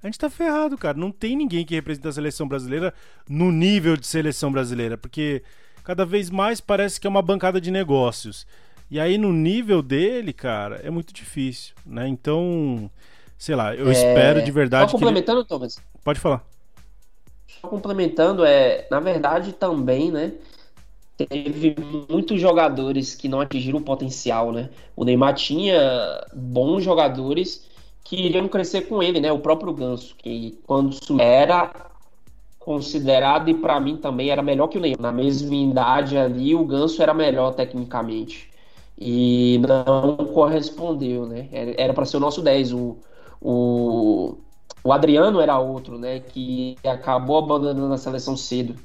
a 0.01 0.07
gente 0.07 0.17
tá 0.17 0.29
ferrado, 0.29 0.77
cara. 0.77 0.97
Não 0.97 1.11
tem 1.11 1.35
ninguém 1.35 1.65
que 1.65 1.75
representa 1.75 2.09
a 2.09 2.13
seleção 2.13 2.47
brasileira 2.47 2.93
no 3.27 3.51
nível 3.51 3.97
de 3.97 4.07
seleção 4.07 4.51
brasileira, 4.51 4.97
porque 4.97 5.43
cada 5.83 6.05
vez 6.05 6.29
mais 6.29 6.61
parece 6.61 6.99
que 6.99 7.05
é 7.05 7.09
uma 7.09 7.21
bancada 7.21 7.59
de 7.59 7.69
negócios. 7.69 8.47
E 8.89 8.99
aí, 8.99 9.17
no 9.17 9.31
nível 9.31 9.83
dele, 9.83 10.33
cara, 10.33 10.81
é 10.83 10.89
muito 10.89 11.13
difícil, 11.13 11.75
né? 11.85 12.07
Então, 12.07 12.89
sei 13.37 13.55
lá, 13.55 13.75
eu 13.75 13.87
é... 13.87 13.91
espero 13.91 14.43
de 14.43 14.51
verdade. 14.51 14.89
Só 14.89 14.97
complementando, 14.97 15.41
ele... 15.41 15.47
Thomas. 15.47 15.81
Pode 16.03 16.19
falar. 16.19 16.43
Só 17.61 17.67
complementando, 17.67 18.43
é, 18.45 18.87
na 18.89 18.99
verdade, 18.99 19.53
também, 19.53 20.11
né? 20.11 20.31
Teve 21.25 21.75
muitos 22.09 22.39
jogadores 22.39 23.15
que 23.15 23.27
não 23.27 23.41
atingiram 23.41 23.79
o 23.79 23.83
potencial, 23.83 24.51
né? 24.51 24.69
O 24.95 25.03
Neymar 25.03 25.33
tinha 25.33 26.25
bons 26.33 26.83
jogadores 26.83 27.67
que 28.03 28.15
iriam 28.15 28.47
crescer 28.47 28.81
com 28.81 29.03
ele, 29.03 29.19
né? 29.19 29.31
O 29.31 29.39
próprio 29.39 29.73
Ganso, 29.73 30.15
que 30.17 30.57
quando 30.65 30.97
era 31.19 31.71
considerado 32.59 33.49
e 33.49 33.53
para 33.53 33.79
mim 33.79 33.97
também 33.97 34.29
era 34.29 34.41
melhor 34.41 34.67
que 34.67 34.77
o 34.77 34.81
Neymar. 34.81 35.01
Na 35.01 35.11
mesma 35.11 35.55
idade 35.55 36.17
ali, 36.17 36.55
o 36.55 36.65
Ganso 36.65 37.01
era 37.01 37.13
melhor 37.13 37.53
tecnicamente. 37.53 38.49
E 38.97 39.59
não 39.59 40.17
correspondeu, 40.33 41.25
né? 41.25 41.47
Era 41.77 41.93
para 41.93 42.05
ser 42.05 42.17
o 42.17 42.19
nosso 42.19 42.41
10. 42.41 42.73
O, 42.73 42.97
o, 43.41 44.37
o 44.83 44.93
Adriano 44.93 45.39
era 45.39 45.57
outro, 45.59 45.97
né? 45.97 46.19
Que 46.19 46.77
acabou 46.85 47.37
abandonando 47.37 47.93
a 47.93 47.97
seleção 47.97 48.35
cedo 48.35 48.75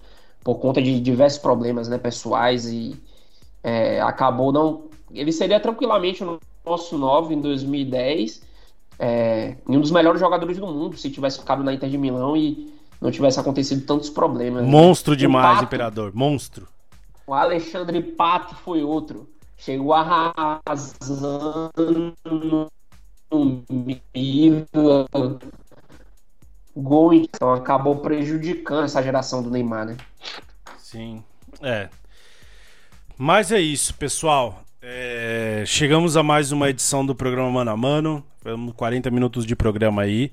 por 0.45 0.57
conta 0.57 0.80
de 0.80 1.01
diversos 1.01 1.40
problemas 1.40 1.88
né, 1.88 1.97
pessoais 1.97 2.66
e 2.66 2.95
é, 3.62 4.01
acabou 4.03 4.53
não. 4.53 4.84
Ele 5.11 5.32
seria 5.32 5.59
tranquilamente 5.59 6.22
o 6.22 6.38
nosso 6.64 6.99
9 6.99 7.34
em 7.34 7.40
2010 7.40 8.42
é, 8.99 9.57
e 9.66 9.76
um 9.76 9.80
dos 9.80 9.90
melhores 9.90 10.20
jogadores 10.20 10.59
do 10.59 10.66
mundo 10.66 10.97
se 10.97 11.11
tivesse 11.11 11.38
ficado 11.38 11.64
na 11.64 11.72
Inter 11.72 11.88
de 11.88 11.97
Milão 11.97 12.36
e 12.36 12.72
não 13.01 13.11
tivesse 13.11 13.40
acontecido 13.40 13.84
tantos 13.86 14.11
problemas. 14.11 14.62
Né? 14.62 14.70
Monstro 14.70 15.16
demais, 15.16 15.55
Pato, 15.55 15.64
Imperador. 15.64 16.12
Monstro. 16.14 16.68
O 17.26 17.32
Alexandre 17.32 18.03
Pato 18.03 18.55
foi 18.55 18.82
outro. 18.82 19.28
Chegou 19.57 19.95
arrasando 19.95 21.70
no 23.30 23.64
nível 24.14 25.07
gol, 26.77 27.14
então 27.14 27.53
acabou 27.53 27.97
prejudicando 27.97 28.85
essa 28.85 29.03
geração 29.03 29.43
do 29.43 29.51
Neymar, 29.51 29.87
né? 29.87 29.97
Sim, 30.79 31.22
é. 31.62 31.89
Mas 33.16 33.53
é 33.53 33.61
isso, 33.61 33.95
pessoal. 33.95 34.62
É, 34.83 35.62
chegamos 35.66 36.16
a 36.16 36.22
mais 36.22 36.53
uma 36.53 36.68
edição 36.68 37.07
do 37.07 37.14
programa 37.14 37.51
Mano 37.51 37.70
a 37.70 37.77
Mano. 37.77 38.25
40 38.77 39.11
minutos 39.11 39.47
de 39.47 39.57
programa 39.57 40.03
aí. 40.03 40.31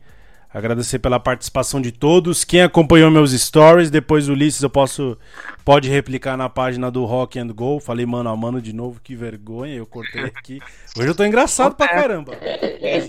Agradecer 0.54 1.00
pela 1.00 1.18
participação 1.18 1.80
de 1.80 1.94
todos. 1.94 2.44
Quem 2.44 2.62
acompanhou 2.62 3.10
meus 3.10 3.32
stories, 3.32 3.90
depois 3.90 4.28
o 4.28 4.34
Ulisses 4.34 4.62
eu 4.62 4.70
posso 4.70 5.18
pode 5.64 5.90
replicar 5.90 6.36
na 6.36 6.50
página 6.50 6.92
do 6.92 7.06
Rock 7.06 7.40
and 7.40 7.48
Go. 7.48 7.80
Falei 7.80 8.06
mano 8.06 8.30
a 8.30 8.36
mano 8.36 8.62
de 8.62 8.74
novo, 8.74 9.00
que 9.02 9.16
vergonha, 9.16 9.76
eu 9.76 9.86
cortei 9.86 10.24
aqui. 10.24 10.60
Hoje 10.98 11.08
eu 11.08 11.16
tô 11.16 11.24
engraçado 11.24 11.76
pra 11.76 11.88
caramba. 11.88 12.34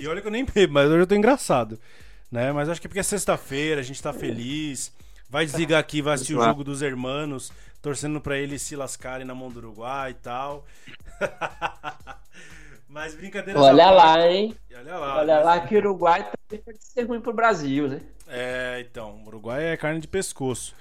E 0.00 0.06
olha 0.06 0.20
que 0.20 0.28
eu 0.28 0.32
nem 0.32 0.44
bebo, 0.44 0.74
mas 0.74 0.88
hoje 0.88 1.00
eu 1.00 1.06
tô 1.06 1.16
engraçado. 1.16 1.80
Né? 2.32 2.50
Mas 2.50 2.70
acho 2.70 2.80
que 2.80 2.86
é 2.86 2.88
porque 2.88 3.00
é 3.00 3.02
sexta-feira, 3.04 3.82
a 3.82 3.84
gente 3.84 4.02
tá 4.02 4.10
feliz. 4.10 4.90
Vai 5.28 5.44
desligar 5.44 5.78
aqui, 5.78 6.00
vai 6.00 6.14
assistir 6.14 6.34
o 6.34 6.42
jogo 6.42 6.64
dos 6.64 6.80
hermanos, 6.80 7.52
torcendo 7.82 8.20
para 8.20 8.38
eles 8.38 8.62
se 8.62 8.74
lascarem 8.74 9.26
na 9.26 9.34
mão 9.34 9.50
do 9.50 9.58
Uruguai 9.58 10.12
e 10.12 10.14
tal. 10.14 10.64
Mas 12.88 13.14
brincadeira. 13.14 13.60
Olha 13.60 13.90
lá, 13.90 14.26
hein? 14.26 14.54
Olha 14.74 14.96
lá, 14.96 15.18
Olha 15.18 15.38
lá 15.40 15.60
que 15.60 15.74
o 15.74 15.78
Uruguai 15.78 16.26
também 16.48 16.62
pode 16.64 16.78
ser 16.80 17.04
ruim 17.04 17.20
pro 17.20 17.32
Brasil, 17.32 17.88
né? 17.88 18.00
É, 18.28 18.84
então, 18.86 19.22
o 19.24 19.26
Uruguai 19.28 19.64
é 19.64 19.76
carne 19.76 20.00
de 20.00 20.08
pescoço. 20.08 20.74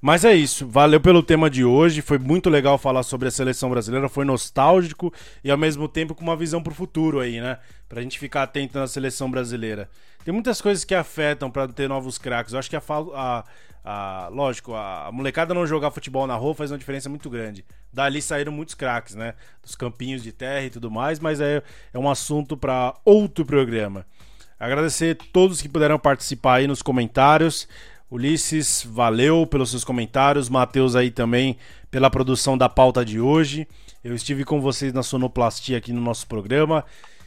Mas 0.00 0.24
é 0.24 0.34
isso, 0.34 0.66
valeu 0.66 1.00
pelo 1.00 1.22
tema 1.22 1.48
de 1.48 1.64
hoje. 1.64 2.02
Foi 2.02 2.18
muito 2.18 2.50
legal 2.50 2.76
falar 2.76 3.04
sobre 3.04 3.28
a 3.28 3.30
seleção 3.30 3.70
brasileira, 3.70 4.08
foi 4.08 4.24
nostálgico 4.24 5.14
e 5.44 5.50
ao 5.50 5.56
mesmo 5.56 5.86
tempo 5.86 6.12
com 6.12 6.24
uma 6.24 6.36
visão 6.36 6.60
pro 6.60 6.74
futuro 6.74 7.20
aí, 7.20 7.40
né? 7.40 7.58
Pra 7.88 8.02
gente 8.02 8.18
ficar 8.18 8.42
atento 8.42 8.76
na 8.76 8.88
seleção 8.88 9.30
brasileira. 9.30 9.88
Tem 10.24 10.32
muitas 10.32 10.60
coisas 10.60 10.84
que 10.84 10.94
afetam 10.94 11.50
para 11.50 11.68
ter 11.68 11.88
novos 11.88 12.18
craques. 12.18 12.52
Eu 12.52 12.58
acho 12.58 12.70
que 12.70 12.76
a, 12.76 12.82
a, 13.14 13.44
a, 13.84 14.28
lógico, 14.28 14.74
a, 14.74 15.08
a, 15.08 15.12
molecada 15.12 15.52
não 15.52 15.66
jogar 15.66 15.90
futebol 15.90 16.26
na 16.26 16.36
rua 16.36 16.54
faz 16.54 16.70
uma 16.70 16.78
diferença 16.78 17.08
muito 17.08 17.28
grande. 17.28 17.64
Dali 17.92 18.22
saíram 18.22 18.52
muitos 18.52 18.74
craques, 18.74 19.14
né? 19.14 19.34
Dos 19.62 19.74
campinhos 19.74 20.22
de 20.22 20.32
terra 20.32 20.64
e 20.64 20.70
tudo 20.70 20.90
mais, 20.90 21.18
mas 21.18 21.40
é, 21.40 21.62
é 21.92 21.98
um 21.98 22.08
assunto 22.08 22.56
para 22.56 22.94
outro 23.04 23.44
programa. 23.44 24.06
Agradecer 24.58 25.18
a 25.20 25.24
todos 25.32 25.60
que 25.60 25.68
puderam 25.68 25.98
participar 25.98 26.54
aí 26.54 26.68
nos 26.68 26.82
comentários. 26.82 27.66
Ulisses, 28.08 28.86
valeu 28.88 29.44
pelos 29.46 29.70
seus 29.70 29.82
comentários. 29.82 30.48
Matheus 30.48 30.94
aí 30.94 31.10
também 31.10 31.56
pela 31.90 32.08
produção 32.08 32.56
da 32.56 32.68
pauta 32.68 33.04
de 33.04 33.18
hoje. 33.18 33.66
Eu 34.04 34.14
estive 34.14 34.44
com 34.44 34.60
vocês 34.60 34.92
na 34.92 35.02
sonoplastia 35.02 35.78
aqui 35.78 35.92
no 35.92 36.00
nosso 36.00 36.26
programa. 36.28 36.84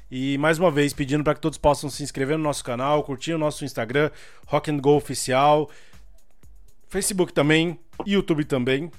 E 0.09 0.37
mais 0.37 0.59
uma 0.59 0.69
vez 0.69 0.93
pedindo 0.93 1.23
para 1.23 1.33
que 1.33 1.41
todos 1.41 1.57
possam 1.57 1.89
se 1.89 2.03
inscrever 2.03 2.37
no 2.37 2.43
nosso 2.43 2.63
canal, 2.63 3.03
curtir 3.03 3.33
o 3.33 3.37
nosso 3.37 3.65
Instagram, 3.65 4.11
Rock 4.47 4.69
and 4.69 4.77
Go 4.77 4.95
Oficial, 4.95 5.69
Facebook 6.87 7.33
também, 7.33 7.79
YouTube 8.05 8.45
também. 8.45 8.91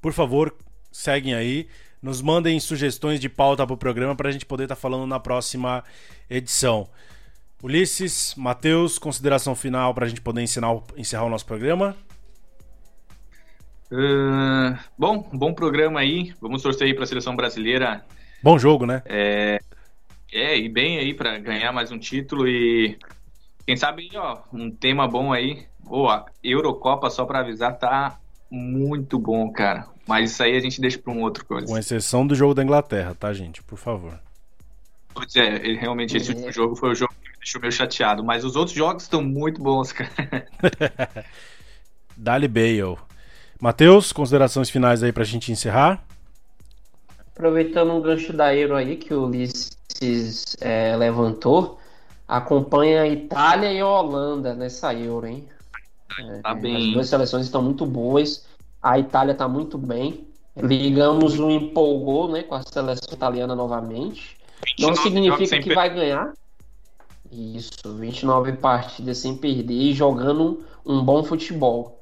Por 0.00 0.12
favor, 0.12 0.54
seguem 0.90 1.34
aí. 1.34 1.68
Nos 2.00 2.20
mandem 2.20 2.58
sugestões 2.58 3.20
de 3.20 3.28
pauta 3.28 3.64
para 3.66 3.74
o 3.74 3.76
programa 3.76 4.16
para 4.16 4.28
a 4.28 4.32
gente 4.32 4.46
poder 4.46 4.64
estar 4.64 4.74
tá 4.74 4.80
falando 4.80 5.06
na 5.06 5.20
próxima 5.20 5.84
edição. 6.28 6.88
Ulisses, 7.62 8.34
Matheus, 8.36 8.98
consideração 8.98 9.54
final 9.54 9.94
para 9.94 10.06
a 10.06 10.08
gente 10.08 10.20
poder 10.20 10.42
ensinar, 10.42 10.76
encerrar 10.96 11.24
o 11.24 11.28
nosso 11.28 11.46
programa. 11.46 11.96
Uh, 13.92 14.76
bom, 14.98 15.28
bom 15.32 15.54
programa 15.54 16.00
aí. 16.00 16.34
Vamos 16.40 16.62
torcer 16.62 16.88
aí 16.88 16.94
para 16.94 17.04
a 17.04 17.06
seleção 17.06 17.36
brasileira. 17.36 18.04
Bom 18.42 18.58
jogo, 18.58 18.84
né? 18.84 19.02
É, 19.04 19.60
é 20.32 20.58
e 20.58 20.68
bem 20.68 20.98
aí 20.98 21.12
para 21.12 21.38
ganhar 21.38 21.72
mais 21.72 21.92
um 21.92 21.98
título 21.98 22.48
e 22.48 22.98
quem 23.66 23.76
sabe, 23.76 24.10
ó, 24.14 24.38
um 24.52 24.70
tema 24.70 25.06
bom 25.06 25.32
aí 25.32 25.66
a 26.08 26.24
Eurocopa, 26.42 27.10
só 27.10 27.24
para 27.24 27.40
avisar, 27.40 27.78
tá 27.78 28.18
muito 28.50 29.18
bom, 29.18 29.50
cara. 29.52 29.86
Mas 30.06 30.32
isso 30.32 30.42
aí 30.42 30.56
a 30.56 30.60
gente 30.60 30.80
deixa 30.80 30.98
para 30.98 31.12
um 31.12 31.22
outro 31.22 31.44
coisa. 31.44 31.66
Com 31.66 31.78
exceção 31.78 32.26
do 32.26 32.34
jogo 32.34 32.54
da 32.54 32.62
Inglaterra, 32.62 33.14
tá, 33.14 33.32
gente? 33.32 33.62
Por 33.62 33.76
favor. 33.76 34.18
Pois 35.14 35.36
é, 35.36 35.58
realmente 35.74 36.16
esse 36.16 36.30
último 36.30 36.50
jogo 36.50 36.74
foi 36.74 36.90
o 36.90 36.94
jogo 36.94 37.12
que 37.22 37.30
me 37.30 37.36
deixou 37.36 37.60
meio 37.60 37.72
chateado. 37.72 38.24
Mas 38.24 38.44
os 38.44 38.56
outros 38.56 38.76
jogos 38.76 39.02
estão 39.02 39.22
muito 39.22 39.62
bons, 39.62 39.92
cara. 39.92 40.46
Dali 42.16 42.48
Bale. 42.48 42.96
Matheus, 43.60 44.12
considerações 44.12 44.70
finais 44.70 45.02
aí 45.02 45.12
pra 45.12 45.24
gente 45.24 45.52
encerrar? 45.52 46.04
Aproveitando 47.34 47.92
um 47.92 48.00
gancho 48.00 48.32
da 48.32 48.54
Euro 48.54 48.74
aí 48.74 48.96
que 48.96 49.14
o 49.14 49.26
Ulisses 50.02 50.56
é, 50.60 50.96
levantou, 50.96 51.78
acompanha 52.26 53.02
a 53.02 53.08
Itália 53.08 53.72
e 53.72 53.80
a 53.80 53.86
Holanda 53.86 54.54
nessa 54.54 54.92
Euro, 54.92 55.26
hein? 55.26 55.48
Tá 56.42 56.58
é. 56.62 56.76
As 56.76 56.92
duas 56.92 57.08
seleções 57.08 57.46
estão 57.46 57.62
muito 57.62 57.86
boas. 57.86 58.44
A 58.82 58.98
Itália 58.98 59.32
está 59.32 59.48
muito 59.48 59.78
bem. 59.78 60.26
Ligamos 60.56 61.38
o 61.38 61.50
empolgou 61.50 62.28
né, 62.28 62.42
com 62.42 62.54
a 62.54 62.62
seleção 62.62 63.14
italiana 63.14 63.54
novamente. 63.54 64.36
Não 64.78 64.94
significa 64.94 65.58
que 65.60 65.74
vai 65.74 65.88
ganhar. 65.88 66.34
Isso, 67.30 67.94
29 67.96 68.52
partidas 68.54 69.18
sem 69.18 69.34
perder 69.34 69.72
e 69.72 69.94
jogando 69.94 70.62
um 70.84 71.02
bom 71.02 71.24
futebol. 71.24 71.98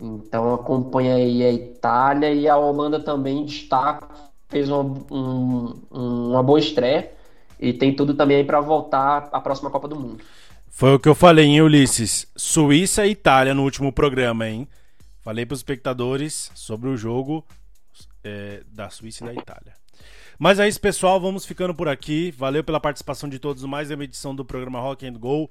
Então 0.00 0.54
acompanha 0.54 1.16
aí 1.16 1.44
a 1.44 1.52
Itália 1.52 2.32
e 2.32 2.48
a 2.48 2.56
Holanda 2.56 2.98
também 2.98 3.44
destaca, 3.44 4.08
fez 4.48 4.70
uma, 4.70 4.82
um, 5.10 5.78
uma 5.90 6.42
boa 6.42 6.58
estreia 6.58 7.12
e 7.62 7.72
tem 7.72 7.94
tudo 7.94 8.12
também 8.14 8.44
para 8.44 8.60
voltar 8.60 9.28
à 9.32 9.40
próxima 9.40 9.70
Copa 9.70 9.86
do 9.86 9.94
Mundo. 9.94 10.22
Foi 10.68 10.94
o 10.94 10.98
que 10.98 11.08
eu 11.08 11.14
falei, 11.14 11.46
hein, 11.46 11.62
Ulisses? 11.62 12.26
Suíça 12.34 13.06
e 13.06 13.12
Itália 13.12 13.54
no 13.54 13.62
último 13.62 13.92
programa, 13.92 14.48
hein? 14.48 14.66
Falei 15.22 15.46
para 15.46 15.54
os 15.54 15.60
espectadores 15.60 16.50
sobre 16.56 16.88
o 16.88 16.96
jogo 16.96 17.46
é, 18.24 18.62
da 18.66 18.90
Suíça 18.90 19.22
e 19.22 19.28
da 19.28 19.34
Itália. 19.34 19.74
Mas 20.36 20.58
é 20.58 20.66
isso, 20.66 20.80
pessoal. 20.80 21.20
Vamos 21.20 21.46
ficando 21.46 21.72
por 21.72 21.88
aqui. 21.88 22.32
Valeu 22.32 22.64
pela 22.64 22.80
participação 22.80 23.28
de 23.28 23.38
todos. 23.38 23.62
Mais 23.64 23.92
uma 23.92 24.02
edição 24.02 24.34
do 24.34 24.44
programa 24.44 24.80
Rock 24.80 25.06
and 25.06 25.12
Go. 25.12 25.44
Uh, 25.44 25.48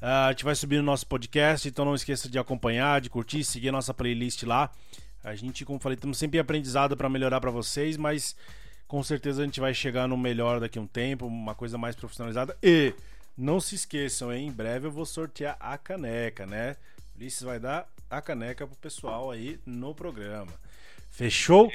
a 0.00 0.30
gente 0.30 0.44
vai 0.44 0.54
subir 0.54 0.78
no 0.78 0.82
nosso 0.82 1.06
podcast, 1.06 1.68
então 1.68 1.84
não 1.84 1.94
esqueça 1.94 2.26
de 2.26 2.38
acompanhar, 2.38 3.02
de 3.02 3.10
curtir, 3.10 3.44
seguir 3.44 3.68
a 3.68 3.72
nossa 3.72 3.92
playlist 3.92 4.44
lá. 4.44 4.70
A 5.22 5.34
gente, 5.34 5.62
como 5.66 5.78
falei, 5.78 5.96
estamos 5.96 6.16
sempre 6.16 6.38
em 6.38 6.40
aprendizado 6.40 6.96
para 6.96 7.06
melhorar 7.06 7.38
para 7.38 7.50
vocês, 7.50 7.98
mas 7.98 8.34
com 8.90 9.04
certeza 9.04 9.40
a 9.40 9.44
gente 9.44 9.60
vai 9.60 9.72
chegar 9.72 10.08
no 10.08 10.16
melhor 10.16 10.58
daqui 10.58 10.76
a 10.76 10.82
um 10.82 10.86
tempo, 10.86 11.24
uma 11.24 11.54
coisa 11.54 11.78
mais 11.78 11.94
profissionalizada. 11.94 12.58
E 12.60 12.92
não 13.38 13.60
se 13.60 13.76
esqueçam, 13.76 14.32
hein? 14.32 14.48
em 14.48 14.50
breve 14.50 14.88
eu 14.88 14.90
vou 14.90 15.06
sortear 15.06 15.56
a 15.60 15.78
caneca, 15.78 16.44
né? 16.44 16.76
Ulisses 17.16 17.42
vai 17.42 17.60
dar 17.60 17.88
a 18.10 18.20
caneca 18.20 18.66
pro 18.66 18.74
pessoal 18.74 19.30
aí 19.30 19.60
no 19.64 19.94
programa. 19.94 20.52
Fechou? 21.08 21.70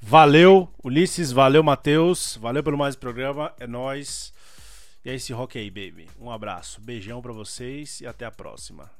Valeu, 0.00 0.68
Ulisses, 0.82 1.30
valeu, 1.30 1.62
Matheus, 1.62 2.36
valeu 2.36 2.64
pelo 2.64 2.76
mais 2.76 2.96
programa, 2.96 3.54
é 3.60 3.68
nós. 3.68 4.32
E 5.04 5.10
é 5.10 5.14
esse 5.14 5.32
rock 5.32 5.56
aí, 5.56 5.70
baby. 5.70 6.10
Um 6.18 6.32
abraço, 6.32 6.80
beijão 6.80 7.22
para 7.22 7.32
vocês 7.32 8.00
e 8.00 8.08
até 8.08 8.24
a 8.24 8.30
próxima. 8.32 8.90